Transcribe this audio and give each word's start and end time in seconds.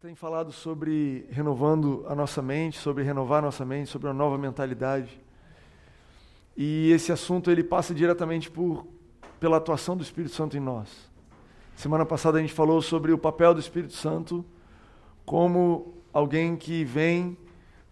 tem 0.00 0.14
falado 0.14 0.50
sobre 0.50 1.26
renovando 1.30 2.06
a 2.08 2.14
nossa 2.14 2.40
mente, 2.40 2.78
sobre 2.78 3.04
renovar 3.04 3.40
a 3.40 3.42
nossa 3.42 3.66
mente, 3.66 3.90
sobre 3.90 4.08
uma 4.08 4.14
nova 4.14 4.38
mentalidade. 4.38 5.20
E 6.56 6.90
esse 6.90 7.12
assunto 7.12 7.50
ele 7.50 7.62
passa 7.62 7.94
diretamente 7.94 8.50
por 8.50 8.86
pela 9.38 9.58
atuação 9.58 9.94
do 9.94 10.02
Espírito 10.02 10.34
Santo 10.34 10.56
em 10.56 10.60
nós. 10.60 10.88
Semana 11.76 12.06
passada 12.06 12.38
a 12.38 12.40
gente 12.40 12.54
falou 12.54 12.80
sobre 12.80 13.12
o 13.12 13.18
papel 13.18 13.52
do 13.52 13.60
Espírito 13.60 13.92
Santo 13.92 14.42
como 15.26 15.92
alguém 16.14 16.56
que 16.56 16.82
vem 16.82 17.36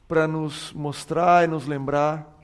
para 0.08 0.26
nos 0.26 0.72
mostrar 0.72 1.44
e 1.44 1.46
nos 1.46 1.66
lembrar 1.66 2.40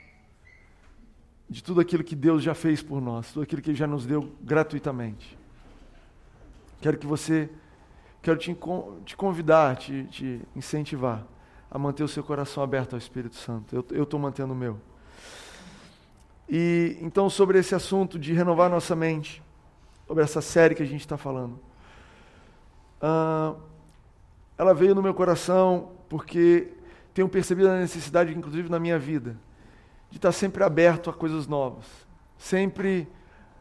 de 1.48 1.64
tudo 1.64 1.80
aquilo 1.80 2.04
que 2.04 2.14
Deus 2.14 2.42
já 2.42 2.54
fez 2.54 2.82
por 2.82 3.00
nós, 3.00 3.32
tudo 3.32 3.44
aquilo 3.44 3.62
que 3.62 3.70
Ele 3.70 3.78
já 3.78 3.86
nos 3.86 4.04
deu 4.04 4.30
gratuitamente. 4.42 5.38
Quero 6.82 6.98
que 6.98 7.06
você 7.06 7.48
quero 8.24 8.38
te, 8.38 8.56
te 9.04 9.16
convidar, 9.16 9.76
te, 9.76 10.04
te, 10.04 10.40
incentivar 10.56 11.22
a 11.70 11.78
manter 11.78 12.02
o 12.02 12.08
seu 12.08 12.24
coração 12.24 12.62
aberto 12.62 12.94
ao 12.94 12.98
Espírito 12.98 13.36
Santo. 13.36 13.84
Eu 13.90 14.04
estou 14.04 14.18
mantendo 14.18 14.54
o 14.54 14.56
meu. 14.56 14.80
E 16.48 16.96
então, 17.02 17.28
sobre 17.28 17.58
esse 17.58 17.74
assunto 17.74 18.18
de 18.18 18.32
renovar 18.32 18.70
nossa 18.70 18.96
mente, 18.96 19.42
sobre 20.06 20.24
essa 20.24 20.40
série 20.40 20.74
que 20.74 20.82
a 20.82 20.86
gente 20.86 21.02
está 21.02 21.18
falando, 21.18 21.58
uh, 23.02 23.60
ela 24.56 24.72
veio 24.72 24.94
no 24.94 25.02
meu 25.02 25.12
coração 25.12 25.92
porque 26.08 26.72
tenho 27.12 27.28
percebido 27.28 27.68
a 27.68 27.78
necessidade, 27.78 28.32
inclusive 28.32 28.70
na 28.70 28.78
minha 28.78 28.98
vida, 28.98 29.36
de 30.10 30.16
estar 30.16 30.32
sempre 30.32 30.64
aberto 30.64 31.10
a 31.10 31.12
coisas 31.12 31.46
novas, 31.46 31.84
sempre 32.38 33.06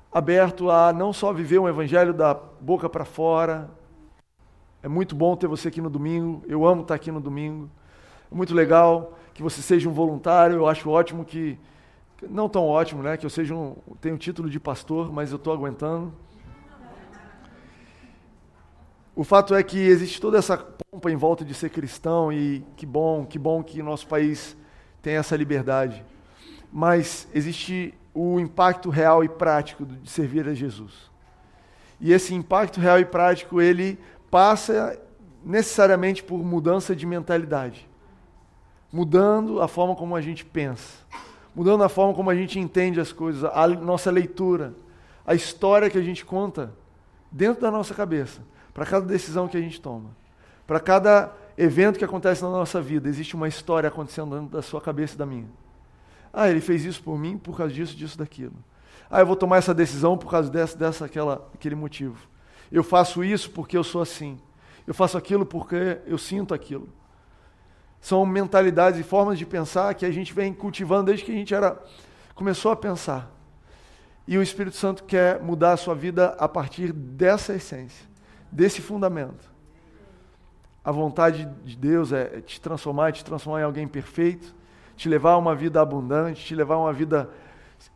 aberto 0.09 0.69
a 0.69 0.93
não 0.93 1.11
só 1.11 1.33
viver 1.33 1.59
um 1.59 1.67
evangelho 1.67 2.13
da 2.13 2.33
boca 2.33 2.87
para 2.87 3.03
fora, 3.03 3.69
é 4.83 4.87
muito 4.89 5.15
bom 5.15 5.33
ter 5.37 5.47
você 5.47 5.69
aqui 5.69 5.79
no 5.79 5.89
domingo. 5.89 6.43
Eu 6.45 6.67
amo 6.67 6.81
estar 6.81 6.95
aqui 6.95 7.09
no 7.09 7.21
domingo. 7.21 7.69
É 8.29 8.35
muito 8.35 8.53
legal 8.53 9.17
que 9.33 9.41
você 9.41 9.61
seja 9.61 9.87
um 9.87 9.93
voluntário. 9.93 10.57
Eu 10.57 10.67
acho 10.67 10.89
ótimo 10.89 11.23
que. 11.23 11.57
Não 12.29 12.49
tão 12.49 12.67
ótimo, 12.67 13.01
né? 13.01 13.15
Que 13.15 13.25
eu 13.25 13.29
seja 13.29 13.55
um. 13.55 13.77
Tenho 14.01 14.15
o 14.15 14.17
título 14.17 14.49
de 14.49 14.59
pastor, 14.59 15.09
mas 15.09 15.31
eu 15.31 15.37
estou 15.37 15.53
aguentando. 15.53 16.13
O 19.15 19.23
fato 19.23 19.55
é 19.55 19.63
que 19.63 19.77
existe 19.77 20.19
toda 20.19 20.37
essa 20.37 20.57
pompa 20.57 21.09
em 21.09 21.15
volta 21.15 21.45
de 21.45 21.53
ser 21.53 21.69
cristão 21.69 22.33
e 22.33 22.65
que 22.75 22.85
bom, 22.85 23.25
que 23.25 23.39
bom 23.39 23.63
que 23.63 23.81
nosso 23.81 24.05
país 24.05 24.57
tem 25.01 25.15
essa 25.15 25.35
liberdade. 25.37 26.03
Mas 26.71 27.25
existe 27.33 27.93
o 28.13 28.37
impacto 28.37 28.89
real 28.89 29.23
e 29.23 29.29
prático 29.29 29.85
de 29.85 30.09
servir 30.09 30.45
a 30.47 30.53
Jesus. 30.53 31.13
E 32.01 32.11
esse 32.11 32.33
impacto 32.33 32.81
real 32.81 32.99
e 32.99 33.05
prático, 33.05 33.61
ele 33.61 33.97
passa 34.33 34.99
necessariamente 35.45 36.23
por 36.23 36.43
mudança 36.43 36.95
de 36.95 37.05
mentalidade. 37.05 37.87
Mudando 38.91 39.61
a 39.61 39.67
forma 39.67 39.95
como 39.95 40.15
a 40.15 40.21
gente 40.21 40.43
pensa. 40.43 41.05
Mudando 41.53 41.83
a 41.83 41.89
forma 41.89 42.15
como 42.15 42.31
a 42.31 42.35
gente 42.35 42.57
entende 42.57 42.99
as 42.99 43.11
coisas, 43.11 43.43
a 43.43 43.67
nossa 43.67 44.09
leitura, 44.09 44.73
a 45.23 45.35
história 45.35 45.87
que 45.87 45.99
a 45.99 46.01
gente 46.01 46.25
conta 46.25 46.73
dentro 47.31 47.61
da 47.61 47.69
nossa 47.69 47.93
cabeça, 47.93 48.41
para 48.73 48.87
cada 48.87 49.05
decisão 49.05 49.47
que 49.47 49.55
a 49.55 49.61
gente 49.61 49.79
toma. 49.79 50.09
Para 50.65 50.79
cada 50.79 51.31
evento 51.55 51.99
que 51.99 52.05
acontece 52.05 52.41
na 52.41 52.49
nossa 52.49 52.81
vida, 52.81 53.07
existe 53.07 53.35
uma 53.35 53.47
história 53.47 53.87
acontecendo 53.87 54.35
dentro 54.35 54.49
da 54.49 54.63
sua 54.63 54.81
cabeça 54.81 55.13
e 55.13 55.17
da 55.19 55.27
minha. 55.27 55.49
Ah, 56.33 56.49
ele 56.49 56.59
fez 56.59 56.83
isso 56.85 57.03
por 57.03 57.19
mim 57.19 57.37
por 57.37 57.55
causa 57.55 57.71
disso, 57.71 57.95
disso, 57.95 58.17
daquilo. 58.17 58.55
Ah, 59.11 59.19
eu 59.19 59.27
vou 59.27 59.35
tomar 59.35 59.57
essa 59.57 59.75
decisão 59.75 60.17
por 60.17 60.31
causa 60.31 60.49
dessa, 60.49 60.75
dessa 60.75 61.05
aquela, 61.05 61.47
aquele 61.53 61.75
motivo. 61.75 62.32
Eu 62.73 62.83
faço 62.83 63.23
isso 63.23 63.51
porque 63.51 63.77
eu 63.77 63.83
sou 63.83 64.01
assim. 64.01 64.39
Eu 64.87 64.95
faço 64.95 65.15
aquilo 65.15 65.45
porque 65.45 65.99
eu 66.07 66.17
sinto 66.17 66.55
aquilo. 66.55 66.89
São 68.01 68.25
mentalidades 68.25 68.99
e 68.99 69.03
formas 69.03 69.37
de 69.37 69.45
pensar 69.45 69.93
que 69.93 70.03
a 70.03 70.11
gente 70.11 70.33
vem 70.33 70.51
cultivando 70.51 71.05
desde 71.05 71.23
que 71.23 71.31
a 71.31 71.35
gente 71.35 71.53
era 71.53 71.79
começou 72.33 72.71
a 72.71 72.75
pensar. 72.75 73.31
E 74.27 74.39
o 74.39 74.41
Espírito 74.41 74.75
Santo 74.75 75.03
quer 75.03 75.39
mudar 75.39 75.73
a 75.73 75.77
sua 75.77 75.93
vida 75.93 76.35
a 76.39 76.49
partir 76.49 76.91
dessa 76.91 77.53
essência, 77.53 78.07
desse 78.51 78.81
fundamento. 78.81 79.51
A 80.83 80.91
vontade 80.91 81.47
de 81.63 81.77
Deus 81.77 82.11
é 82.11 82.41
te 82.41 82.59
transformar, 82.59 83.11
te 83.11 83.23
transformar 83.23 83.61
em 83.61 83.65
alguém 83.65 83.87
perfeito, 83.87 84.55
te 84.95 85.07
levar 85.07 85.33
a 85.33 85.37
uma 85.37 85.53
vida 85.53 85.79
abundante, 85.79 86.43
te 86.43 86.55
levar 86.55 86.75
a 86.75 86.79
uma 86.79 86.93
vida 86.93 87.29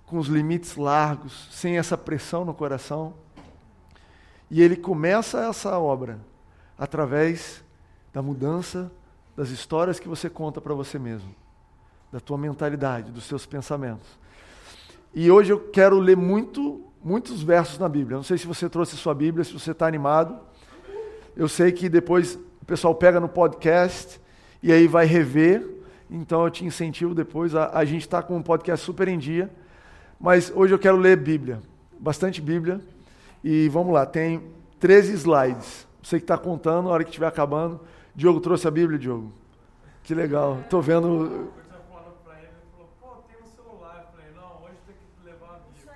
com 0.06 0.20
os 0.20 0.28
limites 0.28 0.76
largos, 0.76 1.48
sem 1.52 1.80
essa 1.80 1.98
pressão 1.98 2.46
no 2.46 2.54
coração. 2.54 3.16
E 4.50 4.62
ele 4.62 4.76
começa 4.76 5.40
essa 5.46 5.78
obra 5.78 6.20
através 6.78 7.64
da 8.14 8.22
mudança 8.22 8.92
das 9.36 9.50
histórias 9.50 10.00
que 10.00 10.08
você 10.08 10.30
conta 10.30 10.60
para 10.60 10.74
você 10.74 10.98
mesmo, 10.98 11.30
da 12.12 12.20
tua 12.20 12.38
mentalidade, 12.38 13.12
dos 13.12 13.26
seus 13.26 13.46
pensamentos. 13.46 14.08
E 15.14 15.30
hoje 15.30 15.52
eu 15.52 15.60
quero 15.60 16.00
ler 16.00 16.18
muito, 16.18 16.82
muitos 17.04 17.44
versos 17.44 17.78
na 17.78 17.88
Bíblia. 17.88 18.18
Não 18.18 18.24
sei 18.24 18.38
se 18.38 18.48
você 18.48 18.70
trouxe 18.70 18.96
sua 18.98 19.14
Bíblia, 19.14 19.44
se 19.44 19.54
você 19.54 19.72
está 19.72 19.86
animado. 19.86 20.40
Eu 21.36 21.48
sei 21.48 21.72
que 21.72 21.88
depois 21.88 22.36
o 22.62 22.66
pessoal 22.66 22.96
pega 22.96 23.20
no 23.20 23.30
podcast 23.30 24.20
e 24.64 24.72
aí 24.72 24.88
vai 24.88 25.06
rever. 25.06 25.68
Então 26.10 26.44
eu 26.44 26.50
te 26.50 26.66
incentivo 26.66 27.14
depois. 27.14 27.54
A, 27.54 27.78
a 27.78 27.86
gente 27.86 28.02
está 28.02 28.22
com 28.24 28.38
um 28.38 28.42
podcast 28.42 28.86
super 28.86 29.08
em 29.08 29.18
dia. 29.18 29.52
Mas 30.20 30.52
hoje 30.56 30.74
eu 30.74 30.80
quero 30.80 30.98
ler 30.98 31.18
Bíblia, 31.18 31.62
bastante 32.00 32.42
Bíblia. 32.42 32.82
E 33.50 33.70
vamos 33.70 33.94
lá, 33.94 34.06
tem 34.06 34.44
13 34.78 35.14
slides. 35.14 35.88
Você 36.04 36.18
que 36.18 36.26
está 36.26 36.38
contando, 36.38 36.88
na 36.88 36.92
hora 36.92 37.06
que 37.06 37.10
estiver 37.12 37.28
acabando. 37.28 37.80
Diogo 38.14 38.42
trouxe 38.42 38.68
a 38.68 38.72
Bíblia, 38.72 39.00
Diogo. 39.00 39.32
Que 40.04 40.14
legal. 40.14 40.60
Estou 40.66 40.82
vendo. 40.82 41.48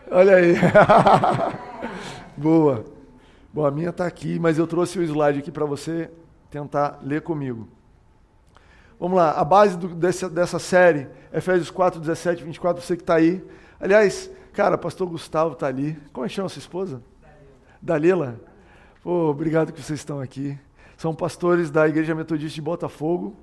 Olha 0.09 0.35
aí. 0.37 0.55
Boa. 2.37 2.85
Bom, 3.53 3.65
a 3.65 3.71
minha 3.71 3.89
está 3.89 4.05
aqui, 4.07 4.39
mas 4.39 4.57
eu 4.57 4.65
trouxe 4.65 4.97
o 4.97 5.03
slide 5.03 5.39
aqui 5.39 5.51
para 5.51 5.65
você 5.65 6.09
tentar 6.49 6.99
ler 7.03 7.21
comigo. 7.21 7.67
Vamos 8.97 9.17
lá, 9.17 9.31
a 9.31 9.43
base 9.43 9.77
do, 9.77 9.89
dessa, 9.89 10.29
dessa 10.29 10.57
série, 10.57 11.05
Efésios 11.33 11.69
4, 11.69 11.99
17, 11.99 12.45
24, 12.45 12.81
você 12.81 12.95
que 12.95 13.03
está 13.03 13.15
aí. 13.15 13.45
Aliás, 13.77 14.31
cara, 14.53 14.77
pastor 14.77 15.09
Gustavo 15.09 15.51
está 15.51 15.67
ali. 15.67 15.99
Como 16.13 16.25
é 16.25 16.29
que 16.29 16.35
chama 16.35 16.45
a 16.45 16.49
sua 16.49 16.61
esposa? 16.61 17.10
Dalila. 17.81 18.39
Obrigado 19.03 19.73
que 19.73 19.81
vocês 19.81 19.99
estão 19.99 20.19
aqui. 20.19 20.57
São 20.95 21.15
pastores 21.15 21.71
da 21.71 21.87
Igreja 21.87 22.13
Metodista 22.13 22.55
de 22.55 22.61
Botafogo. 22.61 23.35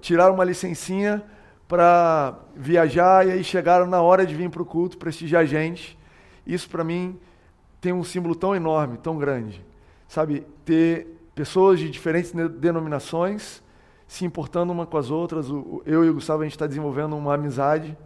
Tiraram 0.00 0.34
uma 0.34 0.44
licencinha 0.44 1.22
para 1.68 2.38
viajar 2.56 3.26
e 3.26 3.30
aí 3.30 3.44
chegaram 3.44 3.86
na 3.86 4.02
hora 4.02 4.26
de 4.26 4.34
vir 4.34 4.50
para 4.50 4.62
o 4.62 4.66
culto 4.66 4.98
prestigiar 4.98 5.42
a 5.42 5.46
gente. 5.46 5.98
Isso 6.46 6.68
para 6.68 6.82
mim 6.82 7.18
tem 7.80 7.92
um 7.92 8.02
símbolo 8.02 8.34
tão 8.34 8.54
enorme, 8.54 8.98
tão 8.98 9.16
grande. 9.16 9.64
Sabe, 10.08 10.46
ter 10.64 11.06
pessoas 11.34 11.78
de 11.78 11.88
diferentes 11.88 12.32
denominações 12.32 13.62
se 14.12 14.26
importando 14.26 14.72
uma 14.72 14.84
com 14.84 14.98
as 14.98 15.10
outras. 15.10 15.48
Eu 15.86 16.04
e 16.04 16.10
o 16.10 16.14
Gustavo, 16.14 16.42
a 16.42 16.44
gente 16.44 16.52
está 16.52 16.66
desenvolvendo 16.66 17.16
uma 17.16 17.32
amizade, 17.32 17.96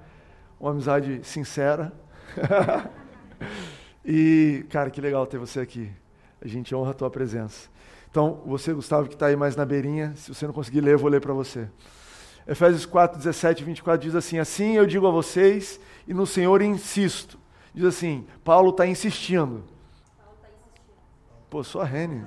uma 0.60 0.70
amizade 0.70 1.20
sincera. 1.24 1.92
E, 4.06 4.64
cara, 4.70 4.88
que 4.88 5.00
legal 5.00 5.26
ter 5.26 5.36
você 5.36 5.58
aqui. 5.58 5.90
A 6.40 6.46
gente 6.46 6.72
honra 6.72 6.92
a 6.92 6.94
tua 6.94 7.10
presença. 7.10 7.68
Então, 8.08 8.40
você, 8.46 8.72
Gustavo, 8.72 9.08
que 9.08 9.14
está 9.14 9.26
aí 9.26 9.34
mais 9.34 9.56
na 9.56 9.64
beirinha, 9.64 10.14
se 10.14 10.32
você 10.32 10.46
não 10.46 10.54
conseguir 10.54 10.80
ler, 10.80 10.92
eu 10.92 10.98
vou 10.98 11.10
ler 11.10 11.20
para 11.20 11.34
você. 11.34 11.68
Efésios 12.46 12.86
4, 12.86 13.18
17 13.18 13.62
e 13.62 13.64
24 13.64 14.06
diz 14.06 14.14
assim: 14.14 14.38
Assim 14.38 14.76
eu 14.76 14.86
digo 14.86 15.08
a 15.08 15.10
vocês, 15.10 15.80
e 16.06 16.14
no 16.14 16.24
Senhor 16.24 16.62
insisto. 16.62 17.36
Diz 17.74 17.84
assim: 17.84 18.24
Paulo 18.44 18.70
está 18.70 18.86
insistindo. 18.86 19.64
Pô, 21.50 21.64
só 21.64 21.80
a 21.80 21.84
Rene. 21.84 22.24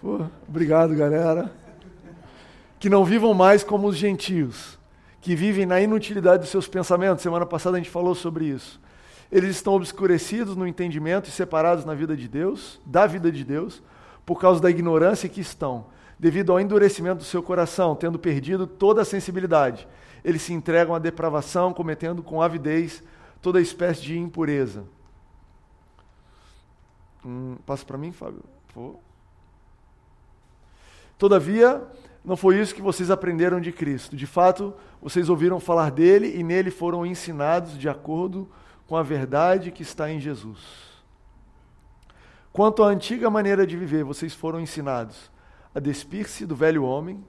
Pô, 0.00 0.26
obrigado, 0.48 0.94
galera. 0.96 1.52
Que 2.80 2.88
não 2.88 3.04
vivam 3.04 3.32
mais 3.32 3.62
como 3.62 3.86
os 3.86 3.96
gentios, 3.96 4.76
que 5.20 5.36
vivem 5.36 5.66
na 5.66 5.80
inutilidade 5.80 6.42
dos 6.42 6.50
seus 6.50 6.66
pensamentos. 6.66 7.22
Semana 7.22 7.46
passada 7.46 7.76
a 7.76 7.80
gente 7.80 7.90
falou 7.90 8.14
sobre 8.14 8.46
isso. 8.46 8.80
Eles 9.30 9.56
estão 9.56 9.74
obscurecidos 9.74 10.56
no 10.56 10.66
entendimento 10.66 11.28
e 11.28 11.32
separados 11.32 11.84
na 11.84 11.94
vida 11.94 12.16
de 12.16 12.26
Deus, 12.26 12.80
da 12.84 13.06
vida 13.06 13.30
de 13.30 13.44
Deus, 13.44 13.82
por 14.26 14.40
causa 14.40 14.60
da 14.60 14.70
ignorância 14.70 15.28
que 15.28 15.40
estão, 15.40 15.86
devido 16.18 16.52
ao 16.52 16.60
endurecimento 16.60 17.18
do 17.18 17.24
seu 17.24 17.42
coração, 17.42 17.94
tendo 17.94 18.18
perdido 18.18 18.66
toda 18.66 19.02
a 19.02 19.04
sensibilidade. 19.04 19.86
Eles 20.24 20.42
se 20.42 20.52
entregam 20.52 20.94
à 20.94 20.98
depravação, 20.98 21.72
cometendo 21.72 22.22
com 22.22 22.42
avidez 22.42 23.02
toda 23.40 23.60
espécie 23.60 24.02
de 24.02 24.18
impureza. 24.18 24.84
Hum, 27.24 27.56
passa 27.64 27.84
para 27.84 27.98
mim, 27.98 28.12
Fábio? 28.12 28.42
Todavia, 31.16 31.82
não 32.24 32.36
foi 32.36 32.58
isso 32.58 32.74
que 32.74 32.82
vocês 32.82 33.10
aprenderam 33.10 33.60
de 33.60 33.72
Cristo. 33.72 34.16
De 34.16 34.26
fato, 34.26 34.74
vocês 35.00 35.28
ouviram 35.28 35.60
falar 35.60 35.90
dele 35.90 36.34
e 36.36 36.42
nele 36.42 36.70
foram 36.70 37.04
ensinados 37.04 37.78
de 37.78 37.88
acordo 37.88 38.46
com 38.46 38.60
com 38.90 38.96
a 38.96 39.04
verdade 39.04 39.70
que 39.70 39.84
está 39.84 40.10
em 40.10 40.18
Jesus. 40.18 40.58
Quanto 42.52 42.82
à 42.82 42.88
antiga 42.88 43.30
maneira 43.30 43.64
de 43.64 43.76
viver, 43.76 44.02
vocês 44.02 44.34
foram 44.34 44.58
ensinados 44.58 45.30
a 45.72 45.78
despir-se 45.78 46.44
do 46.44 46.56
velho 46.56 46.82
homem, 46.82 47.24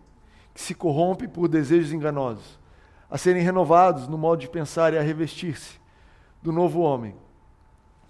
que 0.55 0.59
se 0.59 0.73
corrompe 0.73 1.27
por 1.27 1.47
desejos 1.47 1.93
enganosos, 1.93 2.59
a 3.07 3.15
serem 3.15 3.43
renovados 3.43 4.07
no 4.07 4.17
modo 4.17 4.39
de 4.39 4.49
pensar 4.49 4.91
e 4.95 4.97
a 4.97 5.03
revestir-se 5.03 5.79
do 6.41 6.51
novo 6.51 6.79
homem, 6.79 7.15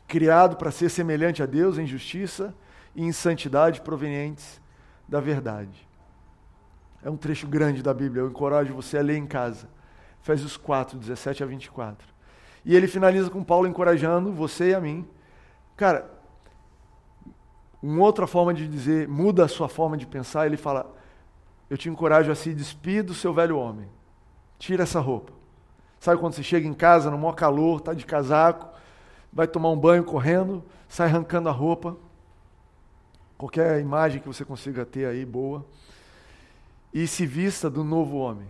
criado 0.08 0.56
para 0.56 0.72
ser 0.72 0.88
semelhante 0.88 1.44
a 1.44 1.46
Deus 1.46 1.78
em 1.78 1.86
justiça 1.86 2.56
e 2.96 3.04
em 3.04 3.12
santidade 3.12 3.82
provenientes 3.82 4.62
da 5.10 5.20
verdade. 5.20 5.86
É 7.04 7.10
um 7.10 7.18
trecho 7.18 7.48
grande 7.48 7.84
da 7.84 7.94
Bíblia, 7.94 8.22
eu 8.22 8.30
encorajo 8.30 8.74
você 8.74 8.98
a 8.98 9.02
ler 9.02 9.18
em 9.18 9.28
casa. 9.28 9.68
Efésios 10.22 10.56
4, 10.56 10.98
17 10.98 11.44
a 11.44 11.46
24. 11.46 12.12
E 12.64 12.76
ele 12.76 12.88
finaliza 12.88 13.30
com 13.30 13.44
Paulo 13.44 13.68
encorajando 13.68 14.32
você 14.32 14.70
e 14.70 14.74
a 14.76 14.80
mim. 14.80 15.08
Cara, 15.76 16.10
uma 17.82 18.04
outra 18.04 18.28
forma 18.28 18.54
de 18.54 18.68
dizer, 18.68 19.08
muda 19.08 19.46
a 19.46 19.48
sua 19.48 19.68
forma 19.68 19.98
de 19.98 20.06
pensar, 20.06 20.46
ele 20.46 20.58
fala: 20.58 20.94
Eu 21.70 21.78
te 21.78 21.90
encorajo 21.90 22.32
a 22.32 22.36
se 22.36 22.54
despir 22.54 23.04
do 23.04 23.14
seu 23.14 23.34
velho 23.34 23.58
homem. 23.58 23.88
Tira 24.60 24.84
essa 24.84 25.00
roupa. 25.00 25.34
Sabe 26.00 26.20
quando 26.20 26.34
você 26.34 26.44
chega 26.44 26.68
em 26.68 26.74
casa 26.74 27.10
no 27.10 27.18
maior 27.18 27.34
calor, 27.34 27.80
está 27.80 27.94
de 27.94 28.06
casaco, 28.06 28.68
vai 29.32 29.48
tomar 29.48 29.70
um 29.70 29.78
banho 29.78 30.04
correndo, 30.04 30.64
sai 30.88 31.08
arrancando 31.08 31.50
a 31.50 31.52
roupa. 31.52 31.98
Qualquer 33.38 33.80
imagem 33.80 34.22
que 34.22 34.28
você 34.28 34.46
consiga 34.46 34.86
ter 34.86 35.06
aí 35.06 35.26
boa. 35.26 35.66
E 36.94 37.08
se 37.08 37.26
vista 37.26 37.70
do 37.70 37.84
novo 37.84 38.18
homem. 38.18 38.48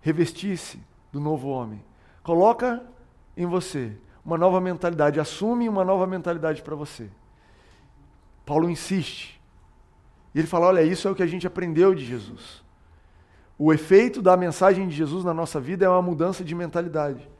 Revestir-se 0.00 0.80
do 1.10 1.18
novo 1.18 1.48
homem. 1.48 1.82
Coloca 2.26 2.82
em 3.36 3.46
você 3.46 3.96
uma 4.24 4.36
nova 4.36 4.60
mentalidade, 4.60 5.20
assume 5.20 5.68
uma 5.68 5.84
nova 5.84 6.08
mentalidade 6.08 6.60
para 6.60 6.74
você. 6.74 7.08
Paulo 8.44 8.68
insiste. 8.68 9.40
E 10.34 10.40
ele 10.40 10.48
fala: 10.48 10.66
olha, 10.66 10.82
isso 10.82 11.06
é 11.06 11.10
o 11.12 11.14
que 11.14 11.22
a 11.22 11.26
gente 11.28 11.46
aprendeu 11.46 11.94
de 11.94 12.04
Jesus. 12.04 12.64
O 13.56 13.72
efeito 13.72 14.20
da 14.20 14.36
mensagem 14.36 14.88
de 14.88 14.96
Jesus 14.96 15.22
na 15.22 15.32
nossa 15.32 15.60
vida 15.60 15.86
é 15.86 15.88
uma 15.88 16.02
mudança 16.02 16.42
de 16.42 16.52
mentalidade. 16.52 17.30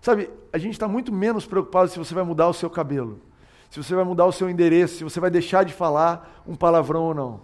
Sabe, 0.00 0.30
a 0.52 0.58
gente 0.58 0.74
está 0.74 0.86
muito 0.86 1.12
menos 1.12 1.44
preocupado 1.44 1.88
se 1.88 1.98
você 1.98 2.14
vai 2.14 2.22
mudar 2.22 2.46
o 2.46 2.54
seu 2.54 2.70
cabelo, 2.70 3.20
se 3.68 3.82
você 3.82 3.96
vai 3.96 4.04
mudar 4.04 4.26
o 4.26 4.32
seu 4.32 4.48
endereço, 4.48 4.98
se 4.98 5.02
você 5.02 5.18
vai 5.18 5.28
deixar 5.28 5.64
de 5.64 5.74
falar 5.74 6.44
um 6.46 6.54
palavrão 6.54 7.02
ou 7.02 7.14
não. 7.14 7.40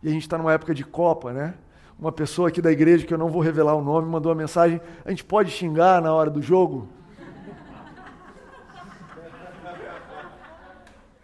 E 0.00 0.06
a 0.06 0.12
gente 0.12 0.22
está 0.22 0.38
numa 0.38 0.52
época 0.52 0.72
de 0.72 0.84
Copa, 0.84 1.32
né? 1.32 1.54
Uma 1.98 2.12
pessoa 2.12 2.48
aqui 2.48 2.62
da 2.62 2.70
igreja, 2.70 3.04
que 3.04 3.12
eu 3.12 3.18
não 3.18 3.28
vou 3.28 3.42
revelar 3.42 3.74
o 3.74 3.82
nome, 3.82 4.08
mandou 4.08 4.30
uma 4.30 4.38
mensagem: 4.38 4.80
a 5.04 5.10
gente 5.10 5.24
pode 5.24 5.50
xingar 5.50 6.00
na 6.00 6.14
hora 6.14 6.30
do 6.30 6.40
jogo? 6.40 6.88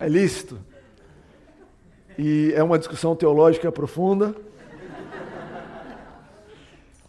É 0.00 0.08
lícito. 0.08 0.58
E 2.18 2.52
é 2.56 2.62
uma 2.62 2.78
discussão 2.78 3.14
teológica 3.14 3.70
profunda. 3.70 4.34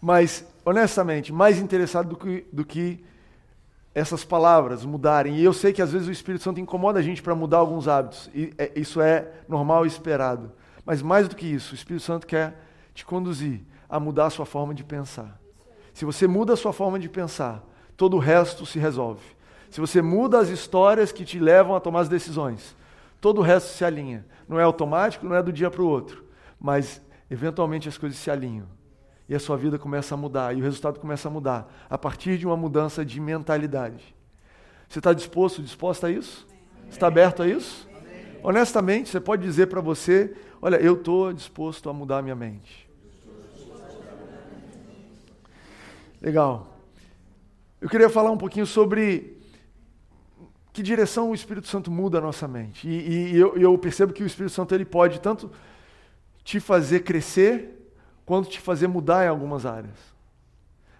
Mas, 0.00 0.44
honestamente, 0.64 1.32
mais 1.32 1.58
interessado 1.58 2.10
do 2.10 2.16
que, 2.16 2.46
do 2.52 2.64
que 2.64 3.04
essas 3.92 4.24
palavras 4.24 4.84
mudarem. 4.84 5.36
E 5.36 5.44
eu 5.44 5.52
sei 5.52 5.72
que 5.72 5.82
às 5.82 5.90
vezes 5.90 6.06
o 6.06 6.12
Espírito 6.12 6.44
Santo 6.44 6.60
incomoda 6.60 7.00
a 7.00 7.02
gente 7.02 7.20
para 7.20 7.34
mudar 7.34 7.58
alguns 7.58 7.88
hábitos. 7.88 8.30
E 8.32 8.52
é, 8.56 8.70
isso 8.76 9.00
é 9.00 9.26
normal 9.48 9.84
e 9.84 9.88
esperado. 9.88 10.52
Mas 10.84 11.02
mais 11.02 11.26
do 11.26 11.34
que 11.34 11.46
isso, 11.46 11.72
o 11.72 11.74
Espírito 11.74 12.04
Santo 12.04 12.26
quer 12.26 12.65
te 12.96 13.04
conduzir 13.04 13.60
a 13.88 14.00
mudar 14.00 14.26
a 14.26 14.30
sua 14.30 14.46
forma 14.46 14.74
de 14.74 14.82
pensar. 14.82 15.38
Se 15.92 16.04
você 16.04 16.26
muda 16.26 16.54
a 16.54 16.56
sua 16.56 16.72
forma 16.72 16.98
de 16.98 17.08
pensar, 17.08 17.62
todo 17.96 18.16
o 18.16 18.18
resto 18.20 18.64
se 18.64 18.78
resolve. 18.78 19.22
Se 19.70 19.80
você 19.80 20.00
muda 20.00 20.40
as 20.40 20.48
histórias 20.48 21.12
que 21.12 21.24
te 21.24 21.38
levam 21.38 21.76
a 21.76 21.80
tomar 21.80 22.00
as 22.00 22.08
decisões, 22.08 22.74
todo 23.20 23.38
o 23.38 23.42
resto 23.42 23.68
se 23.68 23.84
alinha. 23.84 24.24
Não 24.48 24.58
é 24.58 24.62
automático, 24.62 25.26
não 25.26 25.36
é 25.36 25.42
do 25.42 25.52
dia 25.52 25.70
para 25.70 25.82
o 25.82 25.86
outro, 25.86 26.24
mas 26.58 27.02
eventualmente 27.30 27.88
as 27.88 27.98
coisas 27.98 28.18
se 28.18 28.30
alinham. 28.30 28.66
E 29.28 29.34
a 29.34 29.40
sua 29.40 29.56
vida 29.56 29.78
começa 29.78 30.14
a 30.14 30.16
mudar, 30.16 30.56
e 30.56 30.60
o 30.60 30.64
resultado 30.64 30.98
começa 30.98 31.28
a 31.28 31.30
mudar, 31.30 31.70
a 31.90 31.98
partir 31.98 32.38
de 32.38 32.46
uma 32.46 32.56
mudança 32.56 33.04
de 33.04 33.20
mentalidade. 33.20 34.14
Você 34.88 35.00
está 35.00 35.12
disposto, 35.12 35.62
disposta 35.62 36.06
a 36.06 36.10
isso? 36.10 36.46
Está 36.88 37.08
aberto 37.08 37.42
a 37.42 37.48
isso? 37.48 37.88
Honestamente, 38.42 39.10
você 39.10 39.20
pode 39.20 39.42
dizer 39.42 39.66
para 39.66 39.80
você: 39.80 40.34
Olha, 40.62 40.76
eu 40.76 40.94
estou 40.94 41.32
disposto 41.32 41.90
a 41.90 41.92
mudar 41.92 42.18
a 42.18 42.22
minha 42.22 42.36
mente. 42.36 42.85
Legal. 46.26 46.76
Eu 47.80 47.88
queria 47.88 48.10
falar 48.10 48.32
um 48.32 48.36
pouquinho 48.36 48.66
sobre 48.66 49.38
que 50.72 50.82
direção 50.82 51.30
o 51.30 51.34
Espírito 51.36 51.68
Santo 51.68 51.88
muda 51.88 52.18
a 52.18 52.20
nossa 52.20 52.48
mente. 52.48 52.88
E, 52.88 53.34
e 53.34 53.36
eu, 53.36 53.56
eu, 53.56 53.78
percebo 53.78 54.12
que 54.12 54.24
o 54.24 54.26
Espírito 54.26 54.52
Santo 54.52 54.74
ele 54.74 54.84
pode 54.84 55.20
tanto 55.20 55.52
te 56.42 56.58
fazer 56.58 57.04
crescer, 57.04 57.92
quanto 58.24 58.48
te 58.48 58.58
fazer 58.58 58.88
mudar 58.88 59.24
em 59.24 59.28
algumas 59.28 59.64
áreas. 59.64 59.94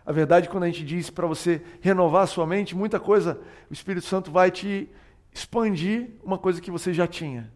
A 0.06 0.12
verdade, 0.12 0.48
quando 0.48 0.62
a 0.62 0.68
gente 0.68 0.84
diz 0.84 1.10
para 1.10 1.26
você 1.26 1.60
renovar 1.80 2.22
a 2.22 2.28
sua 2.28 2.46
mente, 2.46 2.76
muita 2.76 3.00
coisa, 3.00 3.40
o 3.68 3.72
Espírito 3.72 4.06
Santo 4.06 4.30
vai 4.30 4.52
te 4.52 4.88
expandir 5.34 6.10
uma 6.22 6.38
coisa 6.38 6.60
que 6.60 6.70
você 6.70 6.94
já 6.94 7.08
tinha. 7.08 7.52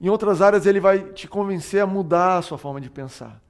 Em 0.00 0.08
outras 0.08 0.42
áreas, 0.42 0.66
ele 0.66 0.80
vai 0.80 1.12
te 1.12 1.28
convencer 1.28 1.80
a 1.80 1.86
mudar 1.86 2.38
a 2.38 2.42
sua 2.42 2.58
forma 2.58 2.80
de 2.80 2.90
pensar. 2.90 3.40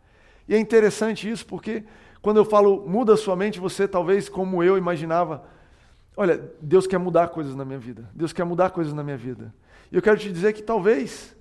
E 0.46 0.54
é 0.54 0.58
interessante 0.58 1.30
isso, 1.30 1.46
porque 1.46 1.82
quando 2.20 2.38
eu 2.38 2.44
falo 2.44 2.88
muda 2.88 3.16
sua 3.16 3.36
mente, 3.36 3.60
você 3.60 3.86
talvez, 3.86 4.28
como 4.28 4.62
eu 4.62 4.76
imaginava, 4.76 5.44
Olha, 6.16 6.50
Deus 6.62 6.86
quer 6.86 6.98
mudar 6.98 7.28
coisas 7.28 7.54
na 7.54 7.64
minha 7.64 7.78
vida. 7.78 8.08
Deus 8.14 8.32
quer 8.32 8.44
mudar 8.44 8.70
coisas 8.70 8.94
na 8.94 9.02
minha 9.02 9.18
vida. 9.18 9.54
E 9.92 9.96
eu 9.96 10.02
quero 10.02 10.16
te 10.16 10.32
dizer 10.32 10.54
que 10.54 10.62
talvez, 10.62 11.36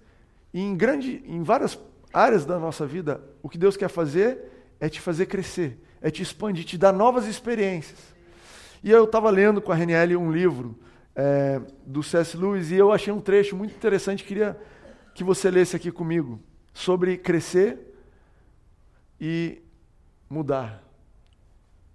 em, 0.54 0.76
grande, 0.76 1.24
em 1.26 1.42
várias 1.44 1.80
áreas 2.14 2.46
da 2.46 2.60
nossa 2.60 2.86
vida, 2.86 3.24
o 3.42 3.48
que 3.48 3.58
Deus 3.58 3.78
quer 3.78 3.88
fazer 3.88 4.52
é 4.80 4.90
te 4.90 5.00
fazer 5.00 5.28
crescer, 5.28 5.80
é 6.02 6.12
te 6.12 6.22
expandir, 6.22 6.66
te 6.66 6.78
dar 6.78 6.92
novas 6.92 7.26
experiências. 7.26 7.98
E 8.84 8.92
eu 8.92 9.06
estava 9.06 9.30
lendo 9.30 9.62
com 9.62 9.72
a 9.72 9.76
Renielle 9.76 10.18
um 10.18 10.30
livro 10.30 10.78
é, 11.16 11.62
do 11.86 12.04
C.S. 12.04 12.36
Lewis 12.36 12.70
e 12.70 12.76
eu 12.76 12.92
achei 12.92 13.14
um 13.14 13.22
trecho 13.22 13.56
muito 13.56 13.74
interessante, 13.74 14.26
queria 14.26 14.60
que 15.14 15.24
você 15.24 15.50
lesse 15.50 15.76
aqui 15.76 15.90
comigo, 15.90 16.42
sobre 16.74 17.18
crescer 17.18 17.80
e 19.20 19.62
mudar. 20.30 20.84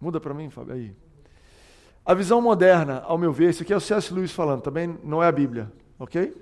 Muda 0.00 0.20
para 0.20 0.32
mim, 0.32 0.48
Fábio, 0.50 0.74
aí. 0.74 0.96
A 2.04 2.14
visão 2.14 2.40
moderna, 2.40 3.02
ao 3.06 3.18
meu 3.18 3.32
ver, 3.32 3.50
isso 3.50 3.62
aqui 3.62 3.72
é 3.72 3.76
o 3.76 3.80
C.S. 3.80 4.12
Lewis 4.12 4.32
falando, 4.32 4.62
também 4.62 4.98
não 5.04 5.22
é 5.22 5.28
a 5.28 5.32
Bíblia, 5.32 5.70
ok? 5.98 6.34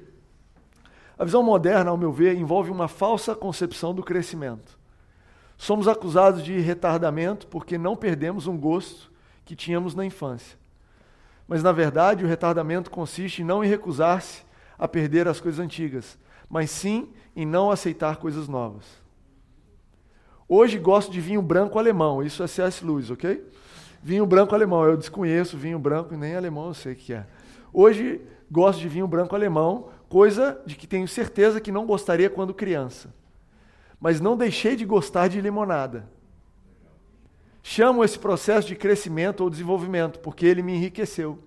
A 1.18 1.24
visão 1.24 1.42
moderna, 1.42 1.90
ao 1.90 1.96
meu 1.96 2.12
ver, 2.12 2.36
envolve 2.36 2.70
uma 2.70 2.86
falsa 2.86 3.34
concepção 3.34 3.92
do 3.92 4.02
crescimento. 4.02 4.78
Somos 5.56 5.88
acusados 5.88 6.44
de 6.44 6.60
retardamento 6.60 7.48
porque 7.48 7.76
não 7.76 7.96
perdemos 7.96 8.46
um 8.46 8.56
gosto 8.56 9.10
que 9.44 9.56
tínhamos 9.56 9.94
na 9.94 10.06
infância. 10.06 10.56
Mas, 11.48 11.62
na 11.62 11.72
verdade, 11.72 12.24
o 12.24 12.28
retardamento 12.28 12.90
consiste 12.90 13.42
não 13.42 13.64
em 13.64 13.68
recusar-se 13.68 14.44
a 14.78 14.86
perder 14.86 15.26
as 15.26 15.40
coisas 15.40 15.58
antigas, 15.58 16.16
mas 16.48 16.70
sim 16.70 17.08
em 17.34 17.44
não 17.44 17.70
aceitar 17.70 18.18
coisas 18.18 18.46
novas. 18.46 18.84
Hoje 20.48 20.78
gosto 20.78 21.12
de 21.12 21.20
vinho 21.20 21.42
branco 21.42 21.78
alemão, 21.78 22.22
isso 22.22 22.42
é 22.42 22.46
C.S. 22.46 22.82
Lewis, 22.82 23.10
ok? 23.10 23.44
Vinho 24.02 24.24
branco 24.24 24.54
alemão, 24.54 24.82
eu 24.84 24.96
desconheço 24.96 25.58
vinho 25.58 25.78
branco, 25.78 26.16
nem 26.16 26.34
alemão 26.34 26.68
eu 26.68 26.74
sei 26.74 26.94
o 26.94 26.96
que 26.96 27.12
é. 27.12 27.26
Hoje 27.70 28.20
gosto 28.50 28.80
de 28.80 28.88
vinho 28.88 29.06
branco 29.06 29.34
alemão, 29.34 29.90
coisa 30.08 30.58
de 30.64 30.74
que 30.74 30.86
tenho 30.86 31.06
certeza 31.06 31.60
que 31.60 31.70
não 31.70 31.84
gostaria 31.84 32.30
quando 32.30 32.54
criança. 32.54 33.12
Mas 34.00 34.20
não 34.20 34.38
deixei 34.38 34.74
de 34.74 34.86
gostar 34.86 35.28
de 35.28 35.38
limonada. 35.38 36.08
Chamo 37.62 38.02
esse 38.02 38.18
processo 38.18 38.68
de 38.68 38.74
crescimento 38.74 39.42
ou 39.42 39.50
desenvolvimento, 39.50 40.18
porque 40.20 40.46
ele 40.46 40.62
me 40.62 40.74
enriqueceu. 40.74 41.38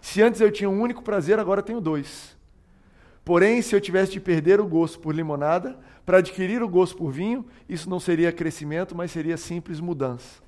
Se 0.00 0.22
antes 0.22 0.40
eu 0.40 0.50
tinha 0.50 0.70
um 0.70 0.80
único 0.80 1.02
prazer, 1.02 1.38
agora 1.38 1.62
tenho 1.62 1.80
dois. 1.80 2.34
Porém, 3.30 3.62
se 3.62 3.76
eu 3.76 3.80
tivesse 3.80 4.10
de 4.10 4.18
perder 4.18 4.60
o 4.60 4.66
gosto 4.66 4.98
por 4.98 5.14
limonada 5.14 5.78
para 6.04 6.18
adquirir 6.18 6.64
o 6.64 6.68
gosto 6.68 6.96
por 6.96 7.12
vinho, 7.12 7.46
isso 7.68 7.88
não 7.88 8.00
seria 8.00 8.32
crescimento, 8.32 8.92
mas 8.92 9.12
seria 9.12 9.36
simples 9.36 9.78
mudança. 9.78 10.42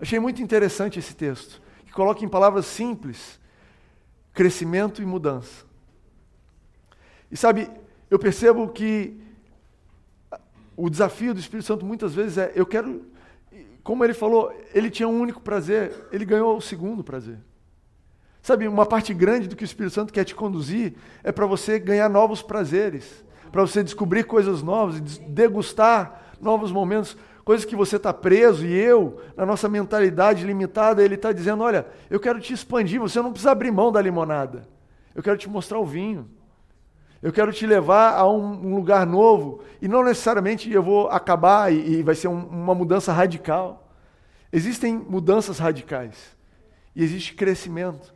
Achei 0.00 0.18
muito 0.18 0.40
interessante 0.40 0.98
esse 0.98 1.14
texto, 1.14 1.60
que 1.84 1.92
coloca 1.92 2.24
em 2.24 2.28
palavras 2.28 2.64
simples 2.64 3.38
crescimento 4.32 5.02
e 5.02 5.04
mudança. 5.04 5.66
E 7.30 7.36
sabe, 7.36 7.70
eu 8.10 8.18
percebo 8.18 8.66
que 8.70 9.20
o 10.74 10.88
desafio 10.88 11.34
do 11.34 11.40
Espírito 11.40 11.66
Santo 11.66 11.84
muitas 11.84 12.14
vezes 12.14 12.38
é: 12.38 12.50
eu 12.54 12.64
quero. 12.64 13.04
Como 13.82 14.02
ele 14.02 14.14
falou, 14.14 14.58
ele 14.72 14.88
tinha 14.88 15.06
um 15.06 15.20
único 15.20 15.42
prazer, 15.42 16.08
ele 16.10 16.24
ganhou 16.24 16.56
o 16.56 16.62
segundo 16.62 17.04
prazer. 17.04 17.36
Sabe, 18.42 18.66
uma 18.66 18.86
parte 18.86 19.12
grande 19.12 19.48
do 19.48 19.56
que 19.56 19.64
o 19.64 19.66
Espírito 19.66 19.94
Santo 19.94 20.12
quer 20.12 20.24
te 20.24 20.34
conduzir 20.34 20.94
é 21.22 21.30
para 21.32 21.46
você 21.46 21.78
ganhar 21.78 22.08
novos 22.08 22.42
prazeres, 22.42 23.24
para 23.50 23.62
você 23.62 23.82
descobrir 23.82 24.24
coisas 24.24 24.62
novas, 24.62 25.00
degustar 25.18 26.34
novos 26.40 26.70
momentos 26.70 27.16
coisas 27.48 27.64
que 27.64 27.74
você 27.74 27.96
está 27.96 28.12
preso 28.12 28.66
e 28.66 28.74
eu, 28.74 29.22
na 29.34 29.46
nossa 29.46 29.70
mentalidade 29.70 30.44
limitada, 30.44 31.02
ele 31.02 31.14
está 31.14 31.32
dizendo: 31.32 31.62
olha, 31.62 31.86
eu 32.10 32.20
quero 32.20 32.38
te 32.38 32.52
expandir, 32.52 33.00
você 33.00 33.22
não 33.22 33.30
precisa 33.30 33.52
abrir 33.52 33.70
mão 33.70 33.90
da 33.90 34.02
limonada. 34.02 34.68
Eu 35.14 35.22
quero 35.22 35.38
te 35.38 35.48
mostrar 35.48 35.78
o 35.78 35.84
vinho. 35.86 36.28
Eu 37.22 37.32
quero 37.32 37.50
te 37.50 37.66
levar 37.66 38.16
a 38.18 38.28
um, 38.28 38.66
um 38.66 38.74
lugar 38.74 39.06
novo. 39.06 39.62
E 39.80 39.88
não 39.88 40.04
necessariamente 40.04 40.70
eu 40.70 40.82
vou 40.82 41.08
acabar 41.08 41.72
e, 41.72 42.00
e 42.00 42.02
vai 42.02 42.14
ser 42.14 42.28
um, 42.28 42.38
uma 42.38 42.74
mudança 42.74 43.14
radical. 43.14 43.88
Existem 44.52 44.98
mudanças 44.98 45.58
radicais. 45.58 46.36
E 46.94 47.02
existe 47.02 47.32
crescimento. 47.32 48.14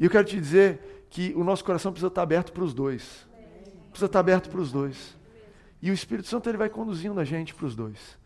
E 0.00 0.04
eu 0.04 0.10
quero 0.10 0.24
te 0.24 0.40
dizer 0.40 1.04
que 1.10 1.34
o 1.36 1.44
nosso 1.44 1.62
coração 1.62 1.92
precisa 1.92 2.08
estar 2.08 2.22
aberto 2.22 2.52
para 2.52 2.64
os 2.64 2.72
dois. 2.72 3.28
Precisa 3.90 4.06
estar 4.06 4.18
aberto 4.18 4.48
para 4.48 4.58
os 4.58 4.72
dois. 4.72 5.14
E 5.82 5.90
o 5.90 5.94
Espírito 5.94 6.26
Santo 6.26 6.48
ele 6.48 6.56
vai 6.56 6.70
conduzindo 6.70 7.20
a 7.20 7.24
gente 7.24 7.54
para 7.54 7.66
os 7.66 7.76
dois. 7.76 8.18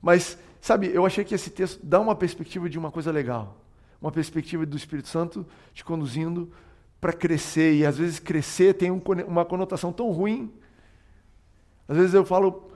Mas, 0.00 0.38
sabe, 0.62 0.90
eu 0.94 1.04
achei 1.04 1.22
que 1.22 1.34
esse 1.34 1.50
texto 1.50 1.78
dá 1.84 2.00
uma 2.00 2.14
perspectiva 2.14 2.70
de 2.70 2.78
uma 2.78 2.90
coisa 2.90 3.12
legal. 3.12 3.60
Uma 4.00 4.10
perspectiva 4.10 4.64
do 4.64 4.76
Espírito 4.78 5.08
Santo 5.08 5.46
te 5.74 5.84
conduzindo 5.84 6.50
para 7.02 7.12
crescer. 7.12 7.74
E 7.74 7.84
às 7.84 7.98
vezes 7.98 8.18
crescer 8.18 8.72
tem 8.72 8.90
um, 8.90 9.02
uma 9.26 9.44
conotação 9.44 9.92
tão 9.92 10.10
ruim. 10.10 10.50
Às 11.86 11.98
vezes 11.98 12.14
eu 12.14 12.24
falo, 12.24 12.70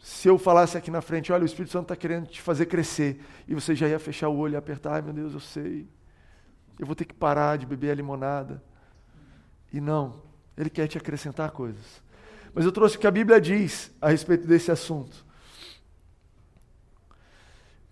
se 0.00 0.26
eu 0.26 0.38
falasse 0.38 0.76
aqui 0.76 0.90
na 0.90 1.00
frente, 1.00 1.32
olha, 1.32 1.44
o 1.44 1.46
Espírito 1.46 1.70
Santo 1.70 1.84
está 1.84 1.94
querendo 1.94 2.26
te 2.26 2.40
fazer 2.42 2.66
crescer, 2.66 3.20
e 3.46 3.54
você 3.54 3.76
já 3.76 3.86
ia 3.86 3.98
fechar 4.00 4.28
o 4.28 4.36
olho 4.36 4.54
e 4.54 4.56
apertar, 4.56 4.94
ai 4.94 5.02
meu 5.02 5.12
Deus, 5.12 5.34
eu 5.34 5.40
sei. 5.40 5.86
Eu 6.80 6.86
vou 6.86 6.96
ter 6.96 7.04
que 7.04 7.12
parar 7.12 7.58
de 7.58 7.66
beber 7.66 7.90
a 7.90 7.94
limonada. 7.94 8.62
E 9.70 9.82
não, 9.82 10.22
ele 10.56 10.70
quer 10.70 10.88
te 10.88 10.96
acrescentar 10.96 11.50
coisas. 11.50 12.02
Mas 12.54 12.64
eu 12.64 12.72
trouxe 12.72 12.96
o 12.96 12.98
que 12.98 13.06
a 13.06 13.10
Bíblia 13.10 13.38
diz 13.38 13.94
a 14.00 14.08
respeito 14.08 14.46
desse 14.46 14.72
assunto. 14.72 15.26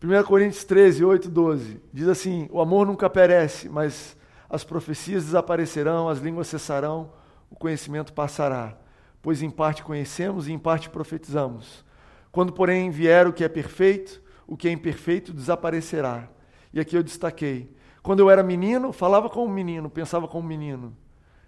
1 0.03 0.25
Coríntios 0.25 0.65
13, 0.65 1.05
8, 1.05 1.29
12. 1.29 1.83
Diz 1.93 2.09
assim: 2.09 2.49
O 2.51 2.63
amor 2.63 2.87
nunca 2.87 3.11
perece, 3.11 3.69
mas 3.69 4.17
as 4.49 4.65
profecias 4.65 5.27
desaparecerão, 5.27 6.09
as 6.09 6.21
línguas 6.21 6.49
cessarão, 6.49 7.13
o 7.51 7.57
conhecimento 7.57 8.15
passará. 8.15 8.75
Pois 9.21 9.43
em 9.43 9.51
parte 9.51 9.83
conhecemos 9.83 10.49
e 10.49 10.53
em 10.53 10.59
parte 10.59 10.89
profetizamos. 10.89 11.85
Quando, 12.33 12.55
porém, 12.55 12.91
vier 12.91 13.27
o 13.27 13.35
que 13.35 13.45
é 13.45 13.49
perfeito, 13.51 14.23
o 14.47 14.57
que 14.57 14.67
é 14.67 14.73
imperfeito 14.73 15.35
desaparecerá. 15.35 16.27
E 16.73 16.81
aqui 16.81 16.97
eu 16.97 17.03
destaquei. 17.03 17.77
Quando 18.09 18.21
eu 18.21 18.31
era 18.31 18.43
menino, 18.43 18.91
falava 18.91 19.29
como 19.29 19.53
menino, 19.53 19.91
pensava 19.91 20.27
como 20.27 20.49
menino, 20.49 20.97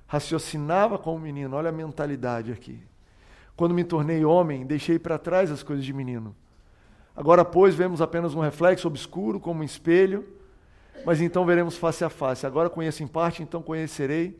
raciocinava 0.07 0.99
como 0.99 1.19
menino. 1.19 1.57
Olha 1.57 1.71
a 1.71 1.73
mentalidade 1.73 2.53
aqui. 2.53 2.79
Quando 3.57 3.73
me 3.73 3.83
tornei 3.83 4.27
homem, 4.27 4.67
deixei 4.67 4.99
para 4.99 5.17
trás 5.17 5.51
as 5.51 5.63
coisas 5.63 5.83
de 5.83 5.95
menino. 5.95 6.37
Agora, 7.17 7.47
pois, 7.47 7.75
vemos 7.75 8.03
apenas 8.03 8.35
um 8.35 8.41
reflexo 8.41 8.87
obscuro 8.87 9.41
como 9.41 9.61
um 9.61 9.65
espelho, 9.65 10.29
mas 11.03 11.23
então 11.23 11.47
veremos 11.47 11.79
face 11.79 12.05
a 12.05 12.11
face. 12.11 12.47
Agora 12.47 12.69
conheço 12.69 13.03
em 13.03 13.07
parte, 13.07 13.43
então 13.43 13.63
conhecerei 13.63 14.39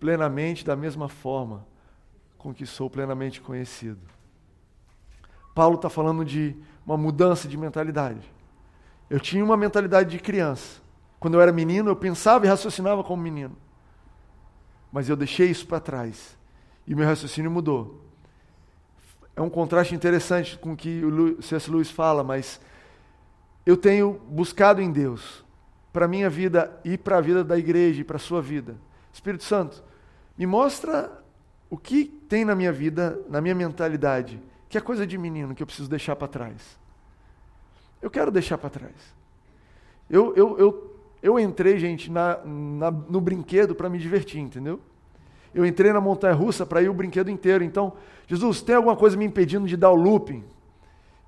plenamente 0.00 0.64
da 0.64 0.74
mesma 0.74 1.10
forma 1.10 1.66
com 2.38 2.54
que 2.54 2.64
sou 2.64 2.88
plenamente 2.88 3.42
conhecido. 3.42 4.00
Paulo 5.54 5.76
está 5.76 5.90
falando 5.90 6.24
de 6.24 6.56
uma 6.86 6.96
mudança 6.96 7.46
de 7.46 7.58
mentalidade. 7.58 8.32
Eu 9.10 9.20
tinha 9.20 9.44
uma 9.44 9.58
mentalidade 9.58 10.08
de 10.08 10.18
criança. 10.18 10.82
Quando 11.18 11.34
eu 11.34 11.40
era 11.40 11.52
menino, 11.52 11.90
eu 11.90 11.96
pensava 11.96 12.44
e 12.44 12.48
raciocinava 12.48 13.02
como 13.02 13.22
menino. 13.22 13.56
Mas 14.92 15.08
eu 15.08 15.16
deixei 15.16 15.50
isso 15.50 15.66
para 15.66 15.80
trás. 15.80 16.36
E 16.86 16.94
meu 16.94 17.06
raciocínio 17.06 17.50
mudou 17.50 18.04
é 19.36 19.42
um 19.42 19.50
contraste 19.50 19.94
interessante 19.94 20.56
com 20.58 20.72
o 20.72 20.76
que 20.76 21.04
o 21.04 21.42
C.S. 21.42 21.70
Lewis 21.70 21.90
fala, 21.90 22.22
mas 22.22 22.60
eu 23.66 23.76
tenho 23.76 24.20
buscado 24.28 24.80
em 24.80 24.92
Deus, 24.92 25.44
para 25.92 26.04
a 26.04 26.08
minha 26.08 26.30
vida 26.30 26.78
e 26.84 26.96
para 26.96 27.18
a 27.18 27.20
vida 27.20 27.42
da 27.42 27.58
igreja 27.58 28.00
e 28.00 28.04
para 28.04 28.16
a 28.16 28.20
sua 28.20 28.40
vida. 28.40 28.76
Espírito 29.12 29.44
Santo, 29.44 29.82
me 30.36 30.46
mostra 30.46 31.22
o 31.68 31.76
que 31.76 32.04
tem 32.04 32.44
na 32.44 32.54
minha 32.54 32.72
vida, 32.72 33.20
na 33.28 33.40
minha 33.40 33.54
mentalidade, 33.54 34.40
que 34.68 34.78
é 34.78 34.80
coisa 34.80 35.06
de 35.06 35.16
menino 35.18 35.54
que 35.54 35.62
eu 35.62 35.66
preciso 35.66 35.88
deixar 35.88 36.16
para 36.16 36.28
trás. 36.28 36.78
Eu 38.00 38.10
quero 38.10 38.30
deixar 38.30 38.58
para 38.58 38.70
trás. 38.70 38.94
Eu, 40.10 40.34
eu, 40.36 40.58
eu, 40.58 40.93
eu 41.24 41.40
entrei, 41.40 41.78
gente, 41.78 42.12
na, 42.12 42.38
na 42.44 42.90
no 42.90 43.18
brinquedo 43.18 43.74
para 43.74 43.88
me 43.88 43.98
divertir, 43.98 44.42
entendeu? 44.42 44.78
Eu 45.54 45.64
entrei 45.64 45.90
na 45.90 45.98
montanha 45.98 46.34
russa 46.34 46.66
para 46.66 46.82
ir 46.82 46.90
o 46.90 46.92
brinquedo 46.92 47.30
inteiro. 47.30 47.64
Então, 47.64 47.94
Jesus, 48.26 48.60
tem 48.60 48.74
alguma 48.76 48.94
coisa 48.94 49.16
me 49.16 49.24
impedindo 49.24 49.66
de 49.66 49.74
dar 49.74 49.90
o 49.90 49.94
looping? 49.94 50.44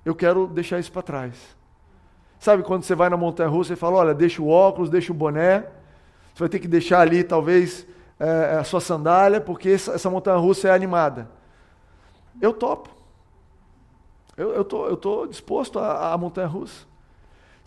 Eu 0.05 0.13
quero 0.13 0.45
deixar 0.45 0.77
isso 0.77 0.91
para 0.91 1.01
trás. 1.01 1.57
Sabe 2.39 2.61
quando 2.61 2.83
você 2.83 2.93
vai 2.93 3.09
na 3.09 3.17
montanha 3.17 3.49
russa 3.49 3.73
e 3.73 3.75
fala: 3.75 3.97
olha, 3.97 4.13
deixa 4.13 4.39
o 4.39 4.47
óculos, 4.47 4.91
deixa 4.91 5.11
o 5.11 5.15
boné, 5.15 5.61
você 6.31 6.41
vai 6.41 6.49
ter 6.49 6.59
que 6.59 6.67
deixar 6.67 6.99
ali 6.99 7.23
talvez 7.23 7.87
é, 8.19 8.57
a 8.59 8.63
sua 8.63 8.79
sandália, 8.79 9.41
porque 9.41 9.69
essa, 9.69 9.93
essa 9.93 10.11
montanha 10.11 10.37
russa 10.37 10.67
é 10.67 10.71
animada. 10.71 11.27
Eu 12.39 12.53
topo. 12.53 12.89
Eu, 14.37 14.63
tô, 14.63 14.85
eu 14.85 14.95
tô 14.95 15.25
disposto 15.25 15.79
à 15.79 16.15
montanha 16.15 16.45
russa. 16.45 16.85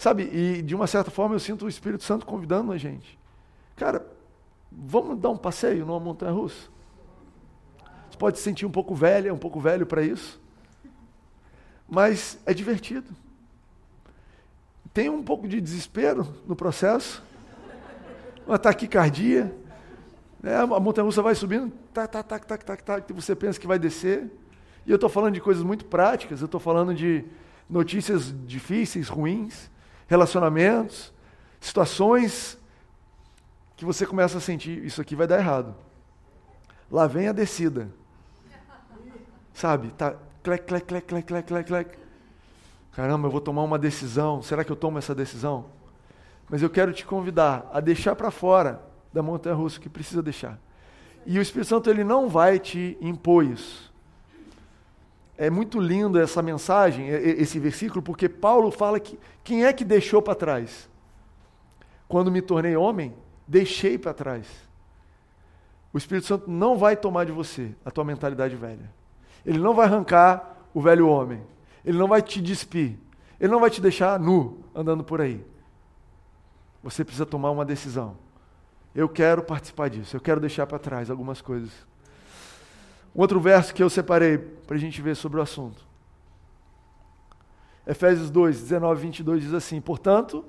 Sabe, 0.00 0.23
e 0.33 0.62
de 0.62 0.75
uma 0.75 0.87
certa 0.87 1.11
forma 1.11 1.35
eu 1.35 1.40
sinto 1.40 1.66
o 1.66 1.69
Espírito 1.69 2.02
Santo 2.02 2.25
convidando 2.25 2.73
a 2.73 2.78
gente. 2.78 3.19
Cara, 3.76 4.04
Vamos 4.71 5.19
dar 5.19 5.30
um 5.30 5.37
passeio 5.37 5.85
numa 5.85 5.99
montanha 5.99 6.33
russa? 6.33 6.69
Você 8.09 8.16
pode 8.16 8.38
se 8.38 8.45
sentir 8.45 8.66
um 8.66 8.71
pouco 8.71 8.95
velha, 8.95 9.35
um 9.35 9.38
pouco 9.38 9.59
velho 9.59 9.85
para 9.85 10.02
isso. 10.02 10.40
Mas 11.88 12.38
é 12.47 12.54
divertido. 12.54 13.09
Tem 14.95 15.09
um 15.09 15.23
pouco 15.23 15.49
de 15.49 15.61
desespero 15.61 16.26
no 16.47 16.54
processo. 16.54 17.23
Uma 18.47 18.59
taquicardia. 18.59 19.52
Né? 20.40 20.57
A 20.57 20.66
montanha 20.66 21.04
russa 21.04 21.21
vai 21.21 21.35
subindo, 21.35 21.73
tac, 21.92 22.11
tac, 22.11 22.28
tac, 22.28 22.47
tac, 22.47 22.64
tac, 22.64 22.83
tac, 22.83 23.12
você 23.12 23.35
pensa 23.35 23.59
que 23.59 23.66
vai 23.66 23.78
descer. 23.78 24.30
E 24.87 24.90
eu 24.90 24.95
estou 24.95 25.11
falando 25.11 25.35
de 25.35 25.40
coisas 25.40 25.62
muito 25.62 25.85
práticas, 25.85 26.40
eu 26.40 26.47
estou 26.47 26.61
falando 26.61 26.95
de 26.95 27.25
notícias 27.69 28.35
difíceis, 28.47 29.09
ruins, 29.09 29.71
relacionamentos, 30.11 31.12
situações 31.61 32.59
que 33.76 33.85
você 33.85 34.05
começa 34.05 34.38
a 34.38 34.40
sentir, 34.40 34.85
isso 34.85 35.00
aqui 35.00 35.14
vai 35.14 35.25
dar 35.25 35.38
errado. 35.38 35.73
Lá 36.90 37.07
vem 37.07 37.29
a 37.29 37.33
descida. 37.33 37.88
Sabe? 39.55 39.90
Tá, 39.93 40.17
clec, 40.43 40.64
clec, 40.64 40.85
clec, 40.85 41.07
clec, 41.07 41.26
clec, 41.29 41.47
clec, 41.47 41.67
clec. 41.69 41.99
Caramba, 42.93 43.29
eu 43.29 43.31
vou 43.31 43.40
tomar 43.40 43.62
uma 43.62 43.79
decisão. 43.79 44.43
Será 44.43 44.64
que 44.64 44.73
eu 44.73 44.76
tomo 44.76 44.99
essa 44.99 45.14
decisão? 45.14 45.67
Mas 46.49 46.61
eu 46.61 46.69
quero 46.69 46.93
te 46.93 47.07
convidar 47.07 47.71
a 47.73 47.79
deixar 47.79 48.17
para 48.17 48.33
fora 48.33 48.83
da 49.12 49.23
montanha 49.23 49.55
russa 49.55 49.79
que 49.79 49.88
precisa 49.88 50.21
deixar. 50.21 50.59
E 51.25 51.38
o 51.38 51.43
Espírito 51.43 51.69
Santo 51.69 51.88
ele 51.88 52.02
não 52.02 52.29
vai 52.29 52.59
te 52.59 52.99
impor 53.00 53.45
isso. 53.45 53.89
É 55.40 55.49
muito 55.49 55.80
lindo 55.80 56.20
essa 56.20 56.42
mensagem, 56.42 57.09
esse 57.09 57.59
versículo, 57.59 58.02
porque 58.02 58.28
Paulo 58.28 58.70
fala 58.70 59.00
que 59.00 59.18
quem 59.42 59.64
é 59.64 59.73
que 59.73 59.87
deixou 59.87 60.20
para 60.20 60.35
trás? 60.35 60.87
Quando 62.06 62.30
me 62.30 62.42
tornei 62.42 62.76
homem, 62.76 63.14
deixei 63.49 63.97
para 63.97 64.12
trás. 64.12 64.47
O 65.94 65.97
Espírito 65.97 66.26
Santo 66.26 66.50
não 66.50 66.76
vai 66.76 66.94
tomar 66.94 67.25
de 67.25 67.32
você 67.32 67.75
a 67.82 67.90
tua 67.90 68.04
mentalidade 68.04 68.54
velha. 68.54 68.92
Ele 69.47 69.59
não 69.59 69.73
vai 69.73 69.87
arrancar 69.87 70.59
o 70.75 70.80
velho 70.82 71.09
homem. 71.09 71.42
Ele 71.87 71.97
não 71.97 72.06
vai 72.06 72.20
te 72.20 72.38
despir. 72.38 72.99
Ele 73.40 73.50
não 73.50 73.61
vai 73.61 73.70
te 73.70 73.80
deixar 73.80 74.20
nu 74.20 74.59
andando 74.75 75.02
por 75.02 75.23
aí. 75.23 75.42
Você 76.82 77.02
precisa 77.02 77.25
tomar 77.25 77.50
uma 77.50 77.64
decisão. 77.64 78.14
Eu 78.94 79.09
quero 79.09 79.42
participar 79.42 79.88
disso. 79.88 80.14
Eu 80.14 80.20
quero 80.20 80.38
deixar 80.38 80.66
para 80.66 80.78
trás 80.78 81.11
algumas 81.11 81.40
coisas. 81.40 81.70
Um 83.14 83.21
outro 83.21 83.40
verso 83.40 83.75
que 83.75 83.83
eu 83.83 83.90
separei 83.90 84.38
para 84.38 84.76
a 84.76 84.81
gente 84.81 85.00
ver 85.02 85.17
sobre 85.17 85.38
o 85.38 85.43
assunto. 85.43 85.85
Efésios 87.87 88.31
2, 88.31 88.61
19 88.62 89.00
e 89.00 89.02
22 89.02 89.43
diz 89.43 89.55
assim: 89.55 89.81
Portanto, 89.81 90.45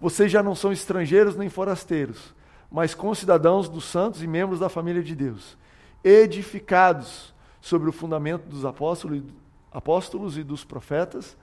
vocês 0.00 0.30
já 0.30 0.42
não 0.42 0.54
são 0.54 0.72
estrangeiros 0.72 1.36
nem 1.36 1.48
forasteiros 1.48 2.34
mas 2.70 2.94
concidadãos 2.94 3.68
dos 3.68 3.84
santos 3.84 4.22
e 4.22 4.26
membros 4.26 4.60
da 4.60 4.68
família 4.68 5.02
de 5.02 5.14
Deus, 5.14 5.56
edificados 6.02 7.32
sobre 7.60 7.88
o 7.88 7.92
fundamento 7.92 8.46
dos 8.46 8.64
apóstolos, 8.64 9.22
apóstolos 9.72 10.36
e 10.36 10.42
dos 10.42 10.64
profetas, 10.64 11.36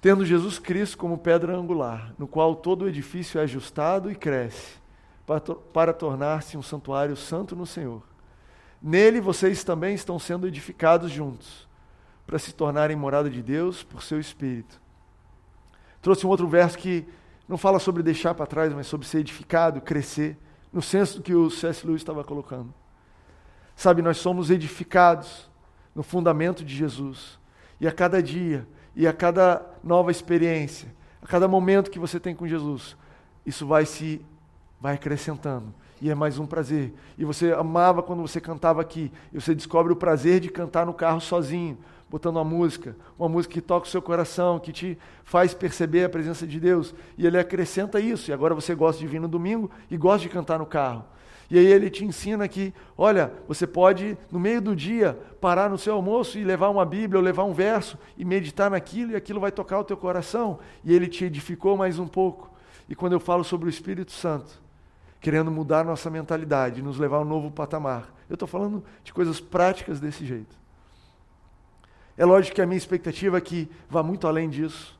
tendo 0.00 0.24
Jesus 0.24 0.58
Cristo 0.58 0.96
como 0.96 1.18
pedra 1.18 1.56
angular, 1.56 2.14
no 2.18 2.26
qual 2.26 2.54
todo 2.54 2.82
o 2.82 2.88
edifício 2.88 3.38
é 3.38 3.44
ajustado 3.44 4.10
e 4.10 4.14
cresce, 4.14 4.78
para, 5.26 5.40
para 5.40 5.92
tornar-se 5.92 6.56
um 6.56 6.62
santuário 6.62 7.16
santo 7.16 7.54
no 7.54 7.66
Senhor. 7.66 8.02
Nele 8.82 9.20
vocês 9.20 9.62
também 9.62 9.94
estão 9.94 10.18
sendo 10.18 10.46
edificados 10.46 11.10
juntos, 11.10 11.68
para 12.26 12.38
se 12.38 12.54
tornarem 12.54 12.96
morada 12.96 13.28
de 13.28 13.42
Deus 13.42 13.82
por 13.82 14.02
seu 14.02 14.18
Espírito. 14.18 14.80
Trouxe 16.00 16.26
um 16.26 16.30
outro 16.30 16.48
verso 16.48 16.78
que 16.78 17.06
não 17.46 17.58
fala 17.58 17.78
sobre 17.78 18.02
deixar 18.02 18.32
para 18.34 18.46
trás, 18.46 18.72
mas 18.72 18.86
sobre 18.86 19.06
ser 19.06 19.18
edificado, 19.18 19.80
crescer, 19.80 20.38
no 20.72 20.80
senso 20.80 21.20
que 21.20 21.34
o 21.34 21.50
C.S. 21.50 21.86
Lewis 21.86 22.00
estava 22.00 22.24
colocando. 22.24 22.72
Sabe, 23.74 24.00
nós 24.00 24.18
somos 24.18 24.50
edificados 24.50 25.50
no 25.94 26.02
fundamento 26.02 26.64
de 26.64 26.74
Jesus. 26.74 27.38
E 27.80 27.88
a 27.88 27.92
cada 27.92 28.22
dia, 28.22 28.66
e 28.94 29.06
a 29.06 29.12
cada 29.12 29.66
nova 29.82 30.10
experiência, 30.10 30.94
a 31.20 31.26
cada 31.26 31.48
momento 31.48 31.90
que 31.90 31.98
você 31.98 32.20
tem 32.20 32.34
com 32.34 32.46
Jesus, 32.46 32.96
isso 33.44 33.66
vai 33.66 33.84
se 33.84 34.24
vai 34.80 34.94
acrescentando 34.94 35.74
e 36.00 36.10
é 36.10 36.14
mais 36.14 36.38
um 36.38 36.46
prazer. 36.46 36.92
E 37.18 37.24
você 37.24 37.52
amava 37.52 38.02
quando 38.02 38.22
você 38.22 38.40
cantava 38.40 38.80
aqui, 38.80 39.12
e 39.32 39.40
você 39.40 39.54
descobre 39.54 39.92
o 39.92 39.96
prazer 39.96 40.40
de 40.40 40.48
cantar 40.48 40.86
no 40.86 40.94
carro 40.94 41.20
sozinho, 41.20 41.78
botando 42.08 42.36
uma 42.36 42.44
música, 42.44 42.96
uma 43.18 43.28
música 43.28 43.54
que 43.54 43.60
toca 43.60 43.86
o 43.86 43.90
seu 43.90 44.02
coração, 44.02 44.58
que 44.58 44.72
te 44.72 44.98
faz 45.24 45.54
perceber 45.54 46.04
a 46.04 46.08
presença 46.08 46.46
de 46.46 46.58
Deus. 46.58 46.94
E 47.16 47.26
ele 47.26 47.38
acrescenta 47.38 48.00
isso, 48.00 48.30
e 48.30 48.34
agora 48.34 48.54
você 48.54 48.74
gosta 48.74 49.00
de 49.00 49.06
vir 49.06 49.20
no 49.20 49.28
domingo 49.28 49.70
e 49.90 49.96
gosta 49.96 50.26
de 50.26 50.28
cantar 50.28 50.58
no 50.58 50.66
carro. 50.66 51.04
E 51.50 51.58
aí 51.58 51.66
ele 51.66 51.90
te 51.90 52.04
ensina 52.04 52.46
que, 52.46 52.72
olha, 52.96 53.32
você 53.48 53.66
pode, 53.66 54.16
no 54.30 54.38
meio 54.38 54.60
do 54.60 54.74
dia, 54.74 55.18
parar 55.40 55.68
no 55.68 55.76
seu 55.76 55.94
almoço 55.94 56.38
e 56.38 56.44
levar 56.44 56.68
uma 56.68 56.86
Bíblia 56.86 57.18
ou 57.18 57.24
levar 57.24 57.44
um 57.44 57.52
verso 57.52 57.98
e 58.16 58.24
meditar 58.24 58.70
naquilo, 58.70 59.12
e 59.12 59.16
aquilo 59.16 59.40
vai 59.40 59.50
tocar 59.50 59.80
o 59.80 59.84
teu 59.84 59.96
coração. 59.96 60.60
E 60.84 60.94
ele 60.94 61.08
te 61.08 61.24
edificou 61.24 61.76
mais 61.76 61.98
um 61.98 62.06
pouco. 62.06 62.50
E 62.88 62.94
quando 62.94 63.14
eu 63.14 63.20
falo 63.20 63.42
sobre 63.42 63.66
o 63.66 63.68
Espírito 63.68 64.12
Santo, 64.12 64.60
querendo 65.20 65.50
mudar 65.50 65.84
nossa 65.84 66.08
mentalidade, 66.08 66.82
nos 66.82 66.98
levar 66.98 67.18
a 67.18 67.20
um 67.20 67.24
novo 67.24 67.50
patamar, 67.50 68.12
eu 68.28 68.34
estou 68.34 68.48
falando 68.48 68.82
de 69.04 69.12
coisas 69.12 69.40
práticas 69.40 70.00
desse 70.00 70.24
jeito. 70.24 70.58
É 72.16 72.24
lógico 72.24 72.54
que 72.54 72.62
a 72.62 72.66
minha 72.66 72.78
expectativa 72.78 73.38
é 73.38 73.40
que 73.40 73.68
vá 73.88 74.02
muito 74.02 74.26
além 74.26 74.48
disso. 74.48 74.98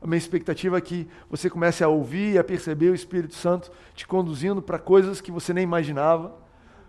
A 0.00 0.06
minha 0.06 0.18
expectativa 0.18 0.78
é 0.78 0.80
que 0.80 1.06
você 1.28 1.50
comece 1.50 1.84
a 1.84 1.88
ouvir 1.88 2.34
e 2.34 2.38
a 2.38 2.44
perceber 2.44 2.90
o 2.90 2.94
Espírito 2.94 3.34
Santo 3.34 3.70
te 3.94 4.06
conduzindo 4.06 4.62
para 4.62 4.78
coisas 4.78 5.20
que 5.20 5.30
você 5.30 5.52
nem 5.52 5.64
imaginava, 5.64 6.32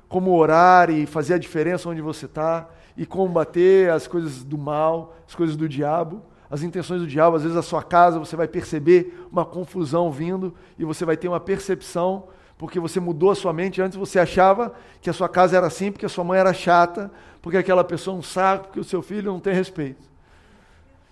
como 0.08 0.36
orar 0.36 0.90
e 0.90 1.06
fazer 1.06 1.34
a 1.34 1.38
diferença 1.38 1.90
onde 1.90 2.02
você 2.02 2.26
está, 2.26 2.70
e 2.96 3.06
combater 3.06 3.90
as 3.90 4.08
coisas 4.08 4.44
do 4.44 4.58
mal, 4.58 5.16
as 5.28 5.36
coisas 5.36 5.56
do 5.56 5.68
diabo, 5.68 6.22
as 6.50 6.64
intenções 6.64 7.02
do 7.02 7.08
diabo. 7.08 7.36
Às 7.36 7.44
vezes, 7.44 7.58
a 7.58 7.62
sua 7.62 7.82
casa 7.84 8.20
você 8.20 8.36
vai 8.36 8.48
perceber 8.48 9.26
uma 9.32 9.46
confusão 9.46 10.12
vindo 10.12 10.54
e 10.78 10.86
você 10.86 11.06
vai 11.06 11.18
ter 11.18 11.28
uma 11.28 11.40
percepção, 11.40 12.28
porque 12.62 12.80
você 12.80 13.00
mudou 13.00 13.32
a 13.32 13.36
sua 13.36 13.51
mente. 13.51 13.82
Antes 13.82 13.98
você 13.98 14.20
achava 14.20 14.72
que 15.01 15.10
a 15.10 15.13
sua 15.13 15.27
casa 15.27 15.58
era 15.58 15.65
assim, 15.65 15.91
porque 15.91 16.06
a 16.06 16.10
sua 16.10 16.24
mãe 16.24 16.39
era 16.39 16.53
chata, 16.53 17.12
porque 17.41 17.58
aquela 17.58 17.84
pessoa 17.84 18.15
é 18.15 18.20
um 18.20 18.22
saco, 18.22 18.65
porque 18.65 18.80
o 18.80 18.84
seu 18.84 19.01
filho 19.01 19.32
não 19.32 19.39
tem 19.39 19.51
respeito. 19.51 20.08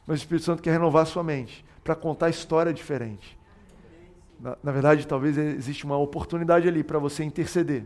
Mas 0.06 0.20
o 0.20 0.22
Espírito 0.22 0.46
Santo 0.46 0.62
quer 0.62 0.74
renovar 0.74 1.02
a 1.02 1.06
sua 1.08 1.24
mente 1.24 1.66
para 1.84 1.96
contar 1.96 2.30
história 2.30 2.72
diferente. 2.72 3.36
Na, 4.40 4.56
na, 4.64 4.72
verdade, 4.72 5.08
talvez 5.08 5.40
existe 5.40 5.86
uma 5.86 5.98
oportunidade 5.98 6.68
ali 6.68 6.84
para 6.84 7.00
você 7.00 7.24
interceder. 7.24 7.84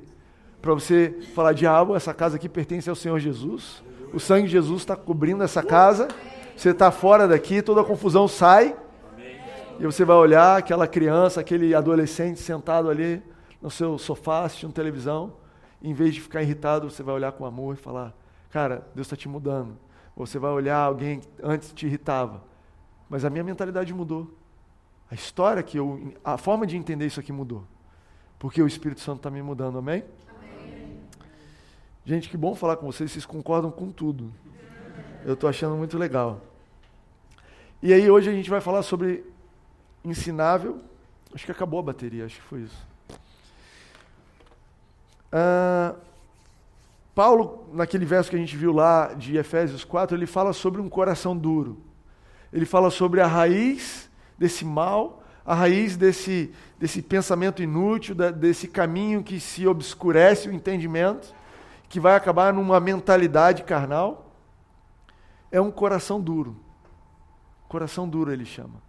Para 0.62 0.74
você 0.74 1.17
falar, 1.34 1.53
diabo, 1.53 1.96
essa 1.96 2.13
casa 2.13 2.36
aqui 2.36 2.50
pertence 2.50 2.89
ao 2.89 2.98
Senhor 2.98 3.17
Jesus. 3.17 3.82
O 4.13 4.20
sangue 4.20 4.48
de 4.48 4.51
Jesus 4.51 4.82
está 4.82 4.98
cobrindo 4.98 5.41
essa 5.41 5.63
casa. 5.63 6.10
Você 6.53 6.72
está 6.72 6.91
fora 6.91 7.29
daqui, 7.29 7.62
toda 7.62 7.79
a 7.79 7.86
confusão 7.86 8.27
sai. 8.27 8.75
E 9.79 9.86
você 9.86 10.03
vai 10.03 10.17
olhar 10.17 10.58
aquela 10.58 10.86
criança, 10.86 11.39
aquele 11.39 11.74
adolescente 11.74 12.41
sentado 12.41 12.89
ali 12.89 13.24
no 13.63 13.72
seu 13.72 13.98
sofá 13.98 14.43
assistindo 14.43 14.72
televisão. 14.72 15.34
Em 15.82 15.93
vez 15.93 16.13
de 16.13 16.22
ficar 16.22 16.43
irritado, 16.43 16.91
você 16.91 17.01
vai 17.01 17.15
olhar 17.15 17.32
com 17.32 17.46
amor 17.46 17.74
e 17.74 17.77
falar: 17.77 18.13
Cara, 18.51 18.88
Deus 18.93 19.08
está 19.08 19.15
te 19.15 19.27
mudando. 19.27 19.75
Você 20.15 20.38
vai 20.38 20.51
olhar 20.51 20.77
alguém 20.77 21.22
que 21.22 21.27
antes 21.41 21.74
te 21.74 21.88
irritava 21.88 22.53
mas 23.13 23.24
a 23.24 23.29
minha 23.29 23.43
mentalidade 23.43 23.93
mudou. 23.93 24.27
A 25.08 25.13
história 25.13 25.62
que 25.62 25.77
eu. 25.77 26.13
A 26.24 26.36
forma 26.36 26.65
de 26.65 26.75
entender 26.75 27.05
isso 27.05 27.20
aqui 27.20 27.32
mudou. 27.32 27.63
Porque 28.39 28.60
o 28.60 28.65
Espírito 28.65 29.01
Santo 29.01 29.17
está 29.17 29.29
me 29.29 29.39
mudando, 29.39 29.77
amém? 29.77 30.03
amém? 30.27 31.00
Gente, 32.03 32.27
que 32.29 32.36
bom 32.36 32.55
falar 32.55 32.77
com 32.77 32.88
vocês, 32.88 33.12
vocês 33.12 33.24
concordam 33.24 33.70
com 33.70 33.91
tudo. 33.91 34.34
Eu 35.24 35.36
estou 35.36 35.48
achando 35.48 35.75
muito 35.75 35.96
legal. 35.96 36.41
E 37.84 37.93
aí 37.93 38.10
hoje 38.10 38.32
a 38.32 38.34
gente 38.34 38.50
vai 38.50 38.60
falar 38.60 38.82
sobre 38.82 39.24
ensinável. 40.03 40.82
Acho 41.36 41.46
que 41.46 41.51
acabou 41.51 41.82
a 41.82 41.84
bateria, 41.84 42.25
acho 42.25 42.38
que 42.38 42.48
foi 42.48 42.62
isso. 42.62 42.93
Uh, 45.34 45.98
Paulo, 47.16 47.68
naquele 47.74 48.06
verso 48.06 48.30
que 48.30 48.36
a 48.36 48.40
gente 48.40 48.56
viu 48.56 48.72
lá 48.72 49.13
de 49.13 49.36
Efésios 49.38 49.84
4, 49.84 50.16
ele 50.16 50.28
fala 50.28 50.54
sobre 50.54 50.80
um 50.80 50.88
coração 50.88 51.36
duro 51.36 51.82
ele 52.54 52.66
fala 52.66 52.92
sobre 52.92 53.20
a 53.20 53.25
raiz 53.25 54.07
desse 54.38 54.64
mal, 54.64 55.24
a 55.44 55.55
raiz 55.55 55.98
desse, 55.98 56.53
desse 56.79 57.01
pensamento 57.01 57.64
inútil, 57.64 58.14
da, 58.14 58.29
desse 58.29 58.68
caminho 58.68 59.24
que 59.24 59.40
se 59.40 59.66
obscurece 59.66 60.48
o 60.48 60.53
entendimento, 60.53 61.34
que 61.90 62.00
vai 62.00 62.16
acabar 62.16 62.53
numa 62.53 62.79
mentalidade 62.79 63.64
carnal. 63.64 64.31
É 65.51 65.60
um 65.60 65.72
coração 65.72 66.22
duro. 66.22 66.55
Coração 67.68 68.07
duro 68.07 68.31
ele 68.31 68.46
chama. 68.46 68.81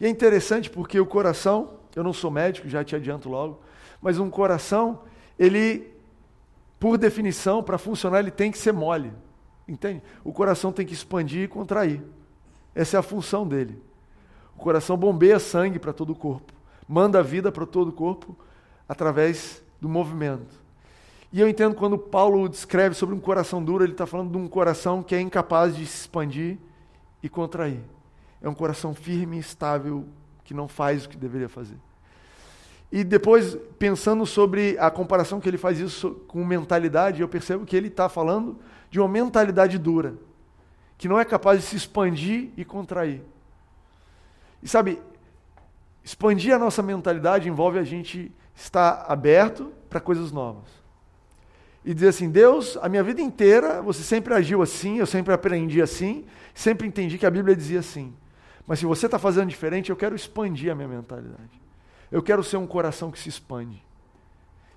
E 0.00 0.06
é 0.06 0.08
interessante 0.08 0.68
porque 0.68 0.98
o 0.98 1.06
coração, 1.06 1.74
eu 1.94 2.02
não 2.02 2.12
sou 2.12 2.32
médico, 2.32 2.68
já 2.68 2.82
te 2.82 2.96
adianto 2.96 3.28
logo, 3.28 3.60
mas 4.00 4.18
um 4.18 4.28
coração, 4.28 5.02
ele, 5.42 5.92
por 6.78 6.96
definição, 6.96 7.64
para 7.64 7.76
funcionar, 7.76 8.20
ele 8.20 8.30
tem 8.30 8.52
que 8.52 8.58
ser 8.58 8.72
mole. 8.72 9.12
Entende? 9.66 10.00
O 10.22 10.32
coração 10.32 10.70
tem 10.70 10.86
que 10.86 10.94
expandir 10.94 11.42
e 11.42 11.48
contrair. 11.48 12.00
Essa 12.72 12.96
é 12.96 13.00
a 13.00 13.02
função 13.02 13.46
dele. 13.46 13.82
O 14.54 14.60
coração 14.60 14.96
bombeia 14.96 15.40
sangue 15.40 15.80
para 15.80 15.92
todo 15.92 16.10
o 16.10 16.14
corpo, 16.14 16.52
manda 16.86 17.20
vida 17.22 17.50
para 17.50 17.66
todo 17.66 17.88
o 17.88 17.92
corpo 17.92 18.36
através 18.88 19.64
do 19.80 19.88
movimento. 19.88 20.62
E 21.32 21.40
eu 21.40 21.48
entendo 21.48 21.74
quando 21.74 21.98
Paulo 21.98 22.48
descreve 22.48 22.94
sobre 22.94 23.14
um 23.14 23.20
coração 23.20 23.64
duro, 23.64 23.82
ele 23.82 23.92
está 23.92 24.06
falando 24.06 24.30
de 24.30 24.36
um 24.36 24.46
coração 24.46 25.02
que 25.02 25.14
é 25.14 25.20
incapaz 25.20 25.74
de 25.74 25.84
se 25.86 26.02
expandir 26.02 26.58
e 27.20 27.28
contrair. 27.28 27.80
É 28.40 28.48
um 28.48 28.54
coração 28.54 28.94
firme 28.94 29.38
e 29.38 29.40
estável 29.40 30.04
que 30.44 30.54
não 30.54 30.68
faz 30.68 31.04
o 31.04 31.08
que 31.08 31.16
deveria 31.16 31.48
fazer. 31.48 31.78
E 32.92 33.02
depois, 33.02 33.56
pensando 33.78 34.26
sobre 34.26 34.76
a 34.78 34.90
comparação 34.90 35.40
que 35.40 35.48
ele 35.48 35.56
faz 35.56 35.80
isso 35.80 36.10
com 36.28 36.44
mentalidade, 36.44 37.22
eu 37.22 37.28
percebo 37.28 37.64
que 37.64 37.74
ele 37.74 37.88
está 37.88 38.06
falando 38.06 38.58
de 38.90 39.00
uma 39.00 39.08
mentalidade 39.08 39.78
dura 39.78 40.14
que 41.02 41.08
não 41.08 41.18
é 41.18 41.24
capaz 41.24 41.58
de 41.58 41.66
se 41.66 41.74
expandir 41.74 42.50
e 42.56 42.64
contrair. 42.64 43.22
E 44.62 44.68
sabe, 44.68 45.00
expandir 46.04 46.54
a 46.54 46.58
nossa 46.60 46.80
mentalidade 46.80 47.48
envolve 47.48 47.76
a 47.76 47.82
gente 47.82 48.30
estar 48.54 49.06
aberto 49.08 49.72
para 49.90 49.98
coisas 49.98 50.30
novas. 50.30 50.68
E 51.84 51.92
dizer 51.92 52.08
assim: 52.08 52.30
Deus, 52.30 52.78
a 52.80 52.88
minha 52.88 53.02
vida 53.02 53.20
inteira 53.20 53.82
você 53.82 54.02
sempre 54.02 54.32
agiu 54.32 54.62
assim, 54.62 54.98
eu 54.98 55.06
sempre 55.06 55.34
aprendi 55.34 55.82
assim, 55.82 56.24
sempre 56.54 56.86
entendi 56.86 57.18
que 57.18 57.26
a 57.26 57.30
Bíblia 57.32 57.56
dizia 57.56 57.80
assim. 57.80 58.14
Mas 58.64 58.78
se 58.78 58.86
você 58.86 59.06
está 59.06 59.18
fazendo 59.18 59.48
diferente, 59.48 59.90
eu 59.90 59.96
quero 59.96 60.14
expandir 60.14 60.70
a 60.70 60.74
minha 60.76 60.86
mentalidade. 60.86 61.61
Eu 62.12 62.22
quero 62.22 62.44
ser 62.44 62.58
um 62.58 62.66
coração 62.66 63.10
que 63.10 63.18
se 63.18 63.30
expande. 63.30 63.82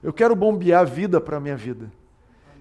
Eu 0.02 0.14
quero 0.14 0.34
bombear 0.36 0.88
vida 0.88 1.20
para 1.20 1.36
a 1.36 1.40
minha 1.40 1.58
vida. 1.58 1.92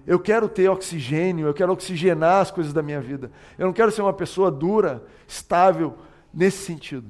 Eu 0.05 0.19
quero 0.19 0.49
ter 0.49 0.69
oxigênio, 0.69 1.47
eu 1.47 1.53
quero 1.53 1.71
oxigenar 1.71 2.41
as 2.41 2.51
coisas 2.51 2.73
da 2.73 2.83
minha 2.83 2.99
vida. 2.99 3.31
Eu 3.57 3.65
não 3.65 3.73
quero 3.73 3.89
ser 3.89 4.01
uma 4.01 4.13
pessoa 4.13 4.51
dura, 4.51 5.03
estável, 5.25 5.97
nesse 6.33 6.57
sentido. 6.65 7.09